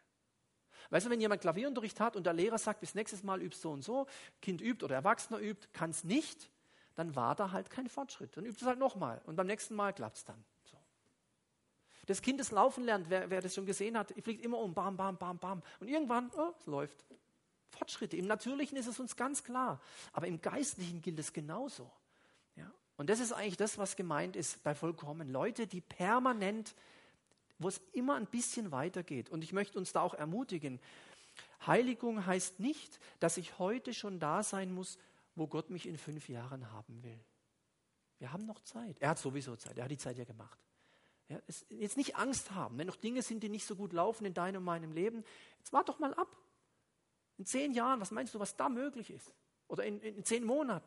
Weißt 0.90 1.07
du, 1.07 1.11
wenn 1.11 1.20
jemand 1.20 1.40
Klavierunterricht 1.40 1.99
hat 1.99 2.14
und 2.14 2.24
der 2.26 2.32
Lehrer 2.32 2.59
sagt, 2.59 2.78
bis 2.78 2.95
nächstes 2.95 3.24
Mal 3.24 3.43
übst 3.43 3.61
so 3.61 3.72
und 3.72 3.82
so, 3.82 4.07
Kind 4.40 4.61
übt 4.61 4.84
oder 4.84 4.95
Erwachsener 4.95 5.40
übt, 5.40 5.66
kann 5.72 5.90
es 5.90 6.05
nicht, 6.05 6.49
dann 6.95 7.16
war 7.16 7.34
da 7.34 7.51
halt 7.51 7.68
kein 7.68 7.88
Fortschritt. 7.88 8.36
Dann 8.36 8.45
übt 8.45 8.61
es 8.61 8.66
halt 8.66 8.78
nochmal 8.78 9.20
und 9.24 9.34
beim 9.34 9.49
nächsten 9.49 9.74
Mal 9.74 9.93
klappt 9.93 10.18
es 10.18 10.24
dann. 10.24 10.45
So. 10.62 10.76
Das 12.07 12.22
Kind, 12.22 12.38
das 12.38 12.53
laufen 12.53 12.84
lernt, 12.84 13.11
wer, 13.11 13.30
wer, 13.30 13.40
das 13.40 13.53
schon 13.53 13.66
gesehen 13.66 13.99
hat, 13.99 14.14
fliegt 14.22 14.45
immer 14.45 14.59
um, 14.59 14.74
bam, 14.74 14.97
bam, 14.97 15.16
bam, 15.16 15.38
bam. 15.38 15.62
Und 15.80 15.88
irgendwann, 15.88 16.30
oh, 16.36 16.53
es 16.57 16.66
läuft. 16.66 17.05
Fortschritte. 17.70 18.16
Im 18.16 18.28
Natürlichen 18.28 18.78
ist 18.78 18.86
es 18.86 19.01
uns 19.01 19.16
ganz 19.16 19.43
klar, 19.43 19.80
aber 20.12 20.28
im 20.28 20.40
Geistlichen 20.40 21.03
gilt 21.03 21.18
es 21.18 21.32
genauso. 21.32 21.90
Ja? 22.55 22.70
Und 22.97 23.11
das 23.11 23.18
ist 23.18 23.32
eigentlich 23.32 23.57
das, 23.57 23.76
was 23.76 23.97
gemeint 23.97 24.36
ist 24.36 24.62
bei 24.62 24.76
vollkommen. 24.76 25.32
Leute, 25.32 25.66
die 25.66 25.80
permanent, 25.80 26.76
wo 27.62 27.68
es 27.68 27.80
immer 27.92 28.14
ein 28.16 28.26
bisschen 28.26 28.70
weitergeht. 28.70 29.30
Und 29.30 29.42
ich 29.42 29.52
möchte 29.52 29.78
uns 29.78 29.92
da 29.92 30.00
auch 30.00 30.14
ermutigen. 30.14 30.80
Heiligung 31.66 32.26
heißt 32.26 32.60
nicht, 32.60 32.98
dass 33.20 33.36
ich 33.36 33.58
heute 33.58 33.94
schon 33.94 34.18
da 34.20 34.42
sein 34.42 34.72
muss, 34.72 34.98
wo 35.34 35.46
Gott 35.46 35.70
mich 35.70 35.86
in 35.86 35.96
fünf 35.96 36.28
Jahren 36.28 36.70
haben 36.72 37.02
will. 37.02 37.18
Wir 38.18 38.32
haben 38.32 38.46
noch 38.46 38.60
Zeit. 38.60 38.96
Er 39.00 39.10
hat 39.10 39.18
sowieso 39.18 39.56
Zeit. 39.56 39.78
Er 39.78 39.84
hat 39.84 39.90
die 39.90 39.98
Zeit 39.98 40.18
ja 40.18 40.24
gemacht. 40.24 40.58
Ja, 41.28 41.40
jetzt 41.70 41.96
nicht 41.96 42.16
Angst 42.16 42.50
haben, 42.50 42.78
wenn 42.78 42.86
noch 42.86 42.96
Dinge 42.96 43.22
sind, 43.22 43.42
die 43.42 43.48
nicht 43.48 43.66
so 43.66 43.74
gut 43.74 43.92
laufen 43.92 44.24
in 44.26 44.34
deinem 44.34 44.58
und 44.58 44.64
meinem 44.64 44.92
Leben. 44.92 45.24
Jetzt 45.58 45.72
wart 45.72 45.88
doch 45.88 45.98
mal 45.98 46.12
ab. 46.14 46.36
In 47.38 47.46
zehn 47.46 47.72
Jahren, 47.72 48.00
was 48.00 48.10
meinst 48.10 48.34
du, 48.34 48.38
was 48.38 48.54
da 48.54 48.68
möglich 48.68 49.10
ist? 49.10 49.32
Oder 49.68 49.84
in, 49.84 50.00
in 50.00 50.24
zehn 50.24 50.44
Monaten? 50.44 50.86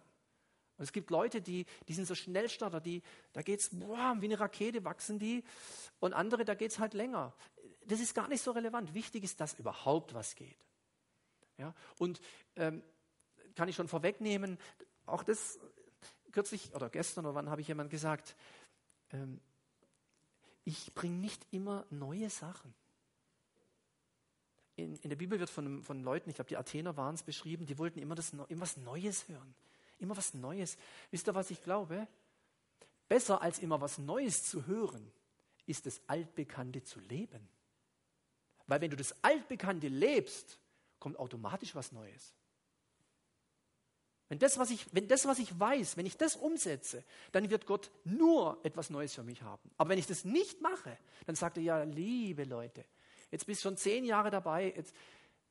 Und 0.78 0.84
es 0.84 0.92
gibt 0.92 1.10
Leute, 1.10 1.42
die, 1.42 1.66
die 1.88 1.94
sind 1.94 2.06
so 2.06 2.16
Schnellstarter, 2.16 2.82
die, 2.82 3.02
da 3.34 3.42
geht 3.42 3.62
es 3.62 3.72
wie 3.72 3.86
eine 3.86 4.40
Rakete, 4.40 4.84
wachsen 4.84 5.20
die. 5.20 5.44
Und 6.00 6.14
andere, 6.14 6.44
da 6.44 6.54
geht 6.54 6.72
es 6.72 6.80
halt 6.80 6.94
länger. 6.94 7.34
Das 7.86 8.00
ist 8.00 8.14
gar 8.14 8.28
nicht 8.28 8.42
so 8.42 8.52
relevant. 8.52 8.94
Wichtig 8.94 9.24
ist, 9.24 9.40
dass 9.40 9.54
überhaupt 9.54 10.14
was 10.14 10.36
geht. 10.36 10.58
Ja? 11.58 11.74
Und 11.98 12.20
ähm, 12.58 12.84
kann 13.56 13.70
ich 13.70 13.76
schon 13.76 13.88
vorwegnehmen, 13.88 14.58
auch 15.06 15.24
das 15.24 15.60
kürzlich 16.32 16.74
oder 16.76 16.90
gestern 16.90 17.26
oder 17.26 17.36
wann 17.36 17.50
habe 17.50 17.62
ich 17.62 17.68
jemand 17.68 17.90
gesagt, 17.90 18.36
ähm, 19.12 19.40
ich 20.66 20.94
bringe 20.94 21.16
nicht 21.16 21.46
immer 21.52 21.86
neue 21.90 22.30
Sachen. 22.30 22.74
In, 24.76 24.98
in, 24.98 25.10
der 25.10 25.16
Bibel 25.16 25.40
wird 25.40 25.50
von, 25.50 25.84
von 25.84 26.04
Leuten, 26.04 26.30
ich 26.30 26.36
glaube, 26.36 26.50
die 26.50 26.58
Athener 26.58 26.98
waren 26.98 27.16
es 27.16 27.24
beschrieben, 27.24 27.66
die 27.66 27.78
wollten 27.78 28.00
immer, 28.00 28.16
das, 28.16 28.34
immer 28.34 28.48
was 28.50 28.76
Neues 28.76 29.30
hören. 29.30 29.56
Immer 30.00 30.18
was 30.18 30.34
Neues. 30.34 30.78
Wisst 31.12 31.28
ihr, 31.28 31.36
was 31.36 31.52
ich 31.52 31.62
glaube? 31.62 32.08
Besser 33.08 33.42
als 33.42 33.60
immer 33.60 33.82
was 33.82 33.98
Neues 33.98 34.44
zu 34.44 34.66
hören, 34.66 35.12
ist 35.66 35.86
das 35.86 36.02
Altbekannte 36.08 36.84
zu 36.84 37.00
leben. 37.00 37.48
Weil 38.68 38.82
wenn 38.82 38.92
du 38.92 38.98
das 38.98 39.16
Altbekannte 39.24 39.88
lebst, 39.88 40.60
kommt 41.00 41.20
automatisch 41.20 41.76
was 41.76 41.92
Neues. 41.92 42.34
Wenn 44.28 44.40
das, 44.40 44.58
was 44.58 44.72
ich, 44.72 44.88
wenn 44.92 45.08
das, 45.08 45.28
was 45.28 45.38
ich 45.38 45.60
weiß, 45.60 45.98
wenn 45.98 46.08
ich 46.08 46.18
das 46.18 46.36
umsetze, 46.36 47.04
dann 47.32 47.50
wird 47.52 47.68
Gott 47.68 47.92
nur 48.06 48.60
etwas 48.64 48.90
Neues 48.90 49.14
für 49.14 49.24
mich 49.24 49.44
haben. 49.44 49.70
Aber 49.78 49.92
wenn 49.92 50.00
ich 50.00 50.08
das 50.08 50.26
nicht 50.26 50.62
mache, 50.62 50.98
dann 51.28 51.36
sagt 51.36 51.58
er, 51.58 51.64
ja, 51.64 51.84
liebe 51.84 52.44
Leute, 52.44 52.86
jetzt 53.30 53.46
bist 53.46 53.62
du 53.62 53.70
schon 53.70 53.78
zehn 53.78 54.04
Jahre 54.04 54.32
dabei, 54.32 54.74
jetzt, 54.76 54.96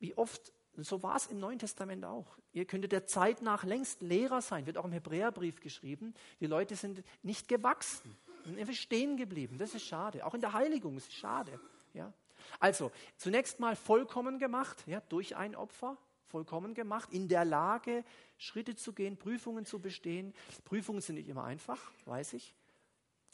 wie 0.00 0.14
oft, 0.16 0.52
so 0.76 1.02
war 1.02 1.16
es 1.16 1.26
im 1.26 1.38
Neuen 1.38 1.58
Testament 1.58 2.04
auch. 2.04 2.26
Ihr 2.52 2.64
könntet 2.64 2.92
der 2.92 3.06
Zeit 3.06 3.42
nach 3.42 3.64
längst 3.64 4.00
Lehrer 4.02 4.42
sein, 4.42 4.66
wird 4.66 4.76
auch 4.76 4.84
im 4.84 4.92
Hebräerbrief 4.92 5.60
geschrieben. 5.60 6.14
Die 6.40 6.46
Leute 6.46 6.74
sind 6.74 7.04
nicht 7.22 7.48
gewachsen, 7.48 8.16
sind 8.44 8.58
einfach 8.58 8.74
stehen 8.74 9.16
geblieben. 9.16 9.58
Das 9.58 9.74
ist 9.74 9.86
schade. 9.86 10.26
Auch 10.26 10.34
in 10.34 10.40
der 10.40 10.52
Heiligung 10.52 10.96
ist 10.96 11.08
es 11.08 11.14
schade. 11.14 11.60
Ja? 11.92 12.12
Also, 12.58 12.90
zunächst 13.16 13.60
mal 13.60 13.76
vollkommen 13.76 14.38
gemacht, 14.38 14.82
ja, 14.86 15.00
durch 15.08 15.36
ein 15.36 15.54
Opfer, 15.54 15.96
vollkommen 16.26 16.74
gemacht, 16.74 17.12
in 17.12 17.28
der 17.28 17.44
Lage, 17.44 18.04
Schritte 18.38 18.74
zu 18.74 18.92
gehen, 18.92 19.16
Prüfungen 19.16 19.64
zu 19.64 19.80
bestehen. 19.80 20.34
Prüfungen 20.64 21.00
sind 21.00 21.14
nicht 21.14 21.28
immer 21.28 21.44
einfach, 21.44 21.92
weiß 22.06 22.32
ich. 22.32 22.54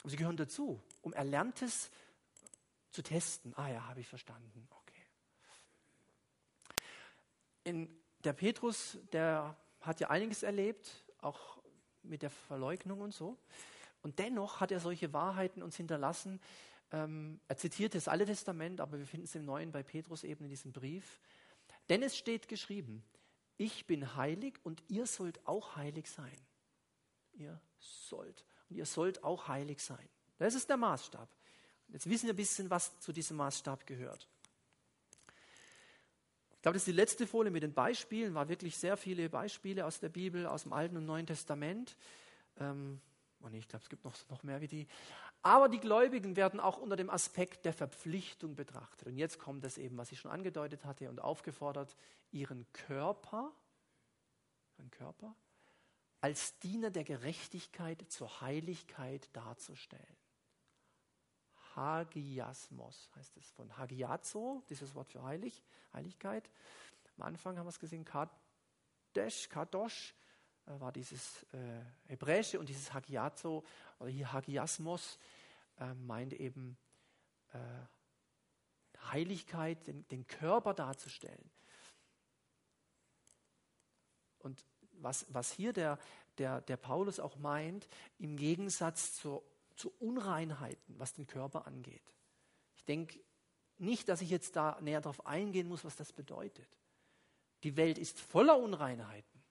Aber 0.01 0.09
sie 0.09 0.17
gehören 0.17 0.37
dazu, 0.37 0.79
um 1.01 1.13
Erlerntes 1.13 1.89
zu 2.91 3.01
testen. 3.01 3.53
Ah 3.55 3.69
ja, 3.69 3.87
habe 3.87 3.99
ich 4.01 4.07
verstanden. 4.07 4.67
In, 7.63 7.89
der 8.23 8.33
Petrus, 8.33 8.97
der 9.11 9.57
hat 9.81 9.99
ja 9.99 10.09
einiges 10.09 10.43
erlebt, 10.43 11.05
auch 11.19 11.61
mit 12.03 12.21
der 12.21 12.29
Verleugnung 12.29 13.01
und 13.01 13.13
so. 13.13 13.37
Und 14.01 14.19
dennoch 14.19 14.59
hat 14.59 14.71
er 14.71 14.79
solche 14.79 15.13
Wahrheiten 15.13 15.61
uns 15.61 15.75
hinterlassen. 15.75 16.39
Ähm, 16.91 17.39
er 17.47 17.57
zitiert 17.57 17.95
das 17.95 18.07
Alte 18.07 18.25
Testament, 18.25 18.81
aber 18.81 18.97
wir 18.97 19.05
finden 19.05 19.25
es 19.25 19.35
im 19.35 19.45
Neuen 19.45 19.71
bei 19.71 19.83
Petrus 19.83 20.23
eben 20.23 20.43
in 20.45 20.49
diesem 20.49 20.71
Brief. 20.71 21.21
Denn 21.89 22.03
es 22.03 22.17
steht 22.17 22.47
geschrieben, 22.47 23.03
ich 23.57 23.85
bin 23.85 24.15
heilig 24.15 24.55
und 24.63 24.83
ihr 24.87 25.05
sollt 25.05 25.45
auch 25.45 25.75
heilig 25.75 26.09
sein. 26.09 26.37
Ihr 27.33 27.59
sollt. 27.79 28.43
Und 28.69 28.77
ihr 28.77 28.85
sollt 28.85 29.23
auch 29.23 29.47
heilig 29.47 29.81
sein. 29.81 30.09
Das 30.37 30.55
ist 30.55 30.69
der 30.69 30.77
Maßstab. 30.77 31.29
Jetzt 31.89 32.09
wissen 32.09 32.25
wir 32.25 32.33
ein 32.33 32.37
bisschen, 32.37 32.69
was 32.69 32.97
zu 32.99 33.11
diesem 33.11 33.37
Maßstab 33.37 33.85
gehört. 33.85 34.27
Ich 36.61 36.63
glaube, 36.63 36.75
das 36.75 36.83
ist 36.83 36.89
die 36.89 36.91
letzte 36.91 37.25
Folie 37.25 37.49
mit 37.49 37.63
den 37.63 37.73
Beispielen, 37.73 38.35
war 38.35 38.47
wirklich 38.47 38.77
sehr 38.77 38.95
viele 38.95 39.29
Beispiele 39.29 39.83
aus 39.83 39.99
der 39.99 40.09
Bibel, 40.09 40.45
aus 40.45 40.61
dem 40.61 40.73
Alten 40.73 40.95
und 40.95 41.07
Neuen 41.07 41.25
Testament. 41.25 41.97
Ähm, 42.59 43.01
oh 43.41 43.47
ich 43.51 43.67
glaube, 43.67 43.81
es 43.81 43.89
gibt 43.89 44.05
noch, 44.05 44.13
noch 44.29 44.43
mehr 44.43 44.61
wie 44.61 44.67
die. 44.67 44.87
Aber 45.41 45.69
die 45.69 45.79
Gläubigen 45.79 46.35
werden 46.35 46.59
auch 46.59 46.77
unter 46.77 46.95
dem 46.95 47.09
Aspekt 47.09 47.65
der 47.65 47.73
Verpflichtung 47.73 48.55
betrachtet. 48.55 49.07
Und 49.07 49.17
jetzt 49.17 49.39
kommt 49.39 49.63
das 49.63 49.79
eben, 49.79 49.97
was 49.97 50.11
ich 50.11 50.19
schon 50.19 50.29
angedeutet 50.29 50.85
hatte 50.85 51.09
und 51.09 51.19
aufgefordert, 51.19 51.95
ihren 52.29 52.71
Körper, 52.73 53.51
ihren 54.77 54.91
Körper 54.91 55.35
als 56.19 56.59
Diener 56.59 56.91
der 56.91 57.05
Gerechtigkeit 57.05 58.05
zur 58.07 58.41
Heiligkeit 58.41 59.35
darzustellen. 59.35 60.20
Hagiasmos 61.75 63.09
heißt 63.15 63.37
es 63.37 63.49
von 63.51 63.77
Hagiazo, 63.77 64.63
dieses 64.69 64.95
Wort 64.95 65.09
für 65.09 65.23
heilig, 65.23 65.63
Heiligkeit. 65.93 66.49
Am 67.17 67.23
Anfang 67.23 67.57
haben 67.57 67.65
wir 67.65 67.69
es 67.69 67.79
gesehen, 67.79 68.05
Kadesh, 68.05 69.49
Kadosh, 69.49 70.13
äh, 70.65 70.79
war 70.79 70.91
dieses 70.91 71.43
äh, 71.53 71.81
Hebräische 72.07 72.59
und 72.59 72.69
dieses 72.69 72.93
Hagiazo 72.93 73.63
oder 73.99 74.09
hier 74.09 74.31
Hagiasmos 74.31 75.17
äh, 75.79 75.93
meint 75.93 76.33
eben 76.33 76.77
äh, 77.53 77.57
Heiligkeit, 79.11 79.87
den, 79.87 80.07
den, 80.09 80.27
Körper 80.27 80.73
darzustellen. 80.73 81.49
Und 84.39 84.63
was, 84.93 85.25
was 85.29 85.51
hier 85.51 85.73
der, 85.73 85.97
der, 86.37 86.61
der 86.61 86.77
Paulus 86.77 87.19
auch 87.19 87.37
meint, 87.37 87.87
im 88.19 88.37
Gegensatz 88.37 89.15
zur, 89.15 89.43
zu 89.75 89.91
Unreinheiten, 89.99 90.99
was 90.99 91.13
den 91.13 91.27
Körper 91.27 91.67
angeht. 91.67 92.03
Ich 92.75 92.85
denke 92.85 93.19
nicht, 93.77 94.09
dass 94.09 94.21
ich 94.21 94.29
jetzt 94.29 94.55
da 94.55 94.79
näher 94.81 95.01
darauf 95.01 95.25
eingehen 95.25 95.67
muss, 95.67 95.83
was 95.83 95.95
das 95.95 96.13
bedeutet. 96.13 96.77
Die 97.63 97.77
Welt 97.77 97.97
ist 97.97 98.19
voller 98.19 98.57
Unreinheiten. 98.57 99.41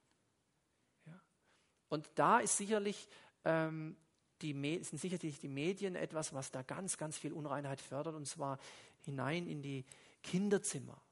Und 1.89 2.09
da 2.15 2.39
ist 2.39 2.57
sicherlich, 2.57 3.09
ähm, 3.45 3.97
die, 4.43 4.53
sind 4.85 5.01
sicherlich 5.01 5.41
die 5.41 5.49
Medien 5.49 5.97
etwas, 5.97 6.33
was 6.33 6.51
da 6.51 6.63
ganz, 6.63 6.97
ganz 6.97 7.19
viel 7.19 7.33
Unreinheit 7.33 7.81
fördert, 7.81 8.15
und 8.15 8.27
zwar 8.27 8.59
hinein 9.01 9.47
in 9.47 9.61
die 9.61 9.85
Kinderzimmer. 10.23 11.03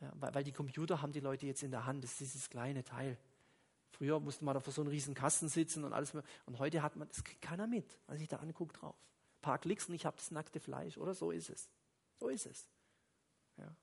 Ja, 0.00 0.12
weil, 0.16 0.34
weil 0.34 0.44
die 0.44 0.52
Computer 0.52 1.00
haben 1.00 1.12
die 1.12 1.20
Leute 1.20 1.46
jetzt 1.46 1.62
in 1.62 1.70
der 1.70 1.86
Hand, 1.86 2.04
das 2.04 2.12
ist 2.12 2.20
dieses 2.20 2.50
kleine 2.50 2.84
Teil 2.84 3.16
Früher 3.96 4.18
musste 4.18 4.44
man 4.44 4.54
da 4.54 4.60
vor 4.60 4.72
so 4.72 4.82
einem 4.82 4.90
riesen 4.90 5.14
Kasten 5.14 5.48
sitzen 5.48 5.84
und 5.84 5.92
alles. 5.92 6.12
Und 6.14 6.58
heute 6.58 6.82
hat 6.82 6.96
man, 6.96 7.08
das 7.08 7.22
kriegt 7.22 7.42
keiner 7.42 7.66
mit, 7.66 7.98
weil 8.06 8.18
sich 8.18 8.28
da 8.28 8.38
anguckt 8.38 8.80
drauf. 8.80 8.96
Ein 9.38 9.42
paar 9.42 9.58
Klicks 9.58 9.88
und 9.88 9.94
ich 9.94 10.04
habe 10.04 10.16
das 10.16 10.30
nackte 10.30 10.58
Fleisch, 10.58 10.98
oder? 10.98 11.14
So 11.14 11.30
ist 11.30 11.48
es. 11.48 11.68
So 12.18 12.28
ist 12.28 12.46
es. 12.46 12.66
Ja. 13.56 13.74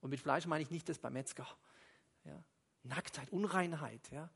Und 0.00 0.10
mit 0.10 0.20
Fleisch 0.20 0.46
meine 0.46 0.62
ich 0.62 0.70
nicht 0.70 0.88
das 0.88 0.98
beim 0.98 1.14
Metzger. 1.14 1.46
Ja. 2.24 2.42
Nacktheit, 2.84 3.30
Unreinheit. 3.32 4.08
Ja. 4.12 4.30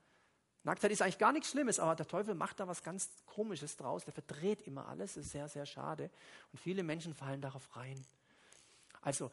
Nacktheit 0.64 0.90
ist 0.90 1.02
eigentlich 1.02 1.18
gar 1.18 1.32
nichts 1.32 1.50
Schlimmes, 1.50 1.78
aber 1.78 1.94
der 1.94 2.06
Teufel 2.06 2.34
macht 2.34 2.58
da 2.58 2.66
was 2.66 2.82
ganz 2.82 3.10
Komisches 3.26 3.76
draus. 3.76 4.04
Der 4.04 4.12
verdreht 4.12 4.62
immer 4.62 4.88
alles. 4.88 5.14
Das 5.14 5.26
ist 5.26 5.32
sehr, 5.32 5.48
sehr 5.48 5.66
schade. 5.66 6.10
Und 6.52 6.58
viele 6.58 6.82
Menschen 6.82 7.14
fallen 7.14 7.40
darauf 7.40 7.76
rein. 7.76 8.04
Also, 9.00 9.30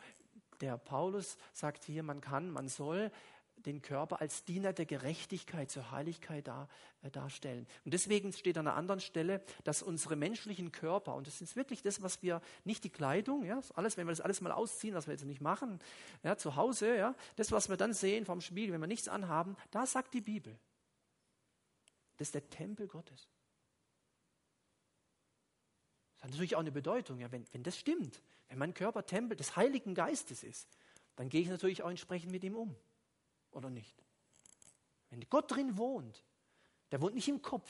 der 0.62 0.78
Paulus 0.78 1.38
sagt 1.54 1.86
hier, 1.86 2.04
man 2.04 2.22
kann, 2.22 2.52
man 2.52 2.68
soll 2.68 3.12
den 3.66 3.82
Körper 3.82 4.22
als 4.22 4.44
Diener 4.46 4.74
der 4.74 4.86
Gerechtigkeit, 4.86 5.70
zur 5.70 5.92
Heiligkeit 5.92 6.48
dar, 6.48 6.68
äh, 7.02 7.12
darstellen. 7.12 7.68
Und 7.86 7.94
deswegen 7.94 8.34
steht 8.34 8.58
an 8.58 8.68
einer 8.68 8.76
anderen 8.76 9.00
Stelle, 9.00 9.44
dass 9.64 9.82
unsere 9.82 10.16
menschlichen 10.16 10.72
Körper, 10.72 11.16
und 11.16 11.28
das 11.28 11.42
ist 11.42 11.56
wirklich 11.56 11.82
das, 11.82 12.02
was 12.02 12.22
wir, 12.22 12.42
nicht 12.64 12.84
die 12.84 12.90
Kleidung, 12.90 13.44
ja, 13.44 13.60
alles, 13.76 13.98
wenn 13.98 14.08
wir 14.08 14.12
das 14.12 14.22
alles 14.22 14.42
mal 14.42 14.52
ausziehen, 14.52 14.96
was 14.96 15.08
wir 15.08 15.14
jetzt 15.14 15.26
nicht 15.26 15.42
machen, 15.42 15.80
ja, 16.24 16.38
zu 16.38 16.56
Hause, 16.56 16.96
ja, 16.96 17.16
das, 17.36 17.52
was 17.52 17.70
wir 17.70 17.78
dann 17.78 17.94
sehen 17.94 18.26
vom 18.26 18.42
Spiegel, 18.42 18.74
wenn 18.74 18.82
wir 18.82 18.88
nichts 18.88 19.08
anhaben, 19.08 19.56
da 19.72 19.86
sagt 19.86 20.14
die 20.14 20.22
Bibel, 20.22 20.58
das 22.18 22.30
ist 22.30 22.36
der 22.36 22.50
Tempel 22.50 22.88
Gottes. 22.88 23.30
Das 26.16 26.24
hat 26.24 26.32
natürlich 26.32 26.56
auch 26.56 26.62
eine 26.62 26.72
Bedeutung, 26.72 27.20
ja, 27.20 27.32
wenn, 27.32 27.46
wenn 27.54 27.64
das 27.64 27.78
stimmt, 27.78 28.22
wenn 28.50 28.58
mein 28.58 28.74
Körper 28.74 29.06
Tempel 29.06 29.38
des 29.38 29.56
Heiligen 29.56 29.96
Geistes 29.96 30.44
ist, 30.44 30.68
dann 31.16 31.30
gehe 31.30 31.42
ich 31.42 31.48
natürlich 31.48 31.84
auch 31.84 31.90
entsprechend 31.90 32.32
mit 32.32 32.44
ihm 32.44 32.56
um. 32.56 32.76
Oder 33.52 33.70
nicht? 33.70 33.96
Wenn 35.10 35.28
Gott 35.30 35.52
drin 35.52 35.78
wohnt, 35.78 36.24
der 36.92 37.02
wohnt 37.02 37.16
nicht 37.16 37.28
im 37.28 37.42
Kopf, 37.42 37.70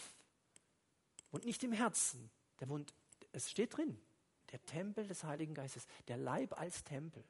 wohnt 1.31 1.45
nicht 1.45 1.63
im 1.63 1.71
Herzen, 1.71 2.29
der 2.59 2.69
wohnt, 2.69 2.93
es 3.31 3.49
steht 3.49 3.77
drin, 3.77 3.99
der 4.51 4.63
Tempel 4.65 5.07
des 5.07 5.23
Heiligen 5.23 5.53
Geistes, 5.53 5.87
der 6.07 6.17
Leib 6.17 6.59
als 6.59 6.83
Tempel. 6.83 7.23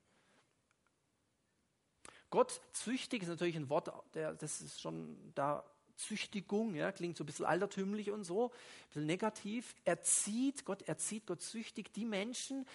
Gott 2.30 2.62
züchtig 2.72 3.24
ist 3.24 3.30
natürlich 3.30 3.56
ein 3.56 3.70
Wort, 3.70 3.92
der, 4.14 4.34
das 4.34 4.62
ist 4.62 4.82
schon 4.82 5.18
da 5.36 5.64
Züchtigung, 5.96 6.76
ja, 6.76 6.92
klingt 6.92 7.18
so 7.18 7.24
ein 7.24 7.28
bisschen 7.28 7.46
altertümlich 7.46 8.10
und 8.12 8.24
so, 8.24 8.48
ein 8.48 8.88
bisschen 8.88 9.06
negativ. 9.06 9.76
Erzieht, 9.84 10.64
Gott 10.64 10.84
erzieht, 10.84 11.28
Gott 11.28 11.42
züchtigt 11.42 11.96
die 11.96 12.06
Menschen, 12.06 12.66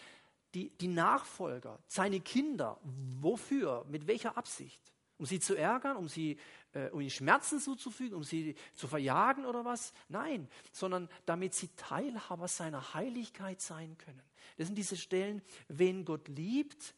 die, 0.55 0.71
die 0.71 0.89
Nachfolger, 0.89 1.79
seine 1.89 2.21
Kinder. 2.21 2.79
Wofür? 2.83 3.87
Mit 3.89 4.07
welcher 4.07 4.37
Absicht? 4.37 4.81
Um 5.19 5.27
sie 5.27 5.41
zu 5.41 5.55
ärgern, 5.55 5.97
um 5.97 6.09
sie 6.09 6.39
äh, 6.75 6.91
um 6.91 7.01
ihnen 7.01 7.11
Schmerzen 7.11 7.61
zuzufügen, 7.61 8.17
um 8.17 8.25
sie 8.25 8.55
zu 8.75 8.89
verjagen 8.89 9.47
oder 9.47 9.65
was? 9.65 9.93
Nein, 10.09 10.49
sondern 10.73 11.09
damit 11.25 11.55
sie 11.55 11.69
Teilhaber 11.77 12.49
seiner 12.49 12.95
Heiligkeit 12.95 13.61
sein 13.61 13.97
können. 13.99 14.23
Das 14.57 14.67
sind 14.67 14.77
diese 14.77 14.97
Stellen, 14.97 15.43
wen 15.69 16.05
Gott 16.05 16.29
liebt, 16.29 16.95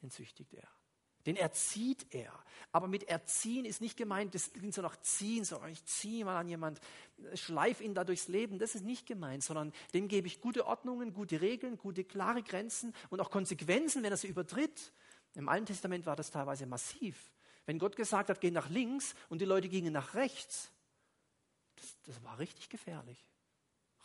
den 0.00 0.10
züchtigt 0.10 0.54
er. 0.54 0.68
Den 1.26 1.36
erzieht 1.36 2.06
er. 2.10 2.32
Aber 2.72 2.88
mit 2.88 3.04
erziehen 3.04 3.64
ist 3.64 3.80
nicht 3.80 3.96
gemeint, 3.96 4.34
das 4.34 4.52
klingt 4.52 4.74
so 4.74 4.82
nach 4.82 5.00
ziehen, 5.00 5.44
so 5.44 5.60
ich 5.70 5.84
ziehe 5.84 6.24
mal 6.24 6.36
an 6.36 6.48
jemand, 6.48 6.80
schleif 7.34 7.80
ihn 7.80 7.94
da 7.94 8.02
durchs 8.02 8.26
Leben. 8.26 8.58
Das 8.58 8.74
ist 8.74 8.84
nicht 8.84 9.06
gemeint, 9.06 9.44
sondern 9.44 9.72
dem 9.94 10.08
gebe 10.08 10.26
ich 10.26 10.40
gute 10.40 10.66
Ordnungen, 10.66 11.12
gute 11.12 11.40
Regeln, 11.40 11.78
gute 11.78 12.02
klare 12.02 12.42
Grenzen 12.42 12.92
und 13.10 13.20
auch 13.20 13.30
Konsequenzen, 13.30 14.02
wenn 14.02 14.10
er 14.10 14.16
sie 14.16 14.26
übertritt. 14.26 14.92
Im 15.34 15.48
Alten 15.48 15.66
Testament 15.66 16.06
war 16.06 16.16
das 16.16 16.30
teilweise 16.30 16.66
massiv. 16.66 17.32
Wenn 17.64 17.78
Gott 17.78 17.96
gesagt 17.96 18.28
hat, 18.28 18.40
geh 18.40 18.50
nach 18.50 18.68
links 18.68 19.14
und 19.28 19.40
die 19.40 19.44
Leute 19.44 19.68
gingen 19.68 19.92
nach 19.92 20.14
rechts, 20.14 20.70
das, 21.76 21.96
das 22.06 22.22
war 22.24 22.38
richtig 22.38 22.68
gefährlich. 22.68 23.24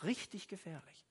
Richtig 0.03 0.47
gefährlich. 0.47 1.05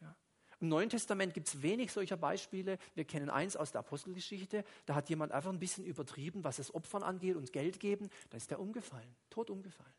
Ja. 0.00 0.16
Im 0.60 0.68
Neuen 0.68 0.88
Testament 0.88 1.34
gibt 1.34 1.48
es 1.48 1.62
wenig 1.62 1.92
solcher 1.92 2.16
Beispiele. 2.16 2.78
Wir 2.94 3.04
kennen 3.04 3.30
eins 3.30 3.56
aus 3.56 3.70
der 3.70 3.80
Apostelgeschichte. 3.80 4.64
Da 4.86 4.94
hat 4.94 5.08
jemand 5.10 5.32
einfach 5.32 5.50
ein 5.50 5.60
bisschen 5.60 5.84
übertrieben, 5.84 6.42
was 6.42 6.56
das 6.56 6.74
Opfern 6.74 7.02
angeht 7.02 7.36
und 7.36 7.52
Geld 7.52 7.80
geben. 7.80 8.08
Da 8.30 8.38
ist 8.38 8.50
er 8.50 8.60
umgefallen, 8.60 9.14
tot 9.30 9.50
umgefallen. 9.50 9.92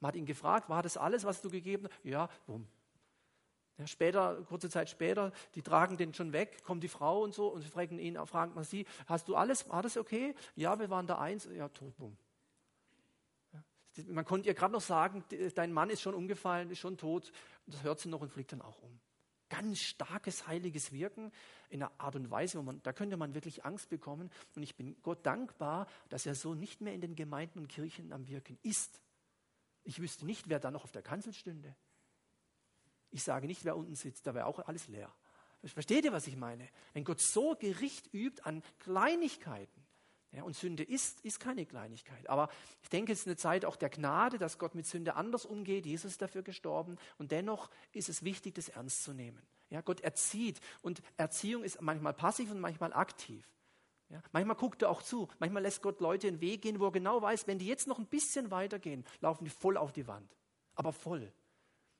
Man 0.00 0.08
hat 0.08 0.16
ihn 0.16 0.26
gefragt, 0.26 0.68
war 0.68 0.82
das 0.82 0.96
alles, 0.96 1.24
was 1.24 1.40
du 1.40 1.48
gegeben 1.48 1.86
hast? 1.88 2.04
Ja, 2.04 2.28
bumm, 2.46 2.66
ja, 3.78 3.86
später, 3.86 4.42
kurze 4.48 4.68
Zeit 4.68 4.90
später, 4.90 5.32
die 5.54 5.62
tragen 5.62 5.96
den 5.96 6.12
schon 6.14 6.32
weg, 6.32 6.62
kommt 6.64 6.82
die 6.82 6.88
Frau 6.88 7.22
und 7.22 7.34
so 7.34 7.48
und 7.48 7.62
sie 7.62 7.68
fragen 7.68 7.98
ihn, 7.98 8.18
fragen 8.26 8.54
man 8.54 8.64
sie, 8.64 8.86
hast 9.06 9.28
du 9.28 9.34
alles, 9.34 9.68
war 9.68 9.82
das 9.82 9.96
okay? 9.96 10.34
Ja, 10.54 10.78
wir 10.78 10.90
waren 10.90 11.06
da 11.06 11.18
eins, 11.18 11.48
ja, 11.52 11.68
tot, 11.68 11.96
bumm. 11.96 12.16
Man 14.06 14.24
konnte 14.24 14.48
ihr 14.48 14.54
gerade 14.54 14.72
noch 14.72 14.80
sagen, 14.80 15.22
dein 15.54 15.72
Mann 15.72 15.90
ist 15.90 16.00
schon 16.00 16.14
umgefallen, 16.14 16.70
ist 16.70 16.78
schon 16.78 16.96
tot. 16.96 17.30
Das 17.66 17.82
hört 17.82 18.00
sie 18.00 18.08
noch 18.08 18.22
und 18.22 18.32
fliegt 18.32 18.52
dann 18.52 18.62
auch 18.62 18.78
um. 18.78 18.98
Ganz 19.50 19.80
starkes 19.80 20.46
heiliges 20.46 20.92
Wirken 20.92 21.30
in 21.68 21.82
einer 21.82 21.92
Art 21.98 22.16
und 22.16 22.30
Weise, 22.30 22.58
wo 22.58 22.62
man, 22.62 22.82
da 22.82 22.94
könnte 22.94 23.18
man 23.18 23.34
wirklich 23.34 23.66
Angst 23.66 23.90
bekommen. 23.90 24.30
Und 24.56 24.62
ich 24.62 24.76
bin 24.76 24.96
Gott 25.02 25.26
dankbar, 25.26 25.86
dass 26.08 26.24
er 26.24 26.34
so 26.34 26.54
nicht 26.54 26.80
mehr 26.80 26.94
in 26.94 27.02
den 27.02 27.16
Gemeinden 27.16 27.58
und 27.58 27.68
Kirchen 27.68 28.14
am 28.14 28.28
Wirken 28.28 28.58
ist. 28.62 29.02
Ich 29.84 30.00
wüsste 30.00 30.24
nicht, 30.24 30.48
wer 30.48 30.58
da 30.58 30.70
noch 30.70 30.84
auf 30.84 30.92
der 30.92 31.02
Kanzel 31.02 31.34
stünde. 31.34 31.76
Ich 33.12 33.22
sage 33.22 33.46
nicht, 33.46 33.64
wer 33.64 33.76
unten 33.76 33.94
sitzt, 33.94 34.26
da 34.26 34.34
wäre 34.34 34.46
auch 34.46 34.58
alles 34.66 34.88
leer. 34.88 35.12
Versteht 35.64 36.04
ihr, 36.04 36.12
was 36.12 36.26
ich 36.26 36.36
meine? 36.36 36.68
Wenn 36.92 37.04
Gott 37.04 37.20
so 37.20 37.54
Gericht 37.54 38.12
übt 38.12 38.42
an 38.42 38.62
Kleinigkeiten, 38.80 39.82
ja, 40.32 40.44
und 40.44 40.56
Sünde 40.56 40.82
ist, 40.82 41.20
ist 41.20 41.40
keine 41.40 41.66
Kleinigkeit. 41.66 42.28
Aber 42.30 42.48
ich 42.82 42.88
denke, 42.88 43.12
es 43.12 43.20
ist 43.20 43.26
eine 43.26 43.36
Zeit 43.36 43.66
auch 43.66 43.76
der 43.76 43.90
Gnade, 43.90 44.38
dass 44.38 44.58
Gott 44.58 44.74
mit 44.74 44.86
Sünde 44.86 45.14
anders 45.14 45.44
umgeht. 45.44 45.84
Jesus 45.84 46.12
ist 46.12 46.22
dafür 46.22 46.42
gestorben. 46.42 46.96
Und 47.18 47.32
dennoch 47.32 47.68
ist 47.92 48.08
es 48.08 48.24
wichtig, 48.24 48.54
das 48.54 48.70
ernst 48.70 49.04
zu 49.04 49.12
nehmen. 49.12 49.42
Ja, 49.68 49.82
Gott 49.82 50.00
erzieht. 50.00 50.58
Und 50.80 51.02
Erziehung 51.18 51.64
ist 51.64 51.82
manchmal 51.82 52.14
passiv 52.14 52.50
und 52.50 52.60
manchmal 52.60 52.94
aktiv. 52.94 53.46
Ja, 54.08 54.22
manchmal 54.32 54.56
guckt 54.56 54.80
er 54.80 54.88
auch 54.88 55.02
zu. 55.02 55.28
Manchmal 55.38 55.64
lässt 55.64 55.82
Gott 55.82 56.00
Leute 56.00 56.28
einen 56.28 56.40
Weg 56.40 56.62
gehen, 56.62 56.80
wo 56.80 56.86
er 56.86 56.92
genau 56.92 57.20
weiß, 57.20 57.46
wenn 57.46 57.58
die 57.58 57.66
jetzt 57.66 57.86
noch 57.86 57.98
ein 57.98 58.06
bisschen 58.06 58.50
weitergehen, 58.50 59.04
laufen 59.20 59.44
die 59.44 59.50
voll 59.50 59.76
auf 59.76 59.92
die 59.92 60.06
Wand. 60.06 60.34
Aber 60.74 60.94
voll 60.94 61.30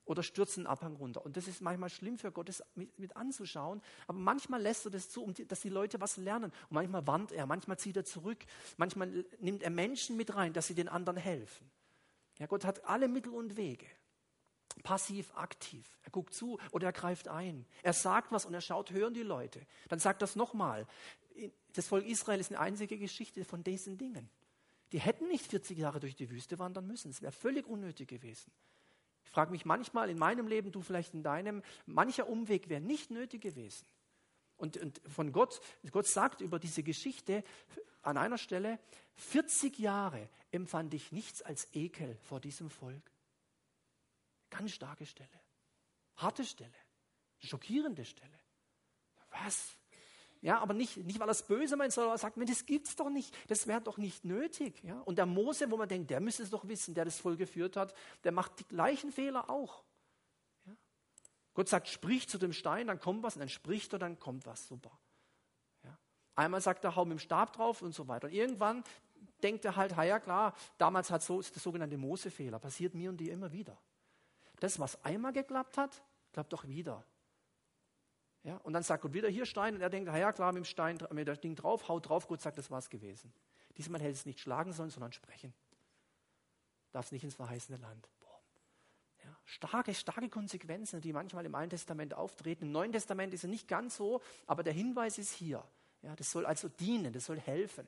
oder 0.04 0.22
stürzen 0.22 0.66
einen 0.66 0.72
Abhang 0.72 0.96
runter. 0.96 1.24
Und 1.24 1.36
das 1.36 1.46
ist 1.46 1.60
manchmal 1.60 1.90
schlimm 1.90 2.18
für 2.18 2.32
Gott, 2.32 2.48
das 2.48 2.62
mit, 2.74 2.98
mit 2.98 3.16
anzuschauen. 3.16 3.80
Aber 4.06 4.18
manchmal 4.18 4.60
lässt 4.60 4.84
er 4.84 4.90
das 4.90 5.10
zu, 5.10 5.22
um 5.22 5.34
die, 5.34 5.46
dass 5.46 5.60
die 5.60 5.68
Leute 5.68 6.00
was 6.00 6.16
lernen. 6.16 6.52
Und 6.68 6.72
manchmal 6.72 7.06
warnt 7.06 7.32
er, 7.32 7.46
manchmal 7.46 7.78
zieht 7.78 7.96
er 7.96 8.04
zurück, 8.04 8.38
manchmal 8.76 9.24
nimmt 9.38 9.62
er 9.62 9.70
Menschen 9.70 10.16
mit 10.16 10.34
rein, 10.34 10.52
dass 10.52 10.66
sie 10.66 10.74
den 10.74 10.88
anderen 10.88 11.18
helfen. 11.18 11.70
Ja, 12.38 12.46
Gott 12.46 12.64
hat 12.64 12.84
alle 12.84 13.08
Mittel 13.08 13.32
und 13.32 13.56
Wege. 13.56 13.86
Passiv, 14.82 15.30
aktiv. 15.34 15.86
Er 16.02 16.10
guckt 16.10 16.34
zu 16.34 16.58
oder 16.70 16.88
er 16.88 16.92
greift 16.92 17.28
ein. 17.28 17.66
Er 17.82 17.92
sagt 17.92 18.32
was 18.32 18.46
und 18.46 18.54
er 18.54 18.60
schaut, 18.60 18.90
hören 18.90 19.14
die 19.14 19.22
Leute. 19.22 19.60
Dann 19.88 19.98
sagt 19.98 20.22
das 20.22 20.34
nochmal. 20.34 20.86
Das 21.74 21.88
Volk 21.88 22.06
Israel 22.06 22.40
ist 22.40 22.50
eine 22.50 22.60
einzige 22.60 22.98
Geschichte 22.98 23.44
von 23.44 23.62
diesen 23.62 23.98
Dingen. 23.98 24.28
Die 24.92 25.00
hätten 25.00 25.28
nicht 25.28 25.46
40 25.46 25.78
Jahre 25.78 26.00
durch 26.00 26.16
die 26.16 26.30
Wüste 26.30 26.58
wandern 26.58 26.86
müssen. 26.86 27.10
Es 27.10 27.22
wäre 27.22 27.32
völlig 27.32 27.66
unnötig 27.66 28.08
gewesen. 28.08 28.50
Frage 29.32 29.50
mich 29.50 29.64
manchmal 29.64 30.10
in 30.10 30.18
meinem 30.18 30.46
Leben, 30.46 30.70
du 30.70 30.82
vielleicht 30.82 31.14
in 31.14 31.22
deinem, 31.22 31.62
mancher 31.86 32.28
Umweg 32.28 32.68
wäre 32.68 32.82
nicht 32.82 33.10
nötig 33.10 33.40
gewesen. 33.40 33.86
Und, 34.56 34.76
und 34.76 35.00
von 35.08 35.32
Gott, 35.32 35.60
Gott 35.90 36.06
sagt 36.06 36.42
über 36.42 36.58
diese 36.58 36.82
Geschichte 36.82 37.42
an 38.02 38.18
einer 38.18 38.38
Stelle, 38.38 38.78
40 39.14 39.78
Jahre 39.78 40.28
empfand 40.50 40.92
ich 40.92 41.12
nichts 41.12 41.40
als 41.40 41.66
Ekel 41.72 42.16
vor 42.22 42.40
diesem 42.40 42.68
Volk. 42.68 43.10
Ganz 44.50 44.72
starke 44.72 45.06
Stelle, 45.06 45.40
harte 46.16 46.44
Stelle, 46.44 46.70
schockierende 47.38 48.04
Stelle. 48.04 48.38
Was? 49.30 49.78
Ja, 50.42 50.58
aber 50.58 50.74
nicht, 50.74 50.96
nicht 50.96 51.20
weil 51.20 51.28
er 51.28 51.32
es 51.32 51.44
böse 51.44 51.76
meint, 51.76 51.92
sondern 51.92 52.14
er 52.14 52.18
sagt, 52.18 52.36
das 52.36 52.66
gibt 52.66 52.88
es 52.88 52.96
doch 52.96 53.08
nicht, 53.08 53.32
das 53.48 53.68
wäre 53.68 53.80
doch 53.80 53.96
nicht 53.96 54.24
nötig. 54.24 54.82
Ja? 54.82 55.00
Und 55.02 55.16
der 55.16 55.24
Mose, 55.26 55.70
wo 55.70 55.76
man 55.76 55.88
denkt, 55.88 56.10
der 56.10 56.20
müsste 56.20 56.42
es 56.42 56.50
doch 56.50 56.66
wissen, 56.66 56.94
der 56.94 57.04
das 57.04 57.20
voll 57.20 57.36
geführt 57.36 57.76
hat, 57.76 57.94
der 58.24 58.32
macht 58.32 58.58
die 58.58 58.66
gleichen 58.66 59.12
Fehler 59.12 59.48
auch. 59.48 59.84
Ja? 60.66 60.74
Gott 61.54 61.68
sagt, 61.68 61.86
sprich 61.86 62.28
zu 62.28 62.38
dem 62.38 62.52
Stein, 62.52 62.88
dann 62.88 62.98
kommt 62.98 63.22
was, 63.22 63.36
und 63.36 63.40
dann 63.40 63.48
spricht 63.48 63.92
er, 63.92 64.00
dann 64.00 64.18
kommt 64.18 64.44
was, 64.44 64.66
super. 64.66 64.90
Ja? 65.84 65.96
Einmal 66.34 66.60
sagt 66.60 66.82
er, 66.82 66.96
hau 66.96 67.04
mit 67.04 67.12
dem 67.12 67.20
Stab 67.20 67.52
drauf 67.52 67.80
und 67.80 67.94
so 67.94 68.08
weiter. 68.08 68.26
Und 68.26 68.34
irgendwann 68.34 68.82
denkt 69.44 69.64
er 69.64 69.76
halt, 69.76 69.92
ja 69.96 70.18
klar, 70.18 70.56
damals 70.76 71.12
hat 71.12 71.22
so 71.22 71.40
der 71.40 71.60
sogenannte 71.60 71.96
Mose-Fehler, 71.96 72.58
passiert 72.58 72.94
mir 72.94 73.10
und 73.10 73.18
dir 73.18 73.32
immer 73.32 73.52
wieder. 73.52 73.78
Das, 74.58 74.80
was 74.80 75.04
einmal 75.04 75.32
geklappt 75.32 75.78
hat, 75.78 76.02
klappt 76.32 76.52
doch 76.52 76.66
wieder. 76.66 77.04
Ja, 78.44 78.56
und 78.58 78.72
dann 78.72 78.82
sagt 78.82 79.02
Gott 79.02 79.12
wieder 79.12 79.28
hier 79.28 79.46
Stein 79.46 79.74
und 79.76 79.82
er 79.82 79.90
denkt, 79.90 80.12
ja 80.12 80.32
klar, 80.32 80.52
mit 80.52 80.64
dem 80.64 80.64
Stein, 80.64 80.98
mit 81.12 81.28
dem 81.28 81.40
Ding 81.40 81.54
drauf, 81.54 81.88
haut 81.88 82.08
drauf, 82.08 82.26
Gott 82.26 82.40
sagt, 82.40 82.58
das 82.58 82.70
war 82.70 82.78
es 82.78 82.90
gewesen. 82.90 83.32
Diesmal 83.76 84.00
hätte 84.00 84.12
es 84.12 84.26
nicht 84.26 84.40
schlagen 84.40 84.72
sollen, 84.72 84.90
sondern 84.90 85.12
sprechen. 85.12 85.54
Darf 86.90 87.06
es 87.06 87.12
nicht 87.12 87.24
ins 87.24 87.36
verheißene 87.36 87.78
Land. 87.78 88.08
Ja, 89.24 89.36
starke, 89.44 89.94
starke 89.94 90.28
Konsequenzen, 90.28 91.00
die 91.00 91.12
manchmal 91.12 91.46
im 91.46 91.54
Alten 91.54 91.70
Testament 91.70 92.14
auftreten. 92.14 92.64
Im 92.64 92.72
Neuen 92.72 92.92
Testament 92.92 93.32
ist 93.32 93.44
es 93.44 93.50
nicht 93.50 93.68
ganz 93.68 93.96
so, 93.96 94.20
aber 94.46 94.64
der 94.64 94.72
Hinweis 94.72 95.18
ist 95.18 95.32
hier. 95.32 95.64
Ja, 96.02 96.16
das 96.16 96.32
soll 96.32 96.44
also 96.44 96.68
dienen, 96.68 97.12
das 97.12 97.26
soll 97.26 97.38
helfen. 97.38 97.86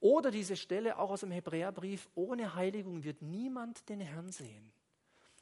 Oder 0.00 0.30
diese 0.30 0.56
Stelle 0.56 0.98
auch 0.98 1.10
aus 1.10 1.20
dem 1.20 1.32
Hebräerbrief, 1.32 2.08
ohne 2.14 2.54
Heiligung 2.54 3.02
wird 3.04 3.22
niemand 3.22 3.88
den 3.88 4.00
Herrn 4.00 4.30
sehen. 4.30 4.72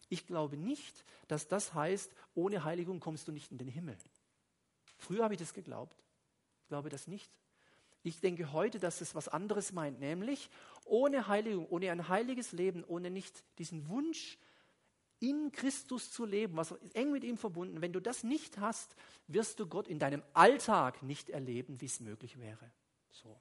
Ich 0.08 0.26
glaube 0.26 0.56
nicht, 0.56 1.04
dass 1.28 1.48
das 1.48 1.74
heißt, 1.74 2.12
ohne 2.34 2.64
Heiligung 2.64 3.00
kommst 3.00 3.28
du 3.28 3.32
nicht 3.32 3.50
in 3.50 3.58
den 3.58 3.68
Himmel. 3.68 3.96
Früher 5.04 5.24
habe 5.24 5.34
ich 5.34 5.40
das 5.40 5.54
geglaubt. 5.54 5.96
Ich 6.62 6.68
glaube 6.68 6.88
das 6.88 7.06
nicht. 7.06 7.30
Ich 8.02 8.20
denke 8.20 8.52
heute, 8.52 8.78
dass 8.78 9.00
es 9.00 9.14
was 9.14 9.28
anderes 9.28 9.72
meint, 9.72 9.98
nämlich 10.00 10.50
ohne 10.84 11.26
Heiligung, 11.28 11.66
ohne 11.68 11.90
ein 11.90 12.08
heiliges 12.08 12.52
Leben, 12.52 12.84
ohne 12.84 13.10
nicht 13.10 13.44
diesen 13.58 13.88
Wunsch, 13.88 14.38
in 15.20 15.52
Christus 15.52 16.10
zu 16.10 16.26
leben, 16.26 16.56
was 16.56 16.72
eng 16.92 17.12
mit 17.12 17.24
ihm 17.24 17.38
verbunden. 17.38 17.80
Wenn 17.80 17.92
du 17.92 18.00
das 18.00 18.24
nicht 18.24 18.58
hast, 18.58 18.94
wirst 19.26 19.58
du 19.58 19.66
Gott 19.66 19.88
in 19.88 19.98
deinem 19.98 20.22
Alltag 20.34 21.02
nicht 21.02 21.30
erleben, 21.30 21.80
wie 21.80 21.86
es 21.86 22.00
möglich 22.00 22.38
wäre. 22.38 22.70
So. 23.10 23.40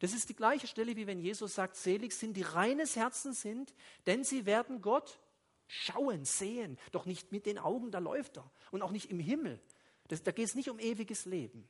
Das 0.00 0.12
ist 0.12 0.28
die 0.28 0.36
gleiche 0.36 0.66
Stelle, 0.66 0.96
wie 0.96 1.06
wenn 1.06 1.20
Jesus 1.20 1.54
sagt, 1.54 1.76
selig 1.76 2.12
sind 2.12 2.36
die 2.36 2.42
reines 2.42 2.96
Herzen 2.96 3.32
sind, 3.32 3.74
denn 4.06 4.24
sie 4.24 4.44
werden 4.44 4.82
Gott 4.82 5.18
schauen, 5.68 6.24
sehen, 6.24 6.78
doch 6.92 7.06
nicht 7.06 7.32
mit 7.32 7.46
den 7.46 7.58
Augen, 7.58 7.90
da 7.90 7.98
läuft 7.98 8.36
er. 8.36 8.50
Und 8.70 8.82
auch 8.82 8.90
nicht 8.90 9.10
im 9.10 9.18
Himmel. 9.18 9.60
Das, 10.08 10.22
da 10.22 10.32
geht 10.32 10.46
es 10.46 10.54
nicht 10.54 10.70
um 10.70 10.78
ewiges 10.78 11.24
Leben. 11.24 11.68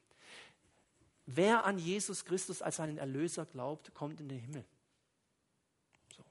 Wer 1.27 1.65
an 1.65 1.79
Jesus 1.79 2.25
Christus 2.25 2.63
als 2.63 2.77
seinen 2.77 2.99
Erlöser 2.99 3.47
glaubt, 3.47 3.93
kommt 3.95 4.21
in 4.21 4.29
den 4.29 4.39
Himmel. 4.39 4.65
So. 6.17 6.23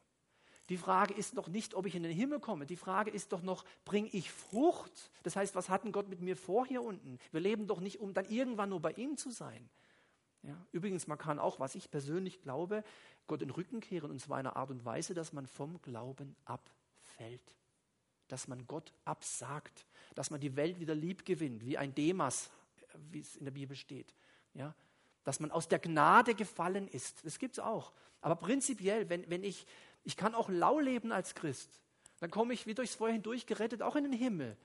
Die 0.69 0.77
Frage 0.77 1.13
ist 1.13 1.37
doch 1.37 1.49
nicht, 1.49 1.73
ob 1.73 1.85
ich 1.85 1.95
in 1.95 2.03
den 2.03 2.13
Himmel 2.13 2.39
komme. 2.39 2.65
Die 2.65 2.77
Frage 2.77 3.11
ist 3.11 3.33
doch 3.33 3.41
noch, 3.41 3.65
bringe 3.83 4.07
ich 4.13 4.31
Frucht? 4.31 5.11
Das 5.23 5.35
heißt, 5.35 5.53
was 5.53 5.67
hat 5.67 5.83
denn 5.83 5.91
Gott 5.91 6.07
mit 6.07 6.21
mir 6.21 6.37
vor 6.37 6.65
hier 6.65 6.81
unten? 6.81 7.19
Wir 7.31 7.41
leben 7.41 7.67
doch 7.67 7.81
nicht, 7.81 7.99
um 7.99 8.13
dann 8.13 8.25
irgendwann 8.29 8.69
nur 8.69 8.79
bei 8.79 8.93
ihm 8.93 9.17
zu 9.17 9.31
sein. 9.31 9.69
Ja, 10.43 10.55
übrigens, 10.71 11.07
man 11.07 11.17
kann 11.17 11.39
auch, 11.39 11.59
was 11.59 11.75
ich 11.75 11.89
persönlich 11.89 12.41
glaube, 12.41 12.83
Gott 13.27 13.41
den 13.41 13.49
Rücken 13.49 13.81
kehren 13.81 14.11
und 14.11 14.19
zwar 14.19 14.39
in 14.39 14.45
einer 14.45 14.55
Art 14.55 14.69
und 14.69 14.85
Weise, 14.85 15.13
dass 15.13 15.33
man 15.33 15.47
vom 15.47 15.81
Glauben 15.81 16.35
abfällt. 16.45 17.55
Dass 18.27 18.47
man 18.47 18.65
Gott 18.67 18.93
absagt. 19.03 19.85
Dass 20.15 20.31
man 20.31 20.39
die 20.39 20.55
Welt 20.55 20.79
wieder 20.79 20.95
lieb 20.95 21.25
gewinnt, 21.25 21.65
wie 21.65 21.77
ein 21.77 21.93
Demas, 21.93 22.49
wie 23.11 23.19
es 23.19 23.35
in 23.35 23.45
der 23.45 23.51
Bibel 23.51 23.75
steht. 23.75 24.15
Ja, 24.53 24.73
dass 25.25 25.39
man 25.39 25.51
aus 25.51 25.67
der 25.67 25.79
Gnade 25.79 26.35
gefallen 26.35 26.87
ist. 26.87 27.25
Das 27.25 27.39
gibt 27.39 27.57
es 27.57 27.59
auch. 27.59 27.91
Aber 28.21 28.35
prinzipiell, 28.35 29.09
wenn, 29.09 29.29
wenn 29.29 29.43
ich, 29.43 29.67
ich 30.03 30.15
kann 30.15 30.33
auch 30.33 30.49
lau 30.49 30.79
leben 30.79 31.11
als 31.11 31.35
Christ, 31.35 31.81
dann 32.19 32.31
komme 32.31 32.53
ich 32.53 32.65
wie 32.65 32.73
durchs 32.73 32.95
Feuer 32.95 33.11
hindurch 33.11 33.45
gerettet, 33.45 33.81
auch 33.81 33.95
in 33.95 34.03
den 34.05 34.13
Himmel. 34.13 34.55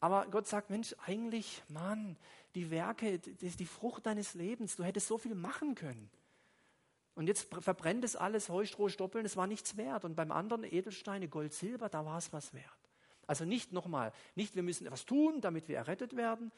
Aber 0.00 0.26
Gott 0.26 0.46
sagt, 0.46 0.68
Mensch, 0.68 0.94
eigentlich, 1.06 1.62
Mann, 1.68 2.16
die 2.54 2.70
Werke, 2.70 3.20
ist 3.40 3.60
die 3.60 3.66
Frucht 3.66 4.04
deines 4.04 4.34
Lebens, 4.34 4.76
du 4.76 4.84
hättest 4.84 5.06
so 5.06 5.16
viel 5.16 5.34
machen 5.34 5.74
können. 5.74 6.10
Und 7.14 7.28
jetzt 7.28 7.48
verbrennt 7.62 8.04
es 8.04 8.16
alles, 8.16 8.48
Heu, 8.48 8.66
Stoppeln, 8.66 9.24
es 9.24 9.36
war 9.36 9.46
nichts 9.46 9.76
wert. 9.76 10.04
Und 10.04 10.16
beim 10.16 10.32
anderen 10.32 10.64
Edelsteine, 10.64 11.28
Gold, 11.28 11.54
Silber, 11.54 11.88
da 11.88 12.04
war 12.04 12.18
es 12.18 12.32
was 12.32 12.52
wert. 12.52 12.83
Also 13.26 13.44
nicht 13.44 13.72
nochmal, 13.72 14.12
nicht 14.34 14.54
wir 14.54 14.62
müssen 14.62 14.86
etwas 14.86 15.04
tun, 15.04 15.40
damit 15.40 15.68
wir 15.68 15.76
errettet 15.76 16.16
werden, 16.16 16.52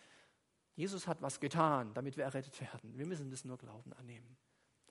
Jesus 0.76 1.06
hat 1.06 1.22
was 1.22 1.40
getan, 1.40 1.94
damit 1.94 2.16
wir 2.18 2.24
errettet 2.24 2.60
werden. 2.60 2.96
Wir 2.98 3.06
müssen 3.06 3.30
das 3.30 3.44
nur 3.44 3.56
Glauben 3.56 3.92
annehmen. 3.94 4.36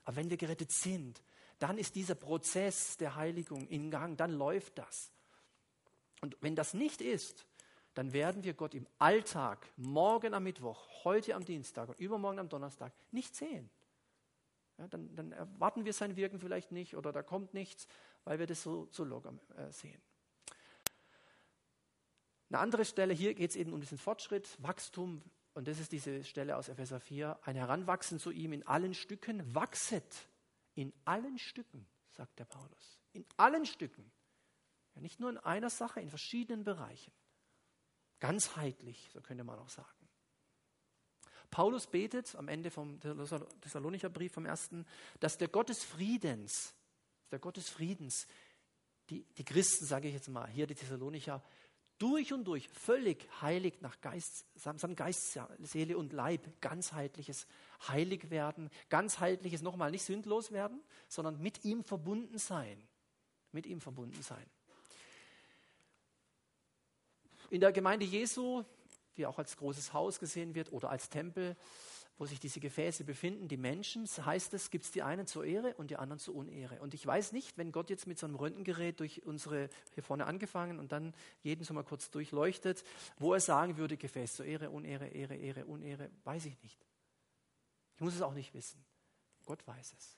Aber 0.04 0.16
wenn 0.16 0.30
wir 0.30 0.36
gerettet 0.36 0.72
sind, 0.72 1.22
dann 1.58 1.78
ist 1.78 1.94
dieser 1.94 2.16
Prozess 2.16 2.96
der 2.96 3.14
Heiligung 3.14 3.66
in 3.68 3.90
Gang, 3.90 4.16
dann 4.16 4.32
läuft 4.32 4.78
das. 4.78 5.12
Und 6.20 6.36
wenn 6.40 6.56
das 6.56 6.74
nicht 6.74 7.00
ist, 7.00 7.46
dann 7.94 8.12
werden 8.12 8.44
wir 8.44 8.54
Gott 8.54 8.74
im 8.74 8.86
Alltag, 8.98 9.66
morgen 9.76 10.34
am 10.34 10.42
Mittwoch, 10.42 11.04
heute 11.04 11.34
am 11.34 11.44
Dienstag 11.44 11.88
und 11.88 11.98
übermorgen 11.98 12.40
am 12.40 12.48
Donnerstag 12.48 12.92
nicht 13.10 13.34
sehen. 13.34 13.70
Ja, 14.76 14.86
dann, 14.88 15.14
dann, 15.14 15.32
erwarten 15.32 15.84
wir 15.84 15.92
sein 15.92 16.16
Wirken 16.16 16.38
vielleicht 16.38 16.72
nicht 16.72 16.96
oder 16.96 17.12
da 17.12 17.22
kommt 17.22 17.54
nichts, 17.54 17.86
weil 18.24 18.38
wir 18.38 18.46
das 18.46 18.62
so, 18.62 18.88
so 18.90 19.04
locker 19.04 19.32
äh, 19.56 19.72
sehen. 19.72 20.02
Eine 22.48 22.58
andere 22.60 22.84
Stelle, 22.84 23.12
hier 23.12 23.34
geht 23.34 23.50
es 23.50 23.56
eben 23.56 23.72
um 23.72 23.80
diesen 23.80 23.98
Fortschritt, 23.98 24.56
Wachstum, 24.62 25.22
und 25.54 25.66
das 25.68 25.80
ist 25.80 25.92
diese 25.92 26.22
Stelle 26.22 26.56
aus 26.56 26.68
Epheser 26.68 27.00
4, 27.00 27.38
ein 27.42 27.56
Heranwachsen 27.56 28.18
zu 28.18 28.30
ihm 28.30 28.52
in 28.52 28.66
allen 28.66 28.94
Stücken, 28.94 29.54
wachset 29.54 30.28
in 30.74 30.92
allen 31.04 31.38
Stücken, 31.38 31.86
sagt 32.10 32.38
der 32.38 32.44
Paulus. 32.44 33.00
In 33.12 33.24
allen 33.36 33.64
Stücken. 33.64 34.12
Ja, 34.94 35.00
nicht 35.00 35.18
nur 35.18 35.30
in 35.30 35.38
einer 35.38 35.70
Sache, 35.70 36.00
in 36.00 36.10
verschiedenen 36.10 36.64
Bereichen. 36.64 37.12
Ganzheitlich, 38.20 39.10
so 39.12 39.20
könnte 39.20 39.44
man 39.44 39.58
auch 39.58 39.68
sagen. 39.68 39.88
Paulus 41.50 41.86
betet 41.86 42.34
am 42.34 42.48
Ende 42.48 42.70
vom 42.70 43.00
Thessalonicher 43.60 44.10
Brief 44.10 44.32
vom 44.32 44.46
ersten, 44.46 44.86
dass 45.20 45.38
der 45.38 45.48
Gott 45.48 45.68
des 45.68 45.84
Friedens, 45.84 46.74
der 47.30 47.38
Gott 47.38 47.56
des 47.56 47.68
Friedens, 47.70 48.26
die, 49.08 49.24
die 49.38 49.44
Christen, 49.44 49.86
sage 49.86 50.08
ich 50.08 50.14
jetzt 50.14 50.28
mal, 50.28 50.48
hier 50.48 50.66
die 50.66 50.74
Thessalonicher, 50.74 51.42
durch 51.98 52.32
und 52.32 52.44
durch 52.44 52.68
völlig 52.68 53.28
heilig 53.40 53.80
nach 53.80 54.00
Geist, 54.00 54.44
samt 54.54 54.96
Geist, 54.96 55.38
Seele 55.60 55.96
und 55.96 56.12
Leib, 56.12 56.60
ganzheitliches 56.60 57.46
Heiligwerden, 57.88 58.70
ganzheitliches 58.88 59.62
nochmal 59.62 59.90
nicht 59.90 60.04
sündlos 60.04 60.52
werden, 60.52 60.80
sondern 61.08 61.40
mit 61.40 61.64
ihm 61.64 61.84
verbunden 61.84 62.38
sein. 62.38 62.82
Mit 63.52 63.66
ihm 63.66 63.80
verbunden 63.80 64.22
sein. 64.22 64.44
In 67.48 67.60
der 67.60 67.72
Gemeinde 67.72 68.04
Jesu, 68.04 68.64
die 69.16 69.24
auch 69.24 69.38
als 69.38 69.56
großes 69.56 69.92
Haus 69.92 70.18
gesehen 70.18 70.54
wird 70.54 70.72
oder 70.72 70.90
als 70.90 71.08
Tempel, 71.08 71.56
wo 72.18 72.24
sich 72.24 72.40
diese 72.40 72.60
Gefäße 72.60 73.04
befinden, 73.04 73.46
die 73.46 73.58
Menschen, 73.58 74.06
heißt 74.06 74.54
es, 74.54 74.70
gibt 74.70 74.86
es 74.86 74.90
die 74.90 75.02
einen 75.02 75.26
zur 75.26 75.44
Ehre 75.44 75.74
und 75.74 75.90
die 75.90 75.96
anderen 75.96 76.18
zur 76.18 76.34
Unehre. 76.34 76.80
Und 76.80 76.94
ich 76.94 77.06
weiß 77.06 77.32
nicht, 77.32 77.58
wenn 77.58 77.72
Gott 77.72 77.90
jetzt 77.90 78.06
mit 78.06 78.18
so 78.18 78.26
einem 78.26 78.36
Röntgengerät 78.36 79.00
durch 79.00 79.26
unsere, 79.26 79.68
hier 79.92 80.02
vorne 80.02 80.26
angefangen 80.26 80.78
und 80.78 80.92
dann 80.92 81.12
jeden 81.42 81.64
so 81.64 81.74
mal 81.74 81.84
kurz 81.84 82.10
durchleuchtet, 82.10 82.84
wo 83.18 83.34
er 83.34 83.40
sagen 83.40 83.76
würde, 83.76 83.96
Gefäß 83.98 84.36
zur 84.36 84.46
Ehre, 84.46 84.70
Unehre, 84.70 85.08
Ehre, 85.08 85.36
Ehre, 85.36 85.66
Unehre, 85.66 86.10
weiß 86.24 86.46
ich 86.46 86.62
nicht. 86.62 86.86
Ich 87.96 88.00
muss 88.00 88.14
es 88.14 88.22
auch 88.22 88.34
nicht 88.34 88.54
wissen. 88.54 88.82
Gott 89.44 89.66
weiß 89.66 89.94
es. 89.98 90.16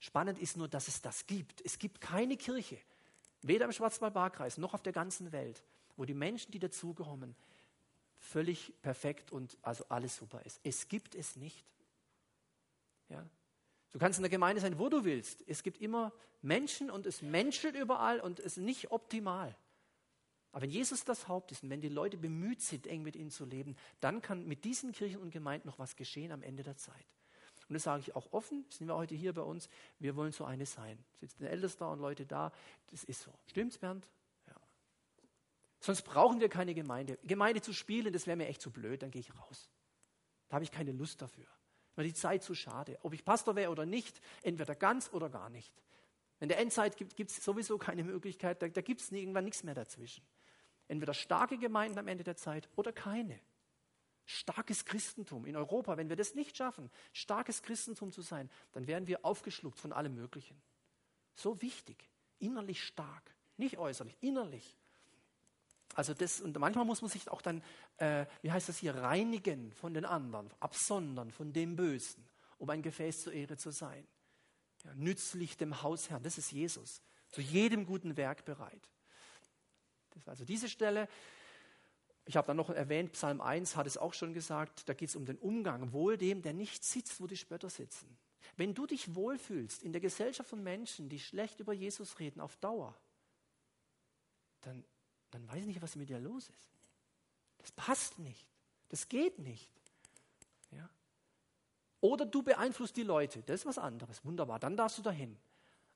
Spannend 0.00 0.38
ist 0.38 0.56
nur, 0.56 0.68
dass 0.68 0.88
es 0.88 1.02
das 1.02 1.26
gibt. 1.26 1.60
Es 1.64 1.78
gibt 1.78 2.00
keine 2.00 2.36
Kirche, 2.36 2.78
weder 3.42 3.64
im 3.64 3.72
Schwarzwald-Barkreis 3.72 4.58
noch 4.58 4.74
auf 4.74 4.82
der 4.82 4.92
ganzen 4.92 5.32
Welt, 5.32 5.62
wo 5.96 6.04
die 6.04 6.14
Menschen, 6.14 6.52
die 6.52 6.58
dazugehören, 6.58 7.34
völlig 8.18 8.72
perfekt 8.82 9.32
und 9.32 9.56
also 9.62 9.84
alles 9.88 10.16
super 10.16 10.44
ist. 10.44 10.60
Es 10.62 10.88
gibt 10.88 11.14
es 11.14 11.36
nicht. 11.36 11.64
Ja? 13.08 13.24
Du 13.90 13.98
kannst 13.98 14.18
in 14.18 14.22
der 14.22 14.30
Gemeinde 14.30 14.60
sein, 14.60 14.78
wo 14.78 14.88
du 14.88 15.04
willst. 15.04 15.42
Es 15.46 15.62
gibt 15.62 15.80
immer 15.80 16.12
Menschen 16.42 16.90
und 16.90 17.06
es 17.06 17.22
menschelt 17.22 17.74
überall 17.74 18.20
und 18.20 18.38
es 18.40 18.56
ist 18.56 18.64
nicht 18.64 18.90
optimal. 18.90 19.56
Aber 20.52 20.62
wenn 20.62 20.70
Jesus 20.70 21.04
das 21.04 21.28
Haupt 21.28 21.52
ist 21.52 21.62
und 21.62 21.70
wenn 21.70 21.80
die 21.80 21.88
Leute 21.88 22.16
bemüht 22.16 22.60
sind, 22.60 22.86
eng 22.86 23.02
mit 23.02 23.16
ihm 23.16 23.30
zu 23.30 23.44
leben, 23.44 23.76
dann 24.00 24.22
kann 24.22 24.46
mit 24.46 24.64
diesen 24.64 24.92
Kirchen 24.92 25.20
und 25.20 25.30
Gemeinden 25.30 25.68
noch 25.68 25.78
was 25.78 25.96
geschehen 25.96 26.32
am 26.32 26.42
Ende 26.42 26.62
der 26.62 26.76
Zeit. 26.76 27.06
Und 27.68 27.74
das 27.74 27.82
sage 27.82 28.00
ich 28.00 28.16
auch 28.16 28.32
offen, 28.32 28.64
sind 28.70 28.86
wir 28.86 28.96
heute 28.96 29.14
hier 29.14 29.34
bei 29.34 29.42
uns, 29.42 29.68
wir 29.98 30.16
wollen 30.16 30.32
so 30.32 30.44
eine 30.44 30.64
sein. 30.64 30.98
Sitzen 31.20 31.44
Älteste 31.44 31.86
und 31.86 32.00
Leute 32.00 32.24
da, 32.24 32.50
das 32.90 33.04
ist 33.04 33.22
so. 33.22 33.30
Stimmt's, 33.46 33.76
Bernd? 33.76 34.06
Sonst 35.80 36.02
brauchen 36.02 36.40
wir 36.40 36.48
keine 36.48 36.74
Gemeinde. 36.74 37.18
Gemeinde 37.22 37.60
zu 37.60 37.72
spielen, 37.72 38.12
das 38.12 38.26
wäre 38.26 38.36
mir 38.36 38.48
echt 38.48 38.60
zu 38.60 38.70
blöd, 38.70 39.02
dann 39.02 39.10
gehe 39.10 39.20
ich 39.20 39.34
raus. 39.38 39.70
Da 40.48 40.54
habe 40.54 40.64
ich 40.64 40.72
keine 40.72 40.92
Lust 40.92 41.22
dafür. 41.22 41.46
Mir 41.96 42.04
die 42.04 42.14
Zeit 42.14 42.42
zu 42.42 42.54
schade. 42.54 42.98
Ob 43.02 43.12
ich 43.12 43.24
Pastor 43.24 43.56
wäre 43.56 43.70
oder 43.70 43.86
nicht, 43.86 44.20
entweder 44.42 44.74
ganz 44.74 45.10
oder 45.12 45.28
gar 45.28 45.50
nicht. 45.50 45.72
In 46.40 46.48
der 46.48 46.58
Endzeit 46.58 46.96
gibt 46.96 47.30
es 47.30 47.44
sowieso 47.44 47.78
keine 47.78 48.04
Möglichkeit, 48.04 48.62
da, 48.62 48.68
da 48.68 48.80
gibt 48.80 49.00
es 49.00 49.10
irgendwann 49.10 49.44
nichts 49.44 49.64
mehr 49.64 49.74
dazwischen. 49.74 50.24
Entweder 50.86 51.12
starke 51.12 51.58
Gemeinden 51.58 51.98
am 51.98 52.06
Ende 52.06 52.24
der 52.24 52.36
Zeit 52.36 52.68
oder 52.76 52.92
keine. 52.92 53.40
Starkes 54.24 54.84
Christentum 54.84 55.46
in 55.46 55.56
Europa, 55.56 55.96
wenn 55.96 56.08
wir 56.08 56.16
das 56.16 56.34
nicht 56.34 56.56
schaffen, 56.56 56.90
starkes 57.12 57.62
Christentum 57.62 58.12
zu 58.12 58.22
sein, 58.22 58.50
dann 58.72 58.86
werden 58.86 59.06
wir 59.08 59.24
aufgeschluckt 59.24 59.78
von 59.78 59.92
allem 59.92 60.14
Möglichen. 60.14 60.60
So 61.34 61.60
wichtig, 61.62 62.08
innerlich 62.38 62.84
stark, 62.84 63.34
nicht 63.56 63.78
äußerlich, 63.78 64.16
innerlich. 64.20 64.76
Also 65.94 66.14
das, 66.14 66.40
und 66.40 66.58
manchmal 66.58 66.84
muss 66.84 67.02
man 67.02 67.10
sich 67.10 67.28
auch 67.28 67.42
dann, 67.42 67.62
äh, 67.96 68.26
wie 68.42 68.52
heißt 68.52 68.68
das 68.68 68.78
hier, 68.78 68.94
reinigen 68.94 69.72
von 69.72 69.94
den 69.94 70.04
anderen, 70.04 70.50
absondern 70.60 71.30
von 71.30 71.52
dem 71.52 71.76
Bösen, 71.76 72.24
um 72.58 72.70
ein 72.70 72.82
Gefäß 72.82 73.22
zur 73.22 73.32
Ehre 73.32 73.56
zu 73.56 73.70
sein. 73.70 74.06
Ja, 74.84 74.94
nützlich 74.94 75.56
dem 75.56 75.82
Hausherrn, 75.82 76.22
das 76.22 76.38
ist 76.38 76.52
Jesus, 76.52 77.02
zu 77.28 77.40
jedem 77.40 77.84
guten 77.84 78.16
Werk 78.16 78.44
bereit. 78.44 78.88
Das 80.10 80.28
also 80.28 80.44
diese 80.44 80.68
Stelle. 80.68 81.08
Ich 82.24 82.36
habe 82.36 82.46
dann 82.46 82.58
noch 82.58 82.68
erwähnt, 82.68 83.12
Psalm 83.12 83.40
1 83.40 83.74
hat 83.74 83.86
es 83.86 83.96
auch 83.96 84.12
schon 84.12 84.34
gesagt, 84.34 84.88
da 84.88 84.92
geht 84.92 85.08
es 85.08 85.16
um 85.16 85.24
den 85.24 85.38
Umgang, 85.38 85.92
wohl 85.92 86.18
dem, 86.18 86.42
der 86.42 86.52
nicht 86.52 86.84
sitzt, 86.84 87.20
wo 87.20 87.26
die 87.26 87.38
Spötter 87.38 87.70
sitzen. 87.70 88.18
Wenn 88.56 88.74
du 88.74 88.86
dich 88.86 89.14
wohlfühlst 89.14 89.82
in 89.82 89.92
der 89.92 90.00
Gesellschaft 90.00 90.50
von 90.50 90.62
Menschen, 90.62 91.08
die 91.08 91.20
schlecht 91.20 91.60
über 91.60 91.72
Jesus 91.72 92.18
reden, 92.18 92.40
auf 92.40 92.56
Dauer, 92.56 92.94
dann 94.60 94.84
dann 95.30 95.46
weiß 95.48 95.60
ich 95.60 95.66
nicht, 95.66 95.82
was 95.82 95.96
mit 95.96 96.08
dir 96.08 96.18
los 96.18 96.48
ist. 96.48 96.58
Das 97.58 97.72
passt 97.72 98.18
nicht. 98.18 98.46
Das 98.88 99.08
geht 99.08 99.38
nicht. 99.38 99.68
Ja? 100.70 100.88
Oder 102.00 102.24
du 102.24 102.42
beeinflusst 102.42 102.96
die 102.96 103.02
Leute. 103.02 103.42
Das 103.42 103.60
ist 103.60 103.66
was 103.66 103.78
anderes. 103.78 104.24
Wunderbar. 104.24 104.58
Dann 104.58 104.76
darfst 104.76 104.98
du 104.98 105.02
dahin. 105.02 105.36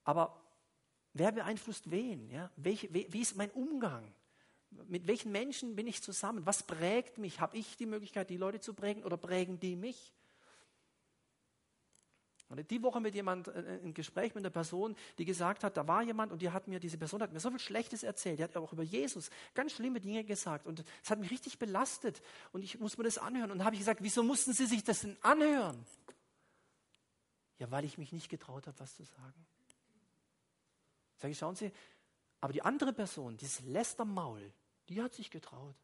Aber 0.05 0.41
wer 1.15 1.33
beeinflusst 1.33 1.91
wen? 1.91 2.31
Ja? 2.31 2.51
Welche, 2.57 2.93
wie, 2.93 3.11
wie 3.13 3.21
ist 3.21 3.37
mein 3.37 3.51
Umgang? 3.53 4.13
Mit 4.71 5.07
welchen 5.07 5.33
Menschen 5.33 5.77
bin 5.77 5.87
ich 5.87 6.03
zusammen? 6.03 6.47
Was 6.47 6.63
prägt 6.63 7.19
mich? 7.19 7.41
Habe 7.41 7.59
ich 7.59 7.77
die 7.77 7.87
Möglichkeit, 7.87 8.31
die 8.31 8.39
Leute 8.39 8.61
zu 8.61 8.75
prägen 8.75 9.05
oder 9.05 9.17
prägen 9.17 9.61
die 9.61 9.77
mich? 9.77 10.13
Und 12.53 12.71
die 12.71 12.83
Woche 12.83 13.01
mit 13.01 13.15
jemand, 13.15 13.49
äh, 13.49 13.61
äh, 13.61 13.85
ein 13.85 13.95
Gespräch 13.95 14.35
mit 14.35 14.45
einer 14.45 14.51
Person, 14.51 14.95
die 15.19 15.25
gesagt 15.25 15.65
hat, 15.65 15.77
da 15.77 15.89
war 15.89 16.03
jemand 16.03 16.33
und 16.33 16.43
die 16.43 16.51
hat 16.51 16.69
mir, 16.69 16.79
diese 16.81 16.99
Person 16.99 17.23
hat 17.23 17.33
mir 17.33 17.41
so 17.41 17.51
viel 17.51 17.59
Schlechtes 17.59 18.03
erzählt. 18.03 18.39
Die 18.39 18.45
hat 18.45 18.57
auch 18.57 18.73
über 18.73 18.83
Jesus 18.83 19.31
ganz 19.55 19.73
schlimme 19.73 20.01
Dinge 20.01 20.23
gesagt. 20.25 20.67
Und 20.67 20.85
es 21.03 21.11
hat 21.11 21.19
mich 21.19 21.31
richtig 21.31 21.59
belastet. 21.59 22.23
Und 22.53 22.63
ich 22.63 22.79
muss 22.79 22.99
mir 22.99 23.05
das 23.05 23.19
anhören. 23.19 23.51
Und 23.51 23.59
dann 23.59 23.65
habe 23.65 23.75
ich 23.75 23.81
gesagt, 23.81 24.03
wieso 24.03 24.23
mussten 24.23 24.53
Sie 24.53 24.67
sich 24.67 24.85
das 24.85 25.01
denn 25.01 25.17
anhören? 25.23 25.85
Ja, 27.59 27.71
weil 27.71 27.85
ich 27.85 27.97
mich 27.97 28.13
nicht 28.13 28.29
getraut 28.29 28.67
habe, 28.67 28.79
was 28.79 28.97
zu 28.97 29.05
sagen. 29.05 29.47
Sag 31.19 31.31
ich, 31.31 31.39
schauen 31.39 31.55
Sie, 31.55 31.73
aber 32.41 32.53
die 32.53 32.63
andere 32.63 32.93
Person, 32.93 33.37
dieses 33.37 33.61
Lästermaul, 33.61 34.53
die 34.89 35.01
hat 35.01 35.15
sich 35.15 35.31
getraut. 35.31 35.77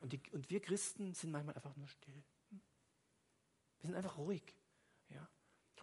Und, 0.00 0.12
die, 0.12 0.20
und 0.32 0.50
wir 0.50 0.60
Christen 0.60 1.14
sind 1.14 1.30
manchmal 1.30 1.54
einfach 1.54 1.74
nur 1.76 1.86
still. 1.86 2.22
Wir 2.50 3.86
sind 3.86 3.94
einfach 3.94 4.18
ruhig. 4.18 4.42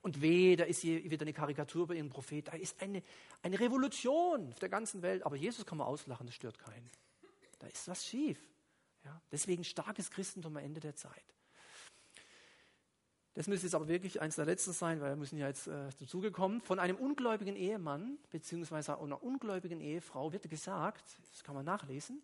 Und 0.04 0.22
weh, 0.22 0.58
da 0.58 0.66
ist 0.66 0.82
hier 0.82 1.10
wieder 1.10 1.24
eine 1.24 1.34
Karikatur 1.34 1.84
über 1.84 1.96
ihren 1.96 2.10
Prophet. 2.10 2.50
Da 2.50 2.52
ist 2.52 2.82
eine, 2.82 3.02
eine 3.42 3.60
Revolution 3.60 4.52
auf 4.52 4.60
der 4.60 4.68
ganzen 4.68 5.02
Welt. 5.02 5.26
Aber 5.26 5.38
Jesus 5.38 5.66
kann 5.66 5.78
man 5.78 5.88
auslachen, 5.88 6.28
das 6.28 6.36
stört 6.36 6.60
keinen. 6.60 6.90
Da 7.60 7.68
ist 7.68 7.88
was 7.88 8.06
schief. 8.06 8.38
Ja? 9.06 9.22
Deswegen 9.32 9.64
starkes 9.64 10.12
Christentum 10.12 10.58
am 10.58 10.64
Ende 10.64 10.82
der 10.82 10.96
Zeit. 10.96 11.24
Das 13.34 13.48
müsste 13.48 13.66
jetzt 13.66 13.76
aber 13.76 13.88
wirklich 13.88 14.22
eins 14.22 14.36
der 14.36 14.46
letzten 14.46 14.74
sein, 14.74 15.00
weil 15.00 15.12
wir 15.12 15.16
müssen 15.16 15.38
ja 15.38 15.48
jetzt 15.48 15.68
äh, 15.68 15.90
dazugekommen. 15.98 16.62
Von 16.62 16.80
einem 16.80 16.98
ungläubigen 16.98 17.56
Ehemann 17.56 18.20
bzw. 18.30 18.92
einer 18.92 19.24
ungläubigen 19.24 19.80
Ehefrau 19.80 20.34
wird 20.34 20.50
gesagt, 20.50 21.18
das 21.32 21.44
kann 21.44 21.56
man 21.56 21.66
nachlesen, 21.66 22.22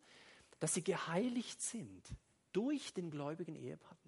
dass 0.60 0.74
sie 0.74 0.84
geheiligt 0.84 1.62
sind 1.62 2.04
durch 2.52 2.94
den 2.94 3.10
gläubigen 3.10 3.56
Ehepartner. 3.56 3.99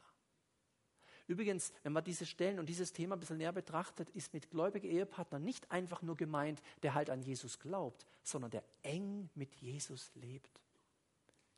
Übrigens, 1.32 1.72
wenn 1.84 1.94
man 1.94 2.04
diese 2.04 2.26
Stellen 2.26 2.60
und 2.60 2.68
dieses 2.68 2.92
Thema 2.92 3.16
ein 3.16 3.22
bisschen 3.22 3.38
näher 3.38 3.54
betrachtet, 3.54 4.10
ist 4.10 4.34
mit 4.34 4.50
gläubigen 4.50 4.92
Ehepartner 4.92 5.40
nicht 5.40 5.72
einfach 5.72 6.02
nur 6.02 6.18
gemeint, 6.18 6.62
der 6.84 6.94
halt 6.94 7.10
an 7.10 7.22
Jesus 7.22 7.58
glaubt, 7.58 8.06
sondern 8.22 8.52
der 8.52 8.66
eng 8.84 9.30
mit 9.34 9.56
Jesus 9.56 10.12
lebt, 10.16 10.60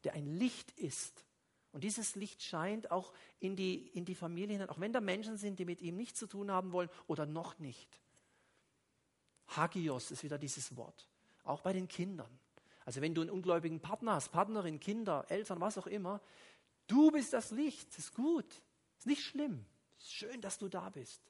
der 0.04 0.14
ein 0.14 0.28
Licht 0.38 0.70
ist. 0.80 1.26
Und 1.72 1.84
dieses 1.84 2.14
Licht 2.14 2.44
scheint 2.44 2.92
auch 2.92 3.14
in 3.40 3.56
die, 3.56 3.88
in 3.88 4.06
die 4.06 4.14
Familie 4.14 4.54
hinein, 4.54 4.70
auch 4.70 4.80
wenn 4.80 4.94
da 4.94 5.02
Menschen 5.02 5.38
sind, 5.38 5.58
die 5.58 5.66
mit 5.66 5.82
ihm 5.82 5.98
nichts 5.98 6.20
zu 6.20 6.28
tun 6.28 6.52
haben 6.52 6.72
wollen 6.72 6.90
oder 7.08 7.26
noch 7.26 7.58
nicht. 7.58 8.00
Hagios 9.48 10.12
ist 10.12 10.24
wieder 10.24 10.38
dieses 10.38 10.78
Wort, 10.78 11.08
auch 11.46 11.62
bei 11.62 11.74
den 11.74 11.88
Kindern. 11.88 12.30
Also 12.86 13.02
wenn 13.02 13.16
du 13.16 13.22
einen 13.22 13.32
ungläubigen 13.32 13.80
Partner 13.80 14.14
hast, 14.14 14.30
Partnerin, 14.30 14.80
Kinder, 14.80 15.26
Eltern, 15.30 15.60
was 15.62 15.80
auch 15.80 15.88
immer, 15.88 16.22
du 16.86 17.10
bist 17.10 17.34
das 17.34 17.50
Licht, 17.50 17.90
das 17.90 17.98
ist 17.98 18.14
gut. 18.14 18.62
Ist 19.04 19.08
nicht 19.08 19.26
schlimm. 19.26 19.66
Ist 19.98 20.14
schön, 20.14 20.40
dass 20.40 20.58
du 20.58 20.70
da 20.70 20.90
bist. 20.90 21.22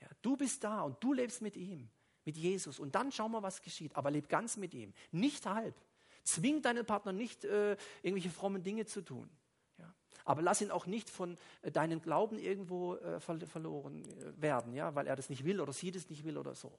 Ja, 0.00 0.06
du 0.22 0.38
bist 0.38 0.64
da 0.64 0.80
und 0.80 0.96
du 1.04 1.12
lebst 1.12 1.42
mit 1.42 1.56
ihm, 1.56 1.90
mit 2.24 2.38
Jesus. 2.38 2.78
Und 2.78 2.94
dann 2.94 3.12
schau 3.12 3.28
mal, 3.28 3.42
was 3.42 3.60
geschieht. 3.60 3.94
Aber 3.96 4.10
leb 4.10 4.30
ganz 4.30 4.56
mit 4.56 4.72
ihm, 4.72 4.94
nicht 5.12 5.44
halb. 5.44 5.74
Zwing 6.22 6.62
deinen 6.62 6.86
Partner 6.86 7.12
nicht, 7.12 7.44
äh, 7.44 7.76
irgendwelche 8.00 8.30
frommen 8.30 8.62
Dinge 8.62 8.86
zu 8.86 9.02
tun. 9.02 9.28
Ja. 9.76 9.92
Aber 10.24 10.40
lass 10.40 10.62
ihn 10.62 10.70
auch 10.70 10.86
nicht 10.86 11.10
von 11.10 11.36
äh, 11.60 11.70
deinem 11.70 12.00
Glauben 12.00 12.38
irgendwo 12.38 12.94
äh, 12.94 13.20
ver 13.20 13.38
verloren 13.46 14.06
äh, 14.06 14.40
werden, 14.40 14.72
ja, 14.72 14.94
weil 14.94 15.06
er 15.06 15.14
das 15.14 15.28
nicht 15.28 15.44
will 15.44 15.60
oder 15.60 15.74
sie 15.74 15.90
das 15.90 16.08
nicht 16.08 16.24
will 16.24 16.38
oder 16.38 16.54
so. 16.54 16.78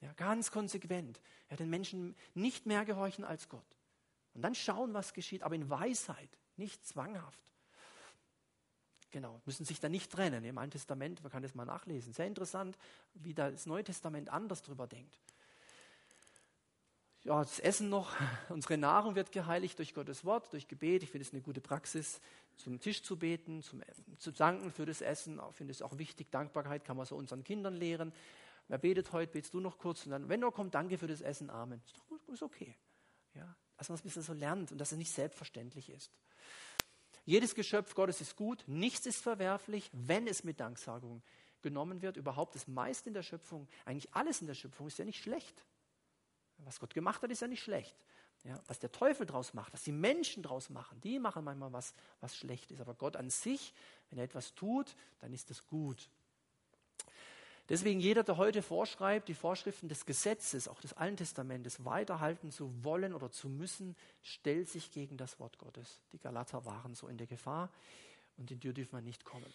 Ja, 0.00 0.14
ganz 0.14 0.50
konsequent. 0.50 1.20
Ja, 1.50 1.56
den 1.56 1.68
Menschen 1.68 2.16
nicht 2.32 2.64
mehr 2.64 2.86
gehorchen 2.86 3.26
als 3.26 3.50
Gott. 3.50 3.76
Und 4.32 4.40
dann 4.40 4.54
schauen, 4.54 4.94
was 4.94 5.12
geschieht, 5.12 5.42
aber 5.42 5.56
in 5.56 5.68
Weisheit, 5.68 6.38
nicht 6.56 6.86
zwanghaft. 6.86 7.44
Genau, 9.10 9.40
müssen 9.44 9.64
sich 9.64 9.80
da 9.80 9.88
nicht 9.88 10.12
trennen. 10.12 10.44
Im 10.44 10.58
Alten 10.58 10.72
Testament, 10.72 11.22
man 11.22 11.32
kann 11.32 11.42
das 11.42 11.54
mal 11.54 11.64
nachlesen. 11.64 12.12
Sehr 12.12 12.26
interessant, 12.26 12.78
wie 13.14 13.34
das 13.34 13.66
Neue 13.66 13.82
Testament 13.82 14.28
anders 14.28 14.62
drüber 14.62 14.86
denkt. 14.86 15.18
Ja, 17.22 17.40
das 17.40 17.58
Essen 17.58 17.88
noch, 17.90 18.14
unsere 18.48 18.78
Nahrung 18.78 19.14
wird 19.14 19.32
geheiligt 19.32 19.78
durch 19.78 19.94
Gottes 19.94 20.24
Wort, 20.24 20.52
durch 20.52 20.68
Gebet. 20.68 21.02
Ich 21.02 21.10
finde 21.10 21.26
es 21.26 21.32
eine 21.32 21.42
gute 21.42 21.60
Praxis, 21.60 22.20
zum 22.56 22.80
Tisch 22.80 23.02
zu 23.02 23.18
beten, 23.18 23.62
zum, 23.62 23.82
zu 24.18 24.30
danken 24.30 24.70
für 24.70 24.86
das 24.86 25.00
Essen. 25.00 25.40
Ich 25.50 25.56
finde 25.56 25.72
es 25.72 25.82
auch 25.82 25.98
wichtig, 25.98 26.30
Dankbarkeit 26.30 26.84
kann 26.84 26.96
man 26.96 27.04
so 27.04 27.16
unseren 27.16 27.42
Kindern 27.42 27.74
lehren. 27.74 28.12
Wer 28.68 28.78
betet 28.78 29.12
heute, 29.12 29.32
betest 29.32 29.52
du 29.52 29.60
noch 29.60 29.78
kurz 29.78 30.06
und 30.06 30.12
dann, 30.12 30.28
wenn 30.28 30.42
er 30.42 30.52
kommt, 30.52 30.74
danke 30.74 30.96
für 30.96 31.08
das 31.08 31.20
Essen, 31.20 31.50
Amen. 31.50 31.82
Ist 31.84 31.96
doch 31.96 32.06
gut, 32.06 32.20
ist 32.28 32.42
okay. 32.42 32.76
Ja, 33.34 33.56
dass 33.76 33.88
man 33.88 33.96
es 33.96 34.02
ein 34.02 34.04
bisschen 34.04 34.22
so 34.22 34.32
lernt 34.32 34.70
und 34.70 34.78
dass 34.78 34.92
es 34.92 34.98
nicht 34.98 35.10
selbstverständlich 35.10 35.90
ist. 35.90 36.12
Jedes 37.30 37.54
Geschöpf 37.54 37.94
Gottes 37.94 38.20
ist 38.20 38.34
gut, 38.34 38.64
nichts 38.66 39.06
ist 39.06 39.22
verwerflich, 39.22 39.88
wenn 39.92 40.26
es 40.26 40.42
mit 40.42 40.58
Danksagung 40.58 41.22
genommen 41.62 42.02
wird. 42.02 42.16
Überhaupt 42.16 42.56
das 42.56 42.66
meiste 42.66 43.08
in 43.08 43.14
der 43.14 43.22
Schöpfung, 43.22 43.68
eigentlich 43.84 44.12
alles 44.12 44.40
in 44.40 44.48
der 44.48 44.54
Schöpfung 44.54 44.88
ist 44.88 44.98
ja 44.98 45.04
nicht 45.04 45.22
schlecht. 45.22 45.64
Was 46.64 46.80
Gott 46.80 46.92
gemacht 46.92 47.22
hat, 47.22 47.30
ist 47.30 47.40
ja 47.40 47.46
nicht 47.46 47.62
schlecht. 47.62 47.94
Ja, 48.42 48.60
was 48.66 48.80
der 48.80 48.90
Teufel 48.90 49.26
draus 49.26 49.54
macht, 49.54 49.72
was 49.72 49.84
die 49.84 49.92
Menschen 49.92 50.42
draus 50.42 50.70
machen, 50.70 51.00
die 51.02 51.20
machen 51.20 51.44
manchmal 51.44 51.72
was, 51.72 51.94
was 52.20 52.36
schlecht 52.36 52.72
ist. 52.72 52.80
Aber 52.80 52.94
Gott 52.94 53.14
an 53.14 53.30
sich, 53.30 53.74
wenn 54.08 54.18
er 54.18 54.24
etwas 54.24 54.56
tut, 54.56 54.96
dann 55.20 55.32
ist 55.32 55.52
es 55.52 55.64
gut. 55.64 56.10
Deswegen 57.70 58.00
jeder, 58.00 58.24
der 58.24 58.36
heute 58.36 58.62
vorschreibt, 58.62 59.28
die 59.28 59.34
Vorschriften 59.34 59.88
des 59.88 60.04
Gesetzes, 60.04 60.66
auch 60.66 60.80
des 60.80 60.92
Alten 60.94 61.18
Testamentes, 61.18 61.84
weiterhalten 61.84 62.50
zu 62.50 62.82
wollen 62.82 63.14
oder 63.14 63.30
zu 63.30 63.48
müssen, 63.48 63.94
stellt 64.22 64.68
sich 64.68 64.90
gegen 64.90 65.16
das 65.16 65.38
Wort 65.38 65.56
Gottes. 65.56 66.00
Die 66.12 66.18
Galater 66.18 66.64
waren 66.64 66.96
so 66.96 67.06
in 67.06 67.16
der 67.16 67.28
Gefahr 67.28 67.70
und 68.36 68.50
in 68.50 68.58
die 68.58 68.74
dürfen 68.74 68.96
wir 68.96 69.02
nicht 69.02 69.24
kommen. 69.24 69.46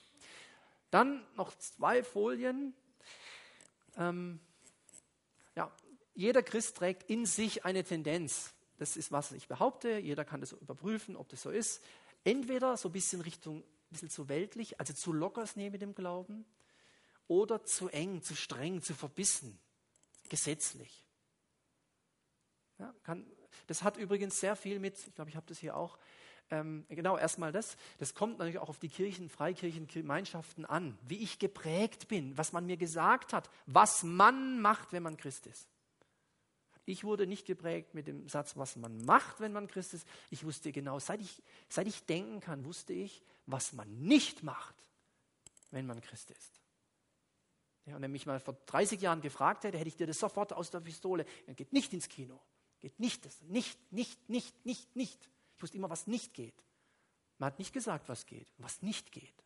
Dann 0.92 1.26
noch 1.36 1.54
zwei 1.58 2.04
Folien. 2.04 2.74
Ähm, 3.98 4.40
ja, 5.58 5.70
jeder 6.14 6.42
Christ 6.42 6.78
trägt 6.78 7.10
in 7.10 7.26
sich 7.26 7.66
eine 7.66 7.84
Tendenz. 7.84 8.54
Das 8.78 8.96
ist, 8.96 9.12
was 9.12 9.34
ich 9.34 9.50
behaupte. 9.50 9.98
Jeder 9.98 10.24
kann 10.24 10.40
das 10.40 10.54
überprüfen, 10.54 11.18
ob 11.18 11.28
das 11.28 11.42
so 11.42 11.50
ist. 11.50 11.84
Entweder 12.24 12.78
so 12.78 12.88
ein 12.88 12.94
bisschen 12.94 13.20
Richtung, 13.20 13.58
ein 13.58 13.90
bisschen 13.90 14.10
zu 14.10 14.30
weltlich, 14.30 14.80
also 14.80 14.94
zu 14.94 15.12
lockers 15.12 15.58
nehmen 15.58 15.74
mit 15.74 15.82
dem 15.82 15.96
Glauben 15.96 16.46
oder 17.28 17.64
zu 17.64 17.90
eng, 17.90 18.22
zu 18.22 18.36
streng, 18.36 18.82
zu 18.82 18.94
verbissen, 18.94 19.60
gesetzlich. 20.30 21.06
Ja, 22.78 22.94
kann, 23.04 23.26
das 23.68 23.84
hat 23.84 23.98
übrigens 23.98 24.40
sehr 24.40 24.56
viel 24.56 24.80
mit, 24.80 24.98
ich 25.08 25.16
glaube, 25.16 25.30
ich 25.30 25.36
habe 25.36 25.48
das 25.48 25.60
hier 25.60 25.76
auch, 25.76 25.98
ähm, 26.52 26.86
genau, 26.90 27.18
erstmal 27.18 27.52
das, 27.52 27.76
das 27.98 28.14
kommt 28.14 28.38
natürlich 28.38 28.60
auch 28.60 28.70
auf 28.70 28.80
die 28.80 28.90
Kirchen, 28.90 29.30
Freikirchen, 29.30 29.88
Gemeinschaften 29.88 30.66
an, 30.66 30.98
wie 31.08 31.18
ich 31.18 31.40
geprägt 31.40 32.08
bin, 32.08 32.38
was 32.38 32.52
man 32.52 32.66
mir 32.66 32.78
gesagt 32.78 33.34
hat, 33.34 33.50
was 33.66 34.04
man 34.04 34.62
macht, 34.62 34.92
wenn 34.92 35.04
man 35.04 35.18
Christ 35.18 35.48
ist. 35.48 35.68
Ich 36.88 37.04
wurde 37.04 37.26
nicht 37.26 37.48
geprägt 37.48 37.96
mit 37.96 38.06
dem 38.06 38.30
Satz, 38.30 38.56
was 38.58 38.76
man 38.76 39.04
macht, 39.06 39.40
wenn 39.40 39.54
man 39.54 39.68
Christ 39.68 39.96
ist. 39.96 40.08
Ich 40.30 40.44
wusste 40.44 40.72
genau, 40.72 41.00
seit 41.00 41.20
ich, 41.20 41.42
seit 41.68 41.88
ich 41.88 42.06
denken 42.06 42.42
kann, 42.42 42.64
wusste 42.64 42.94
ich, 42.94 43.24
was 43.48 43.74
man 43.74 43.92
nicht 44.02 44.44
macht, 44.44 44.76
wenn 45.72 45.88
man 45.88 46.00
Christ 46.00 46.30
ist. 46.30 46.62
Ja, 47.86 47.96
und 47.96 48.02
wenn 48.02 48.12
mich 48.12 48.26
mal 48.26 48.40
vor 48.40 48.58
30 48.66 49.00
Jahren 49.00 49.22
gefragt 49.22 49.64
hätte, 49.64 49.78
hätte 49.78 49.88
ich 49.88 49.96
dir 49.96 50.08
das 50.08 50.20
sofort 50.20 50.54
aus 50.54 50.72
der 50.72 50.80
Pistole. 50.80 51.26
Dann 51.46 51.56
geht 51.56 51.72
nicht 51.72 51.94
ins 51.94 52.10
Kino. 52.10 52.40
Geht 52.80 53.00
nicht, 53.00 53.26
das, 53.26 53.42
nicht, 53.44 53.80
nicht, 53.92 54.30
nicht, 54.30 54.66
nicht, 54.66 54.96
nicht. 54.96 55.30
Ich 55.56 55.62
wusste 55.62 55.78
immer, 55.78 55.90
was 55.90 56.08
nicht 56.08 56.34
geht. 56.34 56.64
Man 57.38 57.48
hat 57.48 57.60
nicht 57.60 57.74
gesagt, 57.74 58.10
was 58.10 58.26
geht, 58.26 58.48
was 58.58 58.82
nicht 58.82 59.12
geht. 59.12 59.44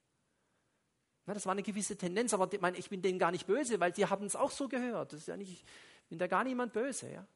Na, 1.26 1.34
das 1.34 1.46
war 1.46 1.52
eine 1.52 1.64
gewisse 1.64 1.98
Tendenz, 1.98 2.34
aber 2.34 2.50
ich 2.76 2.90
bin 2.90 3.02
denen 3.02 3.20
gar 3.20 3.32
nicht 3.32 3.46
böse, 3.46 3.80
weil 3.80 3.92
die 3.92 4.06
haben 4.06 4.26
es 4.26 4.36
auch 4.36 4.52
so 4.52 4.68
gehört. 4.68 5.14
Das 5.14 5.22
ist 5.22 5.28
ja 5.28 5.38
nicht, 5.38 5.52
ich 5.52 5.66
bin 6.08 6.18
da 6.18 6.28
gar 6.28 6.44
niemand 6.44 6.74
böse. 6.74 7.12
Ja? 7.12 7.28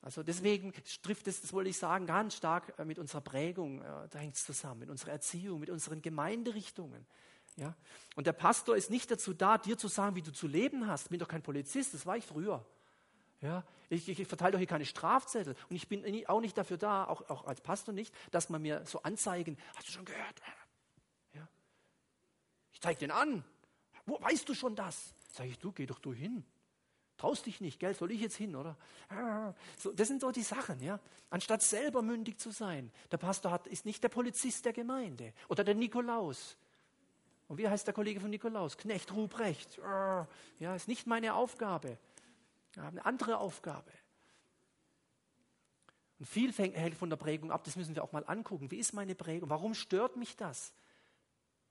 Also 0.00 0.22
deswegen 0.22 0.72
trifft 1.02 1.28
es, 1.28 1.40
das 1.40 1.52
wollte 1.52 1.70
ich 1.70 1.78
sagen, 1.78 2.06
ganz 2.06 2.34
stark 2.36 2.78
äh, 2.78 2.84
mit 2.84 2.98
unserer 2.98 3.20
Prägung, 3.20 3.82
äh, 3.82 4.08
da 4.08 4.18
hängt 4.18 4.36
es 4.36 4.44
zusammen, 4.44 4.80
mit 4.80 4.90
unserer 4.90 5.12
Erziehung, 5.12 5.60
mit 5.60 5.70
unseren 5.70 6.02
Gemeinderichtungen. 6.02 7.06
Ja? 7.58 7.74
Und 8.14 8.26
der 8.26 8.32
Pastor 8.32 8.76
ist 8.76 8.88
nicht 8.88 9.10
dazu 9.10 9.34
da, 9.34 9.58
dir 9.58 9.76
zu 9.76 9.88
sagen, 9.88 10.14
wie 10.14 10.22
du 10.22 10.32
zu 10.32 10.46
leben 10.46 10.86
hast. 10.86 11.06
Ich 11.06 11.10
bin 11.10 11.18
doch 11.18 11.28
kein 11.28 11.42
Polizist, 11.42 11.92
das 11.92 12.06
war 12.06 12.16
ich 12.16 12.24
früher. 12.24 12.64
Ja? 13.40 13.64
Ich, 13.88 14.08
ich, 14.08 14.20
ich 14.20 14.28
verteile 14.28 14.52
doch 14.52 14.58
hier 14.58 14.68
keine 14.68 14.86
Strafzettel. 14.86 15.56
Und 15.68 15.76
ich 15.76 15.88
bin 15.88 16.04
auch 16.26 16.40
nicht 16.40 16.56
dafür 16.56 16.78
da, 16.78 17.04
auch, 17.04 17.28
auch 17.28 17.46
als 17.46 17.60
Pastor 17.60 17.92
nicht, 17.92 18.14
dass 18.30 18.48
man 18.48 18.62
mir 18.62 18.84
so 18.86 19.02
Anzeigen, 19.02 19.58
hast 19.74 19.88
du 19.88 19.92
schon 19.92 20.04
gehört? 20.04 20.40
Ja? 21.34 21.48
Ich 22.72 22.80
zeige 22.80 23.00
den 23.00 23.10
an. 23.10 23.44
Wo 24.06 24.20
weißt 24.20 24.48
du 24.48 24.54
schon 24.54 24.76
das? 24.76 25.12
Sage 25.32 25.50
ich, 25.50 25.58
du, 25.58 25.72
geh 25.72 25.86
doch 25.86 25.98
du 25.98 26.12
hin. 26.12 26.44
Traust 27.16 27.46
dich 27.46 27.60
nicht, 27.60 27.80
gell? 27.80 27.94
Soll 27.96 28.12
ich 28.12 28.20
jetzt 28.20 28.36
hin, 28.36 28.54
oder? 28.54 28.76
So, 29.76 29.90
das 29.90 30.06
sind 30.06 30.20
so 30.20 30.30
die 30.30 30.42
Sachen, 30.42 30.80
ja. 30.80 31.00
Anstatt 31.30 31.62
selber 31.62 32.00
mündig 32.02 32.38
zu 32.38 32.52
sein. 32.52 32.92
Der 33.10 33.16
Pastor 33.16 33.50
hat, 33.50 33.66
ist 33.66 33.84
nicht 33.84 34.04
der 34.04 34.08
Polizist 34.08 34.64
der 34.64 34.72
Gemeinde 34.72 35.34
oder 35.48 35.64
der 35.64 35.74
Nikolaus. 35.74 36.56
Und 37.48 37.56
wie 37.58 37.68
heißt 37.68 37.86
der 37.86 37.94
Kollege 37.94 38.20
von 38.20 38.30
Nikolaus? 38.30 38.76
Knecht 38.76 39.12
Ruprecht. 39.12 39.78
Ja, 39.78 40.74
ist 40.76 40.86
nicht 40.86 41.06
meine 41.06 41.34
Aufgabe. 41.34 41.98
Ich 42.72 42.78
habe 42.78 42.88
eine 42.88 43.06
andere 43.06 43.38
Aufgabe. 43.38 43.90
Und 46.18 46.26
viel 46.26 46.52
hängt 46.52 46.96
von 46.96 47.10
der 47.10 47.16
Prägung 47.16 47.50
ab, 47.50 47.64
das 47.64 47.76
müssen 47.76 47.94
wir 47.94 48.04
auch 48.04 48.12
mal 48.12 48.24
angucken. 48.26 48.70
Wie 48.70 48.78
ist 48.78 48.92
meine 48.92 49.14
Prägung? 49.14 49.48
Warum 49.48 49.74
stört 49.74 50.16
mich 50.16 50.36
das? 50.36 50.72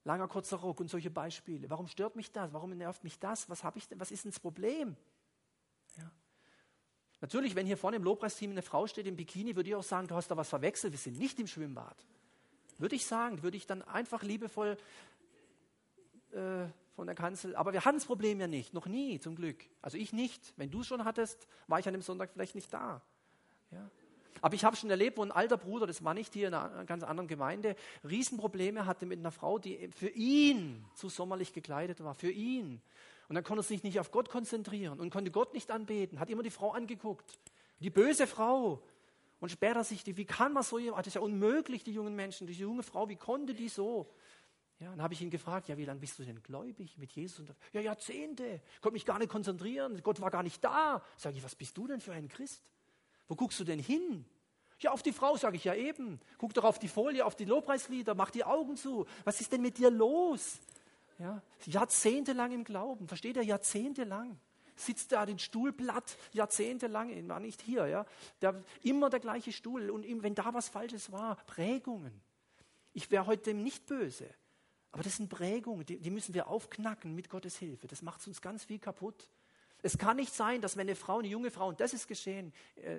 Langer, 0.04 0.28
kurzer 0.28 0.58
Rock 0.58 0.80
und 0.80 0.90
solche 0.90 1.12
Beispiele. 1.12 1.70
Warum 1.70 1.88
stört 1.88 2.16
mich 2.16 2.32
das? 2.32 2.54
Warum 2.54 2.72
nervt 2.72 3.04
mich 3.04 3.20
das? 3.20 3.50
Was, 3.50 3.64
ich 3.76 3.88
denn, 3.90 4.00
was 4.00 4.10
ist 4.10 4.24
denn 4.24 4.32
das 4.32 4.40
Problem? 4.40 4.96
Ja. 5.98 6.10
Natürlich, 7.20 7.56
wenn 7.56 7.66
hier 7.66 7.78
vorne 7.78 7.98
im 7.98 8.04
Lobpreisteam 8.04 8.52
eine 8.52 8.62
Frau 8.62 8.88
steht 8.88 9.06
im 9.06 9.18
Bikini, 9.18 9.56
würde 9.56 9.70
ich 9.70 9.76
auch 9.76 9.84
sagen, 9.84 10.08
du 10.08 10.16
hast 10.16 10.30
da 10.32 10.38
was 10.38 10.48
verwechselt, 10.48 10.94
wir 10.94 11.00
sind 11.00 11.20
nicht 11.20 11.38
im 11.40 11.48
Schwimmbad. 11.48 11.98
Würde 12.78 12.96
ich 12.96 13.06
sagen, 13.06 13.44
würde 13.44 13.58
ich 13.58 13.68
dann 13.68 13.82
einfach 13.82 14.24
liebevoll 14.24 14.78
äh, 16.34 16.68
von 16.96 17.08
der 17.08 17.16
Kanzel. 17.16 17.56
Aber 17.56 17.74
wir 17.74 17.86
hatten 17.86 17.98
das 17.98 18.06
Problem 18.06 18.40
ja 18.40 18.48
nicht, 18.48 18.74
noch 18.74 18.88
nie, 18.88 19.20
zum 19.20 19.36
Glück. 19.36 19.66
Also 19.82 19.98
ich 19.98 20.14
nicht. 20.14 20.54
Wenn 20.58 20.72
du 20.72 20.82
es 20.82 20.88
schon 20.88 21.06
hattest, 21.06 21.48
war 21.68 21.80
ich 21.80 21.88
an 21.88 21.94
dem 21.94 22.02
Sonntag 22.02 22.32
vielleicht 22.34 22.56
nicht 22.56 22.74
da. 22.74 23.02
Ja. 23.72 23.90
Aber 24.42 24.56
ich 24.56 24.64
habe 24.64 24.76
schon 24.76 24.90
erlebt, 24.90 25.18
wo 25.18 25.24
ein 25.24 25.32
alter 25.32 25.58
Bruder, 25.58 25.88
das 25.88 26.04
war 26.04 26.14
nicht 26.14 26.34
hier 26.34 26.48
in 26.48 26.54
einer 26.54 26.86
ganz 26.86 27.04
anderen 27.04 27.28
Gemeinde, 27.28 27.76
Riesenprobleme 28.08 28.86
hatte 28.86 29.06
mit 29.06 29.20
einer 29.20 29.32
Frau, 29.32 29.58
die 29.58 29.90
für 29.96 30.10
ihn 30.10 30.86
zu 30.96 31.10
sommerlich 31.10 31.54
gekleidet 31.54 32.04
war, 32.04 32.14
für 32.14 32.32
ihn. 32.32 32.82
Und 33.30 33.36
dann 33.36 33.44
konnte 33.44 33.62
er 33.62 33.64
sich 33.64 33.84
nicht 33.84 34.00
auf 34.00 34.12
Gott 34.12 34.30
konzentrieren 34.30 35.00
und 35.00 35.10
konnte 35.10 35.32
Gott 35.32 35.54
nicht 35.54 35.72
anbeten, 35.72 36.20
hat 36.20 36.30
immer 36.30 36.44
die 36.44 36.52
Frau 36.52 36.72
angeguckt. 36.72 37.38
Die 37.80 37.90
böse 37.90 38.28
Frau. 38.28 38.82
Und 39.40 39.50
später 39.50 39.84
sich 39.84 40.04
die, 40.04 40.18
wie 40.18 40.26
kann 40.26 40.54
man 40.54 40.64
so 40.64 40.80
jemand, 40.80 41.00
das 41.02 41.08
ist 41.08 41.14
ja 41.16 41.22
unmöglich, 41.22 41.84
die 41.84 41.94
jungen 41.94 42.16
Menschen, 42.16 42.48
diese 42.48 42.62
junge 42.62 42.82
Frau, 42.84 43.08
wie 43.08 43.18
konnte 43.18 43.54
die 43.54 43.70
so? 43.70 44.12
Ja, 44.80 44.92
dann 44.92 45.02
habe 45.02 45.14
ich 45.14 45.22
ihn 45.22 45.32
gefragt, 45.32 45.70
ja, 45.70 45.78
wie 45.78 45.86
lange 45.86 46.00
bist 46.00 46.20
du 46.20 46.24
denn 46.24 46.42
gläubig 46.44 46.98
mit 46.98 47.12
Jesus? 47.12 47.40
Und, 47.40 47.56
ja, 47.74 47.82
Jahrzehnte, 47.82 48.62
konnte 48.82 48.94
mich 48.94 49.06
gar 49.06 49.18
nicht 49.18 49.30
konzentrieren, 49.30 50.02
Gott 50.04 50.22
war 50.22 50.30
gar 50.30 50.44
nicht 50.44 50.64
da. 50.64 51.04
Sage 51.16 51.38
ich, 51.38 51.44
was 51.44 51.56
bist 51.56 51.76
du 51.78 51.88
denn 51.88 52.00
für 52.00 52.14
ein 52.14 52.28
Christ? 52.28 52.62
Wo 53.28 53.36
guckst 53.36 53.60
du 53.60 53.64
denn 53.64 53.80
hin? 53.80 54.26
Ja, 54.80 54.92
auf 54.92 55.02
die 55.02 55.14
Frau, 55.14 55.36
sage 55.36 55.56
ich 55.56 55.64
ja 55.64 55.74
eben. 55.74 56.20
Guck 56.38 56.54
doch 56.54 56.64
auf 56.64 56.78
die 56.78 56.88
Folie, 56.88 57.26
auf 57.26 57.36
die 57.36 57.46
Lobpreislieder, 57.46 58.14
mach 58.14 58.30
die 58.30 58.44
Augen 58.44 58.78
zu. 58.78 59.08
Was 59.24 59.42
ist 59.42 59.52
denn 59.52 59.62
mit 59.62 59.80
dir 59.80 59.90
los? 59.90 60.60
Ja, 61.18 61.42
jahrzehntelang 61.66 62.52
im 62.52 62.64
Glauben, 62.64 63.08
versteht 63.08 63.38
ihr? 63.38 63.44
Jahrzehntelang. 63.44 64.40
Sitzt 64.76 65.12
da 65.12 65.26
den 65.26 65.40
Stuhl 65.40 65.74
platt, 65.74 66.16
jahrzehntelang, 66.34 67.28
war 67.28 67.40
nicht 67.40 67.64
hier, 67.64 67.88
ja. 67.88 68.06
Der, 68.44 68.64
immer 68.84 69.10
der 69.10 69.20
gleiche 69.20 69.52
Stuhl 69.52 69.90
und 69.90 70.06
wenn 70.22 70.36
da 70.36 70.54
was 70.54 70.70
Falsches 70.70 71.12
war, 71.12 71.38
Prägungen. 71.48 72.22
Ich 72.94 73.10
wäre 73.10 73.26
heute 73.26 73.46
dem 73.46 73.64
nicht 73.64 73.88
böse. 73.88 74.30
Aber 74.98 75.04
das 75.04 75.18
sind 75.18 75.30
Prägungen, 75.30 75.86
die, 75.86 76.00
die 76.00 76.10
müssen 76.10 76.34
wir 76.34 76.48
aufknacken 76.48 77.14
mit 77.14 77.30
Gottes 77.30 77.56
Hilfe. 77.56 77.86
Das 77.86 78.02
macht 78.02 78.26
uns 78.26 78.41
ganz 78.41 78.64
viel 78.64 78.80
kaputt. 78.80 79.30
Es 79.84 80.00
kann 80.00 80.18
nicht 80.18 80.34
sein, 80.34 80.60
dass 80.60 80.76
wenn 80.76 80.88
eine 80.88 80.95
Frau, 80.95 81.20
eine 81.20 81.28
junge 81.28 81.52
Frau, 81.52 81.68
und 81.68 81.80
das 81.80 81.93
ist 81.93 82.08
geschehen 82.08 82.52
äh, 82.78 82.98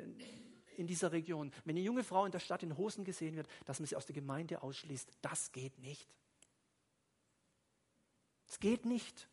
in 0.77 0.87
dieser 0.87 1.11
Region, 1.11 1.51
wenn 1.65 1.75
eine 1.75 1.85
junge 1.85 2.05
Frau 2.05 2.25
in 2.25 2.31
der 2.31 2.39
Stadt 2.39 2.63
in 2.63 2.79
Hosen 2.79 3.05
gesehen 3.05 3.35
wird, 3.35 3.49
dass 3.65 3.81
man 3.81 3.89
sie 3.89 3.97
aus 3.97 4.07
der 4.07 4.15
Gemeinde 4.15 4.63
ausschließt. 4.63 5.11
Das 5.23 5.51
geht 5.51 5.77
nicht. 5.81 6.15
Es 8.47 8.61
geht 8.61 8.87
nicht. 8.87 9.29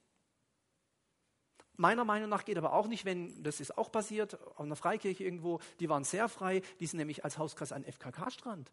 Meiner 1.76 2.03
Meinung 2.03 2.30
nach 2.30 2.45
geht 2.45 2.57
aber 2.57 2.74
auch 2.74 2.88
nicht, 2.88 3.05
wenn, 3.05 3.43
das 3.43 3.59
ist 3.59 3.78
auch 3.78 3.91
passiert, 3.91 4.41
auf 4.41 4.61
einer 4.61 4.76
Freikirche 4.76 5.24
irgendwo, 5.24 5.59
die 5.80 5.88
waren 5.88 6.03
sehr 6.03 6.28
frei, 6.30 6.63
die 6.80 6.88
sind 6.88 6.97
nämlich 6.97 7.24
als 7.24 7.38
Hauskreis 7.38 7.72
an 7.72 7.84
FKK-Strand. 7.84 8.72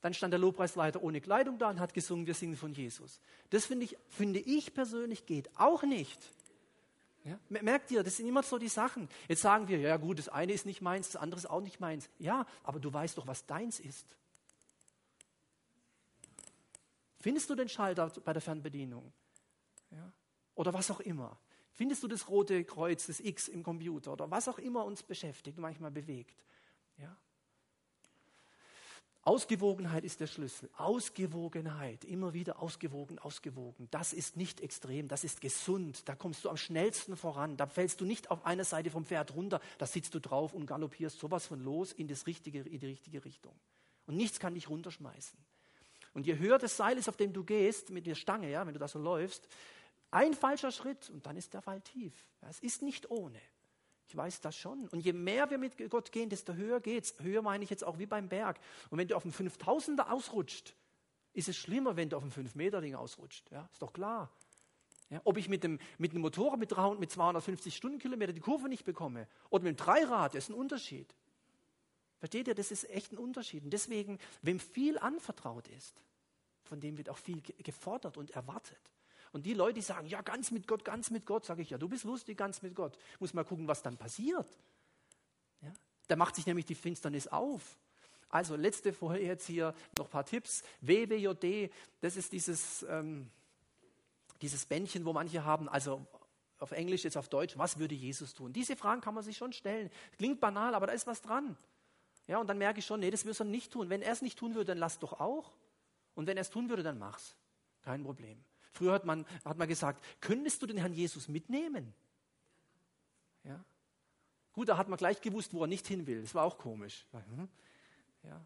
Dann 0.00 0.14
stand 0.14 0.32
der 0.32 0.38
Lobpreisleiter 0.38 1.02
ohne 1.02 1.20
Kleidung 1.20 1.58
da 1.58 1.70
und 1.70 1.80
hat 1.80 1.94
gesungen, 1.94 2.26
wir 2.26 2.34
singen 2.34 2.56
von 2.56 2.72
Jesus. 2.72 3.20
Das 3.50 3.66
finde 3.66 3.84
ich, 3.84 3.96
finde 4.08 4.38
ich 4.38 4.74
persönlich 4.74 5.26
geht 5.26 5.50
auch 5.58 5.82
nicht. 5.82 6.18
Ja? 7.24 7.38
Merkt 7.48 7.90
ihr, 7.90 8.02
das 8.02 8.16
sind 8.16 8.26
immer 8.26 8.42
so 8.42 8.58
die 8.58 8.68
Sachen. 8.68 9.08
Jetzt 9.28 9.42
sagen 9.42 9.68
wir, 9.68 9.78
ja 9.78 9.96
gut, 9.96 10.18
das 10.18 10.28
eine 10.28 10.52
ist 10.52 10.66
nicht 10.66 10.80
meins, 10.80 11.10
das 11.10 11.20
andere 11.20 11.38
ist 11.38 11.46
auch 11.46 11.60
nicht 11.60 11.80
meins. 11.80 12.08
Ja, 12.18 12.46
aber 12.62 12.80
du 12.80 12.92
weißt 12.92 13.18
doch, 13.18 13.26
was 13.26 13.44
deins 13.46 13.80
ist. 13.80 14.16
Findest 17.20 17.50
du 17.50 17.54
den 17.54 17.68
Schalter 17.68 18.10
bei 18.24 18.32
der 18.32 18.40
Fernbedienung? 18.40 19.12
Ja? 19.90 20.12
Oder 20.54 20.72
was 20.72 20.90
auch 20.90 21.00
immer. 21.00 21.38
Findest 21.72 22.02
du 22.02 22.08
das 22.08 22.28
rote 22.28 22.64
Kreuz, 22.64 23.06
das 23.06 23.20
X 23.20 23.48
im 23.48 23.62
Computer 23.62 24.12
oder 24.12 24.30
was 24.30 24.48
auch 24.48 24.58
immer 24.58 24.84
uns 24.84 25.02
beschäftigt, 25.02 25.58
manchmal 25.58 25.90
bewegt? 25.90 26.42
Ja? 26.96 27.16
Ausgewogenheit 29.28 30.04
ist 30.04 30.20
der 30.20 30.26
Schlüssel. 30.26 30.70
Ausgewogenheit, 30.78 32.02
immer 32.06 32.32
wieder 32.32 32.62
ausgewogen, 32.62 33.18
ausgewogen. 33.18 33.86
Das 33.90 34.14
ist 34.14 34.38
nicht 34.38 34.62
extrem, 34.62 35.06
das 35.06 35.22
ist 35.22 35.42
gesund. 35.42 36.08
Da 36.08 36.14
kommst 36.14 36.46
du 36.46 36.48
am 36.48 36.56
schnellsten 36.56 37.14
voran. 37.14 37.58
Da 37.58 37.66
fällst 37.66 38.00
du 38.00 38.06
nicht 38.06 38.30
auf 38.30 38.46
einer 38.46 38.64
Seite 38.64 38.90
vom 38.90 39.04
Pferd 39.04 39.34
runter, 39.34 39.60
da 39.76 39.84
sitzt 39.84 40.14
du 40.14 40.18
drauf 40.18 40.54
und 40.54 40.64
galoppierst 40.64 41.18
sowas 41.18 41.46
von 41.46 41.62
los 41.62 41.92
in, 41.92 42.08
das 42.08 42.26
richtige, 42.26 42.60
in 42.60 42.78
die 42.78 42.86
richtige 42.86 43.22
Richtung. 43.22 43.52
Und 44.06 44.16
nichts 44.16 44.40
kann 44.40 44.54
dich 44.54 44.70
runterschmeißen. 44.70 45.38
Und 46.14 46.26
je 46.26 46.38
höher 46.38 46.56
das 46.56 46.78
Seil 46.78 46.96
ist, 46.96 47.10
auf 47.10 47.18
dem 47.18 47.34
du 47.34 47.44
gehst, 47.44 47.90
mit 47.90 48.06
der 48.06 48.14
Stange, 48.14 48.50
ja, 48.50 48.66
wenn 48.66 48.72
du 48.72 48.80
da 48.80 48.88
so 48.88 48.98
läufst, 48.98 49.46
ein 50.10 50.32
falscher 50.32 50.72
Schritt 50.72 51.10
und 51.10 51.26
dann 51.26 51.36
ist 51.36 51.52
der 51.52 51.60
Fall 51.60 51.82
tief. 51.82 52.14
Es 52.48 52.60
ist 52.60 52.80
nicht 52.80 53.10
ohne. 53.10 53.42
Ich 54.08 54.16
weiß 54.16 54.40
das 54.40 54.56
schon. 54.56 54.88
Und 54.88 55.00
je 55.00 55.12
mehr 55.12 55.50
wir 55.50 55.58
mit 55.58 55.90
Gott 55.90 56.10
gehen, 56.12 56.30
desto 56.30 56.54
höher 56.54 56.80
geht's. 56.80 57.14
Höher 57.20 57.42
meine 57.42 57.62
ich 57.62 57.68
jetzt 57.68 57.84
auch 57.84 57.98
wie 57.98 58.06
beim 58.06 58.28
Berg. 58.28 58.58
Und 58.88 58.96
wenn 58.98 59.06
du 59.06 59.14
auf 59.14 59.22
dem 59.22 59.32
5000er 59.32 60.10
ausrutscht, 60.10 60.74
ist 61.34 61.48
es 61.48 61.56
schlimmer, 61.56 61.96
wenn 61.96 62.08
du 62.08 62.16
auf 62.16 62.22
dem 62.22 62.32
5-Meter-Ding 62.32 62.94
ausrutscht. 62.94 63.50
Ja, 63.50 63.68
ist 63.70 63.82
doch 63.82 63.92
klar. 63.92 64.30
Ja, 65.10 65.20
ob 65.24 65.36
ich 65.36 65.50
mit 65.50 65.62
dem, 65.62 65.78
mit 65.98 66.14
dem 66.14 66.22
Motorrad 66.22 66.58
mit, 66.58 66.72
300, 66.72 66.98
mit 66.98 67.10
250 67.10 67.76
Stundenkilometer 67.76 68.32
die 68.32 68.40
Kurve 68.40 68.68
nicht 68.68 68.84
bekomme 68.84 69.28
oder 69.50 69.64
mit 69.64 69.78
dem 69.78 69.84
Dreirad, 69.84 70.34
ist 70.34 70.48
ein 70.48 70.54
Unterschied. 70.54 71.14
Versteht 72.18 72.48
ihr, 72.48 72.54
das 72.54 72.70
ist 72.70 72.88
echt 72.90 73.12
ein 73.12 73.18
Unterschied. 73.18 73.64
Und 73.64 73.70
deswegen, 73.70 74.18
wem 74.42 74.58
viel 74.58 74.98
anvertraut 74.98 75.68
ist, 75.68 76.02
von 76.64 76.80
dem 76.80 76.96
wird 76.96 77.10
auch 77.10 77.18
viel 77.18 77.42
gefordert 77.42 78.16
und 78.16 78.30
erwartet. 78.30 78.90
Und 79.32 79.46
die 79.46 79.54
Leute, 79.54 79.74
die 79.74 79.82
sagen, 79.82 80.06
ja, 80.06 80.22
ganz 80.22 80.50
mit 80.50 80.66
Gott, 80.66 80.84
ganz 80.84 81.10
mit 81.10 81.26
Gott, 81.26 81.44
sage 81.44 81.62
ich, 81.62 81.70
ja, 81.70 81.78
du 81.78 81.88
bist 81.88 82.04
lustig, 82.04 82.38
ganz 82.38 82.62
mit 82.62 82.74
Gott. 82.74 82.98
Muss 83.20 83.34
mal 83.34 83.44
gucken, 83.44 83.68
was 83.68 83.82
dann 83.82 83.96
passiert. 83.96 84.46
Ja? 85.62 85.72
Da 86.06 86.16
macht 86.16 86.36
sich 86.36 86.46
nämlich 86.46 86.66
die 86.66 86.74
Finsternis 86.74 87.26
auf. 87.28 87.78
Also 88.30 88.56
letzte 88.56 88.92
Folie 88.92 89.26
jetzt 89.26 89.46
hier 89.46 89.74
noch 89.96 90.06
ein 90.06 90.10
paar 90.10 90.26
Tipps. 90.26 90.62
WWJD, 90.80 91.72
das 92.00 92.16
ist 92.16 92.32
dieses, 92.32 92.82
ähm, 92.88 93.30
dieses 94.42 94.66
Bändchen, 94.66 95.04
wo 95.04 95.12
manche 95.12 95.44
haben, 95.44 95.68
also 95.68 96.06
auf 96.58 96.72
Englisch, 96.72 97.04
jetzt 97.04 97.16
auf 97.16 97.28
Deutsch, 97.28 97.56
was 97.56 97.78
würde 97.78 97.94
Jesus 97.94 98.34
tun? 98.34 98.52
Diese 98.52 98.76
Fragen 98.76 99.00
kann 99.00 99.14
man 99.14 99.22
sich 99.22 99.36
schon 99.36 99.52
stellen. 99.52 99.90
Klingt 100.16 100.40
banal, 100.40 100.74
aber 100.74 100.88
da 100.88 100.92
ist 100.92 101.06
was 101.06 101.22
dran. 101.22 101.56
Ja, 102.26 102.38
und 102.38 102.46
dann 102.48 102.58
merke 102.58 102.80
ich 102.80 102.86
schon, 102.86 103.00
nee, 103.00 103.10
das 103.10 103.24
würde 103.24 103.38
er 103.38 103.44
nicht 103.46 103.72
tun. 103.72 103.88
Wenn 103.88 104.02
er 104.02 104.12
es 104.12 104.20
nicht 104.20 104.38
tun 104.38 104.54
würde, 104.54 104.66
dann 104.66 104.78
lass 104.78 104.98
doch 104.98 105.20
auch. 105.20 105.52
Und 106.14 106.26
wenn 106.26 106.36
er 106.36 106.42
es 106.42 106.50
tun 106.50 106.68
würde, 106.68 106.82
dann 106.82 106.98
mach's. 106.98 107.36
Kein 107.82 108.02
Problem. 108.02 108.44
Früher 108.72 108.92
hat 108.92 109.04
man, 109.04 109.26
hat 109.44 109.58
man 109.58 109.68
gesagt, 109.68 110.04
könntest 110.20 110.62
du 110.62 110.66
den 110.66 110.78
Herrn 110.78 110.92
Jesus 110.92 111.28
mitnehmen? 111.28 111.94
Ja. 113.44 113.64
Gut, 114.52 114.68
da 114.68 114.76
hat 114.76 114.88
man 114.88 114.98
gleich 114.98 115.20
gewusst, 115.20 115.54
wo 115.54 115.62
er 115.62 115.66
nicht 115.66 115.86
hin 115.86 116.06
will. 116.06 116.22
Das 116.22 116.34
war 116.34 116.44
auch 116.44 116.58
komisch. 116.58 117.06
Hm. 117.12 117.48
Ja. 118.24 118.40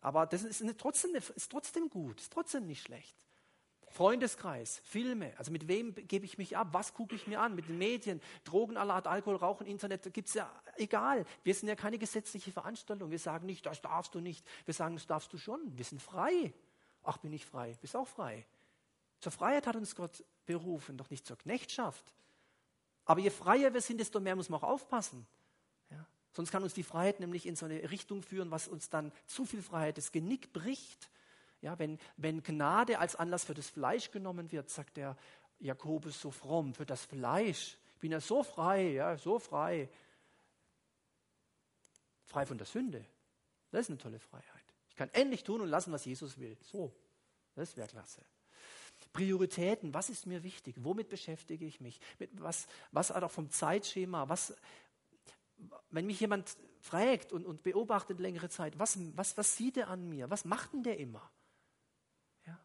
Aber 0.00 0.26
das 0.26 0.44
ist, 0.44 0.62
eine, 0.62 0.76
trotzdem, 0.76 1.14
ist 1.14 1.50
trotzdem 1.50 1.88
gut, 1.88 2.20
ist 2.20 2.32
trotzdem 2.32 2.66
nicht 2.66 2.82
schlecht. 2.82 3.16
Freundeskreis, 3.88 4.82
Filme, 4.84 5.32
also 5.38 5.50
mit 5.50 5.68
wem 5.68 5.94
gebe 5.94 6.26
ich 6.26 6.38
mich 6.38 6.56
ab, 6.56 6.68
was 6.72 6.92
gucke 6.92 7.14
ich 7.14 7.26
mir 7.26 7.40
an, 7.40 7.54
mit 7.54 7.68
den 7.68 7.78
Medien, 7.78 8.20
Drogen 8.44 8.76
aller 8.76 8.94
Art, 8.94 9.06
Alkohol, 9.06 9.36
Rauchen, 9.36 9.66
Internet, 9.66 10.12
gibt 10.12 10.28
es 10.28 10.34
ja, 10.34 10.52
egal. 10.76 11.24
Wir 11.44 11.54
sind 11.54 11.68
ja 11.68 11.76
keine 11.76 11.96
gesetzliche 11.96 12.52
Veranstaltung. 12.52 13.10
Wir 13.10 13.18
sagen 13.18 13.46
nicht, 13.46 13.64
das 13.64 13.80
darfst 13.80 14.14
du 14.14 14.20
nicht. 14.20 14.46
Wir 14.64 14.74
sagen, 14.74 14.96
das 14.96 15.06
darfst 15.06 15.32
du 15.32 15.38
schon. 15.38 15.60
Wir 15.78 15.84
sind 15.84 16.02
frei. 16.02 16.52
Ach, 17.02 17.16
bin 17.18 17.32
ich 17.32 17.46
frei? 17.46 17.74
Bist 17.80 17.96
auch 17.96 18.06
frei. 18.06 18.44
Zur 19.26 19.32
Freiheit 19.32 19.66
hat 19.66 19.74
uns 19.74 19.96
Gott 19.96 20.22
berufen, 20.44 20.96
doch 20.96 21.10
nicht 21.10 21.26
zur 21.26 21.36
Knechtschaft. 21.36 22.14
Aber 23.06 23.18
je 23.18 23.30
freier 23.30 23.74
wir 23.74 23.80
sind, 23.80 23.98
desto 23.98 24.20
mehr 24.20 24.36
muss 24.36 24.48
man 24.48 24.60
auch 24.62 24.68
aufpassen. 24.68 25.26
Ja? 25.90 26.06
Sonst 26.30 26.52
kann 26.52 26.62
uns 26.62 26.74
die 26.74 26.84
Freiheit 26.84 27.18
nämlich 27.18 27.44
in 27.44 27.56
so 27.56 27.66
eine 27.66 27.90
Richtung 27.90 28.22
führen, 28.22 28.52
was 28.52 28.68
uns 28.68 28.88
dann 28.88 29.10
zu 29.26 29.44
viel 29.44 29.62
Freiheit 29.62 29.98
das 29.98 30.12
Genick 30.12 30.52
bricht. 30.52 31.10
Ja, 31.60 31.76
wenn, 31.80 31.98
wenn 32.16 32.44
Gnade 32.44 33.00
als 33.00 33.16
Anlass 33.16 33.44
für 33.44 33.54
das 33.54 33.68
Fleisch 33.68 34.12
genommen 34.12 34.52
wird, 34.52 34.70
sagt 34.70 34.96
der 34.96 35.16
Jakobus 35.58 36.20
so 36.20 36.30
fromm, 36.30 36.72
für 36.72 36.86
das 36.86 37.04
Fleisch. 37.04 37.78
Ich 37.94 38.00
bin 38.02 38.12
ja 38.12 38.20
so 38.20 38.44
frei, 38.44 38.92
ja, 38.92 39.18
so 39.18 39.40
frei. 39.40 39.88
Frei 42.26 42.46
von 42.46 42.58
der 42.58 42.66
Sünde. 42.68 43.04
Das 43.72 43.80
ist 43.80 43.90
eine 43.90 43.98
tolle 43.98 44.20
Freiheit. 44.20 44.44
Ich 44.88 44.94
kann 44.94 45.10
endlich 45.14 45.42
tun 45.42 45.62
und 45.62 45.68
lassen, 45.68 45.90
was 45.90 46.04
Jesus 46.04 46.38
will. 46.38 46.56
So, 46.62 46.94
das 47.56 47.76
wäre 47.76 47.88
klasse. 47.88 48.22
Prioritäten, 49.16 49.94
was 49.94 50.10
ist 50.10 50.26
mir 50.26 50.42
wichtig? 50.42 50.76
Womit 50.80 51.08
beschäftige 51.08 51.64
ich 51.64 51.80
mich? 51.80 52.00
Mit 52.18 52.30
was, 52.42 52.66
was 52.92 53.10
auch 53.10 53.30
vom 53.30 53.48
Zeitschema, 53.48 54.28
was, 54.28 54.54
wenn 55.88 56.04
mich 56.04 56.20
jemand 56.20 56.54
fragt 56.80 57.32
und, 57.32 57.46
und 57.46 57.62
beobachtet 57.62 58.20
längere 58.20 58.50
Zeit, 58.50 58.78
was, 58.78 58.98
was, 59.16 59.38
was 59.38 59.56
sieht 59.56 59.78
er 59.78 59.88
an 59.88 60.06
mir? 60.06 60.28
Was 60.28 60.44
macht 60.44 60.74
denn 60.74 60.82
der 60.82 60.98
immer? 60.98 61.30
Ja? 62.46 62.60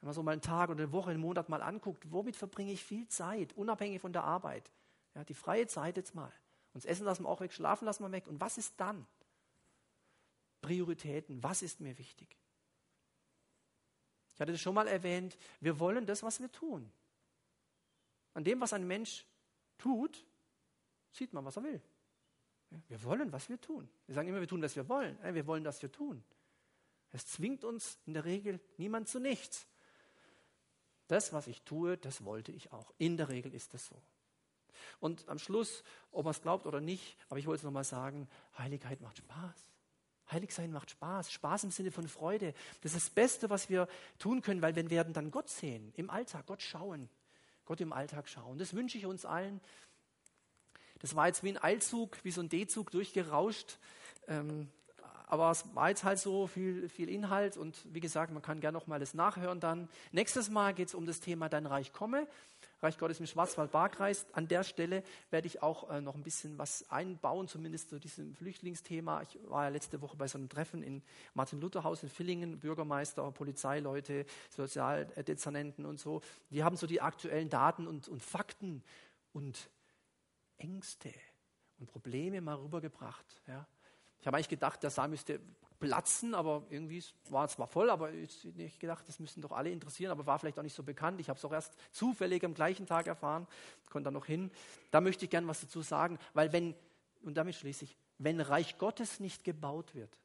Wenn 0.00 0.06
man 0.06 0.14
so 0.14 0.22
mal 0.22 0.32
einen 0.32 0.40
Tag 0.40 0.70
oder 0.70 0.82
eine 0.82 0.92
Woche, 0.92 1.10
einen 1.10 1.20
Monat 1.20 1.50
mal 1.50 1.60
anguckt, 1.60 2.10
womit 2.10 2.36
verbringe 2.36 2.72
ich 2.72 2.82
viel 2.82 3.06
Zeit, 3.08 3.52
unabhängig 3.52 4.00
von 4.00 4.14
der 4.14 4.24
Arbeit? 4.24 4.72
Ja, 5.14 5.24
die 5.24 5.34
freie 5.34 5.66
Zeit 5.66 5.98
jetzt 5.98 6.14
mal. 6.14 6.32
Und 6.72 6.84
das 6.84 6.86
Essen 6.86 7.04
lassen 7.04 7.24
wir 7.24 7.28
auch 7.28 7.42
weg, 7.42 7.52
schlafen 7.52 7.84
lassen 7.84 8.02
wir 8.02 8.12
weg. 8.12 8.26
Und 8.28 8.40
was 8.40 8.56
ist 8.56 8.80
dann? 8.80 9.06
Prioritäten, 10.62 11.42
was 11.42 11.60
ist 11.60 11.82
mir 11.82 11.98
wichtig? 11.98 12.38
Ich 14.42 14.44
hatte 14.44 14.54
das 14.54 14.60
schon 14.60 14.74
mal 14.74 14.88
erwähnt, 14.88 15.38
wir 15.60 15.78
wollen 15.78 16.04
das, 16.04 16.24
was 16.24 16.40
wir 16.40 16.50
tun. 16.50 16.90
An 18.34 18.42
dem, 18.42 18.60
was 18.60 18.72
ein 18.72 18.84
Mensch 18.84 19.24
tut, 19.78 20.26
sieht 21.12 21.32
man, 21.32 21.44
was 21.44 21.58
er 21.58 21.62
will. 21.62 21.80
Wir 22.88 23.00
wollen, 23.04 23.30
was 23.30 23.48
wir 23.48 23.60
tun. 23.60 23.88
Wir 24.06 24.16
sagen 24.16 24.26
immer, 24.26 24.40
wir 24.40 24.48
tun, 24.48 24.60
was 24.60 24.74
wir 24.74 24.88
wollen. 24.88 25.16
Wir 25.32 25.46
wollen, 25.46 25.64
was 25.64 25.80
wir 25.80 25.92
tun. 25.92 26.24
Es 27.12 27.24
zwingt 27.28 27.62
uns 27.62 28.00
in 28.04 28.14
der 28.14 28.24
Regel 28.24 28.58
niemand 28.78 29.06
zu 29.06 29.20
nichts. 29.20 29.68
Das, 31.06 31.32
was 31.32 31.46
ich 31.46 31.62
tue, 31.62 31.96
das 31.96 32.24
wollte 32.24 32.50
ich 32.50 32.72
auch. 32.72 32.92
In 32.98 33.16
der 33.16 33.28
Regel 33.28 33.54
ist 33.54 33.74
das 33.74 33.86
so. 33.86 34.02
Und 34.98 35.28
am 35.28 35.38
Schluss, 35.38 35.84
ob 36.10 36.24
man 36.24 36.32
es 36.32 36.42
glaubt 36.42 36.66
oder 36.66 36.80
nicht, 36.80 37.16
aber 37.28 37.38
ich 37.38 37.46
wollte 37.46 37.58
es 37.58 37.62
nochmal 37.62 37.84
sagen, 37.84 38.28
Heiligkeit 38.58 39.00
macht 39.02 39.18
Spaß. 39.18 39.71
Heilig 40.32 40.52
sein 40.54 40.72
macht 40.72 40.90
Spaß. 40.90 41.30
Spaß 41.32 41.64
im 41.64 41.70
Sinne 41.70 41.90
von 41.90 42.08
Freude. 42.08 42.54
Das 42.82 42.94
ist 42.94 43.06
das 43.06 43.10
Beste, 43.10 43.50
was 43.50 43.68
wir 43.68 43.88
tun 44.18 44.42
können, 44.42 44.62
weil 44.62 44.74
wir 44.74 44.88
werden 44.90 45.12
dann 45.12 45.30
Gott 45.30 45.48
sehen, 45.48 45.92
im 45.96 46.10
Alltag, 46.10 46.46
Gott 46.46 46.62
schauen. 46.62 47.08
Gott 47.64 47.80
im 47.80 47.92
Alltag 47.92 48.28
schauen. 48.28 48.58
Das 48.58 48.74
wünsche 48.74 48.98
ich 48.98 49.06
uns 49.06 49.24
allen. 49.24 49.60
Das 51.00 51.14
war 51.14 51.26
jetzt 51.26 51.42
wie 51.42 51.50
ein 51.50 51.62
Eilzug, 51.62 52.16
wie 52.24 52.30
so 52.30 52.40
ein 52.40 52.48
D-Zug 52.48 52.90
durchgerauscht. 52.90 53.78
Ähm, 54.28 54.68
aber 55.26 55.50
es 55.50 55.64
war 55.74 55.88
jetzt 55.88 56.04
halt 56.04 56.18
so 56.18 56.46
viel, 56.46 56.88
viel 56.90 57.08
Inhalt 57.08 57.56
und 57.56 57.74
wie 57.92 58.00
gesagt, 58.00 58.32
man 58.32 58.42
kann 58.42 58.60
gerne 58.60 58.76
noch 58.76 58.86
mal 58.86 59.00
das 59.00 59.14
nachhören 59.14 59.60
dann. 59.60 59.88
Nächstes 60.10 60.50
Mal 60.50 60.74
geht 60.74 60.88
es 60.88 60.94
um 60.94 61.06
das 61.06 61.20
Thema 61.20 61.48
Dein 61.48 61.64
Reich 61.64 61.92
komme. 61.92 62.28
Reich 62.82 62.98
Gottes 62.98 63.20
im 63.20 63.26
Schwarzwald-Barkreis. 63.26 64.26
An 64.32 64.48
der 64.48 64.64
Stelle 64.64 65.04
werde 65.30 65.46
ich 65.46 65.62
auch 65.62 65.88
äh, 65.88 66.00
noch 66.00 66.16
ein 66.16 66.24
bisschen 66.24 66.58
was 66.58 66.90
einbauen, 66.90 67.46
zumindest 67.46 67.90
zu 67.90 68.00
diesem 68.00 68.34
Flüchtlingsthema. 68.34 69.22
Ich 69.22 69.38
war 69.44 69.64
ja 69.64 69.68
letzte 69.68 70.00
Woche 70.00 70.16
bei 70.16 70.26
so 70.26 70.36
einem 70.36 70.48
Treffen 70.48 70.82
in 70.82 71.02
Martin-Luther-Haus 71.34 72.02
in 72.02 72.08
Villingen, 72.08 72.58
Bürgermeister, 72.58 73.30
Polizeileute, 73.30 74.26
Sozialdezernenten 74.50 75.86
und 75.86 76.00
so. 76.00 76.22
Die 76.50 76.64
haben 76.64 76.76
so 76.76 76.88
die 76.88 77.00
aktuellen 77.00 77.48
Daten 77.48 77.86
und, 77.86 78.08
und 78.08 78.20
Fakten 78.20 78.82
und 79.32 79.70
Ängste 80.58 81.12
und 81.78 81.86
Probleme 81.86 82.40
mal 82.40 82.56
rübergebracht. 82.56 83.42
Ja. 83.46 83.66
Ich 84.20 84.26
habe 84.26 84.36
eigentlich 84.36 84.48
gedacht, 84.48 84.82
der 84.82 84.90
Saal 84.90 85.08
müsste 85.08 85.40
platzen, 85.82 86.32
aber 86.34 86.64
irgendwie 86.70 87.02
war 87.28 87.44
es 87.44 87.52
zwar 87.52 87.66
voll, 87.66 87.90
aber 87.90 88.12
ich 88.12 88.44
habe 88.44 88.56
nicht 88.56 88.78
gedacht, 88.78 89.06
das 89.08 89.18
müssten 89.18 89.42
doch 89.42 89.50
alle 89.50 89.68
interessieren, 89.68 90.12
aber 90.12 90.26
war 90.26 90.38
vielleicht 90.38 90.56
auch 90.56 90.62
nicht 90.62 90.76
so 90.76 90.84
bekannt. 90.84 91.20
Ich 91.20 91.28
habe 91.28 91.38
es 91.38 91.44
auch 91.44 91.52
erst 91.52 91.74
zufällig 91.90 92.44
am 92.44 92.54
gleichen 92.54 92.86
Tag 92.86 93.08
erfahren, 93.08 93.48
konnte 93.90 94.04
dann 94.04 94.14
noch 94.14 94.26
hin. 94.26 94.52
Da 94.92 95.00
möchte 95.00 95.24
ich 95.24 95.30
gerne 95.30 95.48
was 95.48 95.60
dazu 95.60 95.82
sagen, 95.82 96.20
weil 96.34 96.52
wenn, 96.52 96.76
und 97.24 97.34
damit 97.34 97.56
schließe 97.56 97.84
ich, 97.84 97.96
wenn 98.18 98.40
Reich 98.40 98.78
Gottes 98.78 99.18
nicht 99.18 99.42
gebaut 99.42 99.92
wird, 99.96 100.16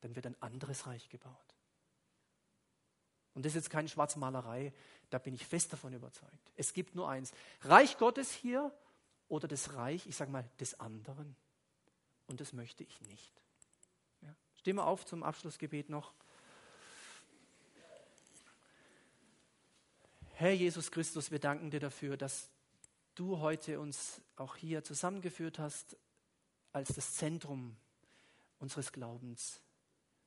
dann 0.00 0.16
wird 0.16 0.26
ein 0.26 0.36
anderes 0.40 0.86
Reich 0.86 1.10
gebaut. 1.10 1.54
Und 3.34 3.44
das 3.44 3.50
ist 3.50 3.56
jetzt 3.56 3.70
keine 3.70 3.88
Schwarzmalerei, 3.88 4.72
da 5.10 5.18
bin 5.18 5.34
ich 5.34 5.46
fest 5.46 5.74
davon 5.74 5.92
überzeugt. 5.92 6.52
Es 6.56 6.72
gibt 6.72 6.94
nur 6.94 7.10
eins. 7.10 7.32
Reich 7.60 7.98
Gottes 7.98 8.32
hier 8.32 8.72
oder 9.28 9.46
das 9.46 9.74
Reich, 9.74 10.06
ich 10.06 10.16
sage 10.16 10.30
mal, 10.30 10.48
des 10.58 10.80
anderen 10.80 11.36
und 12.28 12.40
das 12.40 12.54
möchte 12.54 12.82
ich 12.82 13.02
nicht. 13.02 13.45
Stimme 14.66 14.82
auf 14.82 15.06
zum 15.06 15.22
Abschlussgebet 15.22 15.90
noch. 15.90 16.12
Herr 20.32 20.54
Jesus 20.54 20.90
Christus, 20.90 21.30
wir 21.30 21.38
danken 21.38 21.70
dir 21.70 21.78
dafür, 21.78 22.16
dass 22.16 22.50
du 23.14 23.38
heute 23.38 23.78
uns 23.78 24.20
auch 24.34 24.56
hier 24.56 24.82
zusammengeführt 24.82 25.60
hast 25.60 25.96
als 26.72 26.88
das 26.88 27.14
Zentrum 27.14 27.76
unseres 28.58 28.90
Glaubens. 28.90 29.60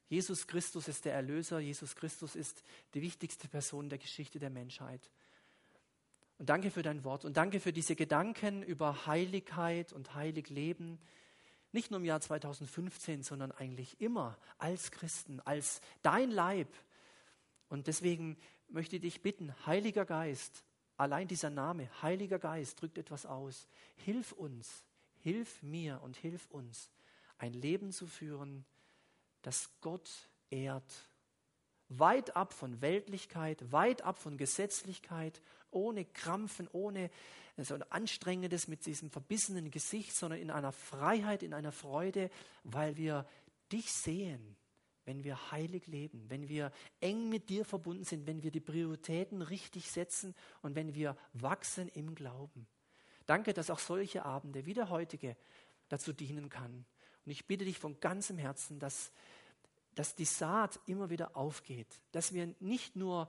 Jesus 0.08 0.48
Christus 0.48 0.88
ist 0.88 1.04
der 1.04 1.16
Erlöser, 1.16 1.60
Jesus 1.60 1.98
Christus 1.98 2.38
ist 2.38 2.64
die 2.94 3.02
wichtigste 3.02 3.50
Person 3.50 3.90
der 3.90 3.98
Geschichte 3.98 4.40
der 4.40 4.50
Menschheit. 4.50 5.12
Und 6.38 6.48
danke 6.48 6.72
für 6.72 6.82
dein 6.82 7.04
Wort 7.04 7.26
und 7.26 7.36
danke 7.36 7.60
für 7.60 7.74
diese 7.74 7.98
Gedanken 7.98 8.64
über 8.64 9.06
Heiligkeit 9.06 9.92
und 9.92 10.16
heilig 10.16 10.50
Leben, 10.50 10.98
nicht 11.72 11.92
nur 11.92 12.00
im 12.00 12.06
Jahr 12.06 12.22
2015, 12.22 13.24
sondern 13.24 13.52
eigentlich 13.52 14.02
immer 14.02 14.38
als 14.58 14.92
Christen, 14.92 15.40
als 15.42 15.82
dein 16.02 16.32
Leib. 16.32 16.68
Und 17.70 17.88
deswegen 17.88 18.38
möchte 18.70 18.96
ich 18.96 19.02
dich 19.02 19.22
bitten, 19.22 19.54
Heiliger 19.66 20.06
Geist, 20.06 20.64
allein 20.98 21.28
dieser 21.28 21.50
Name, 21.50 21.90
Heiliger 22.02 22.40
Geist, 22.40 22.82
drückt 22.82 22.98
etwas 22.98 23.26
aus. 23.26 23.68
Hilf 23.96 24.32
uns, 24.32 24.84
hilf 25.20 25.62
mir 25.62 26.02
und 26.02 26.18
hilf 26.18 26.48
uns, 26.50 26.90
ein 27.38 27.54
Leben 27.54 27.92
zu 27.92 28.08
führen, 28.08 28.66
das 29.42 29.70
Gott 29.82 30.30
ehrt. 30.50 31.08
Weit 31.90 32.36
ab 32.36 32.54
von 32.54 32.82
Weltlichkeit, 32.82 33.72
weit 33.72 34.04
ab 34.04 34.20
von 34.20 34.38
Gesetzlichkeit, 34.38 35.42
ohne 35.72 36.06
Krampfen, 36.06 36.68
ohne 36.72 37.10
so 37.58 37.76
ein 37.76 37.84
anstrengendes 37.84 38.68
mit 38.68 38.86
diesem 38.86 39.10
verbissenen 39.10 39.72
Gesicht, 39.72 40.16
sondern 40.16 40.40
in 40.40 40.52
einer 40.52 40.72
Freiheit, 40.72 41.44
in 41.44 41.54
einer 41.54 41.72
Freude, 41.72 42.30
weil 42.64 42.98
wir 42.98 43.28
dich 43.72 43.92
sehen, 43.92 44.56
wenn 45.06 45.24
wir 45.24 45.52
heilig 45.52 45.88
leben, 45.88 46.26
wenn 46.30 46.48
wir 46.48 46.72
eng 47.02 47.30
mit 47.30 47.50
dir 47.50 47.66
verbunden 47.66 48.04
sind, 48.04 48.28
wenn 48.28 48.44
wir 48.44 48.52
die 48.52 48.60
Prioritäten 48.60 49.42
richtig 49.42 49.90
setzen 49.90 50.36
und 50.62 50.76
wenn 50.76 50.94
wir 50.94 51.18
wachsen 51.34 51.88
im 51.90 52.14
Glauben. 52.16 52.68
Danke, 53.26 53.54
dass 53.54 53.70
auch 53.70 53.80
solche 53.80 54.26
Abende 54.26 54.66
wie 54.66 54.74
der 54.74 54.90
heutige 54.90 55.36
dazu 55.88 56.14
dienen 56.14 56.50
kann. 56.50 56.86
Und 57.26 57.32
ich 57.32 57.48
bitte 57.48 57.66
dich 57.66 57.80
von 57.80 58.00
ganzem 58.00 58.38
Herzen, 58.38 58.80
dass, 58.80 59.12
dass 59.96 60.16
die 60.16 60.26
Saat 60.26 60.80
immer 60.86 61.10
wieder 61.10 61.36
aufgeht, 61.36 62.00
dass 62.12 62.34
wir 62.34 62.54
nicht 62.60 62.96
nur 62.96 63.28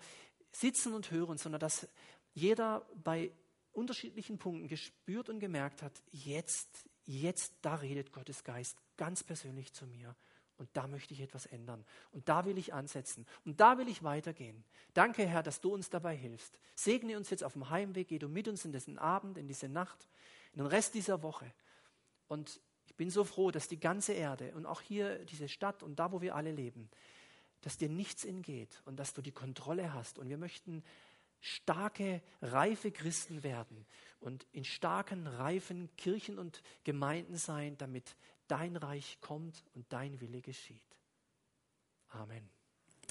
sitzen 0.53 0.93
und 0.95 1.11
hören, 1.11 1.39
sondern 1.39 1.61
dass 1.61 1.89
jeder 2.33 2.87
bei 3.03 3.33
unterschiedlichen 3.73 4.39
Punkten 4.39 4.69
gespürt 4.69 5.29
und 5.29 5.41
gemerkt 5.41 5.83
hat, 5.83 5.93
jetzt, 6.11 6.89
jetzt, 7.05 7.55
da 7.63 7.77
redet 7.77 8.13
Gottes 8.13 8.45
Geist 8.45 8.77
ganz 8.97 9.23
persönlich 9.23 9.73
zu 9.73 9.87
mir. 9.87 10.17
Und 10.57 10.69
da 10.75 10.87
möchte 10.87 11.15
ich 11.15 11.23
etwas 11.23 11.47
ändern. 11.47 11.87
Und 12.11 12.29
da 12.29 12.45
will 12.45 12.59
ich 12.59 12.75
ansetzen. 12.75 13.27
Und 13.47 13.61
da 13.61 13.79
will 13.79 13.89
ich 13.89 14.03
weitergehen. 14.03 14.63
Danke, 14.93 15.27
Herr, 15.27 15.43
dass 15.43 15.63
du 15.63 15.73
uns 15.73 15.89
dabei 15.89 16.15
hilfst. 16.15 16.59
Segne 16.75 17.17
uns 17.17 17.31
jetzt 17.31 17.43
auf 17.43 17.55
dem 17.55 17.71
Heimweg. 17.71 18.09
Geh 18.09 18.19
du 18.19 18.29
mit 18.29 18.47
uns 18.47 18.67
in 18.67 18.73
diesen 18.73 18.99
Abend, 18.99 19.39
in 19.39 19.49
diese 19.49 19.71
Nacht, 19.71 20.07
in 20.53 20.59
den 20.59 20.67
Rest 20.67 20.93
dieser 20.93 21.23
Woche. 21.23 21.51
Und 22.29 22.61
ich 22.85 22.95
bin 22.95 23.09
so 23.09 23.25
froh, 23.25 23.51
dass 23.51 23.69
die 23.69 23.81
ganze 23.81 24.13
Erde 24.13 24.53
und 24.55 24.67
auch 24.67 24.83
hier 24.83 25.25
diese 25.25 25.49
Stadt 25.49 25.83
und 25.83 25.99
da, 25.99 26.13
wo 26.13 26.21
wir 26.21 26.35
alle 26.35 26.53
leben, 26.53 26.91
dass 27.63 27.79
dir 27.79 27.89
nichts 27.89 28.27
entgeht 28.27 28.83
und 28.85 28.97
dass 28.97 29.15
du 29.15 29.23
die 29.23 29.33
Kontrolle 29.33 29.95
hast. 29.95 30.19
Und 30.19 30.29
wir 30.29 30.37
möchten 30.37 30.85
starke, 31.41 32.23
reife 32.43 32.93
Christen 32.93 33.43
werden 33.43 33.87
und 34.21 34.47
in 34.53 34.65
starken, 34.65 35.27
reifen 35.27 35.95
Kirchen 35.97 36.39
und 36.39 36.63
Gemeinden 36.85 37.37
sein, 37.37 37.77
damit 37.79 38.17
dein 38.47 38.77
Reich 38.77 39.19
kommt 39.21 39.65
und 39.75 39.93
dein 39.93 40.21
Wille 40.21 40.41
geschieht. 40.41 40.81
Amen. 42.09 42.49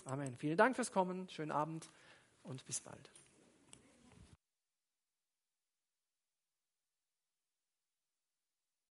Amen. 0.05 0.35
Vielen 0.37 0.57
Dank 0.57 0.75
fürs 0.75 0.91
Kommen. 0.91 1.29
Schönen 1.29 1.51
Abend 1.51 1.89
und 2.43 2.65
bis 2.65 2.81
bald. 2.81 3.11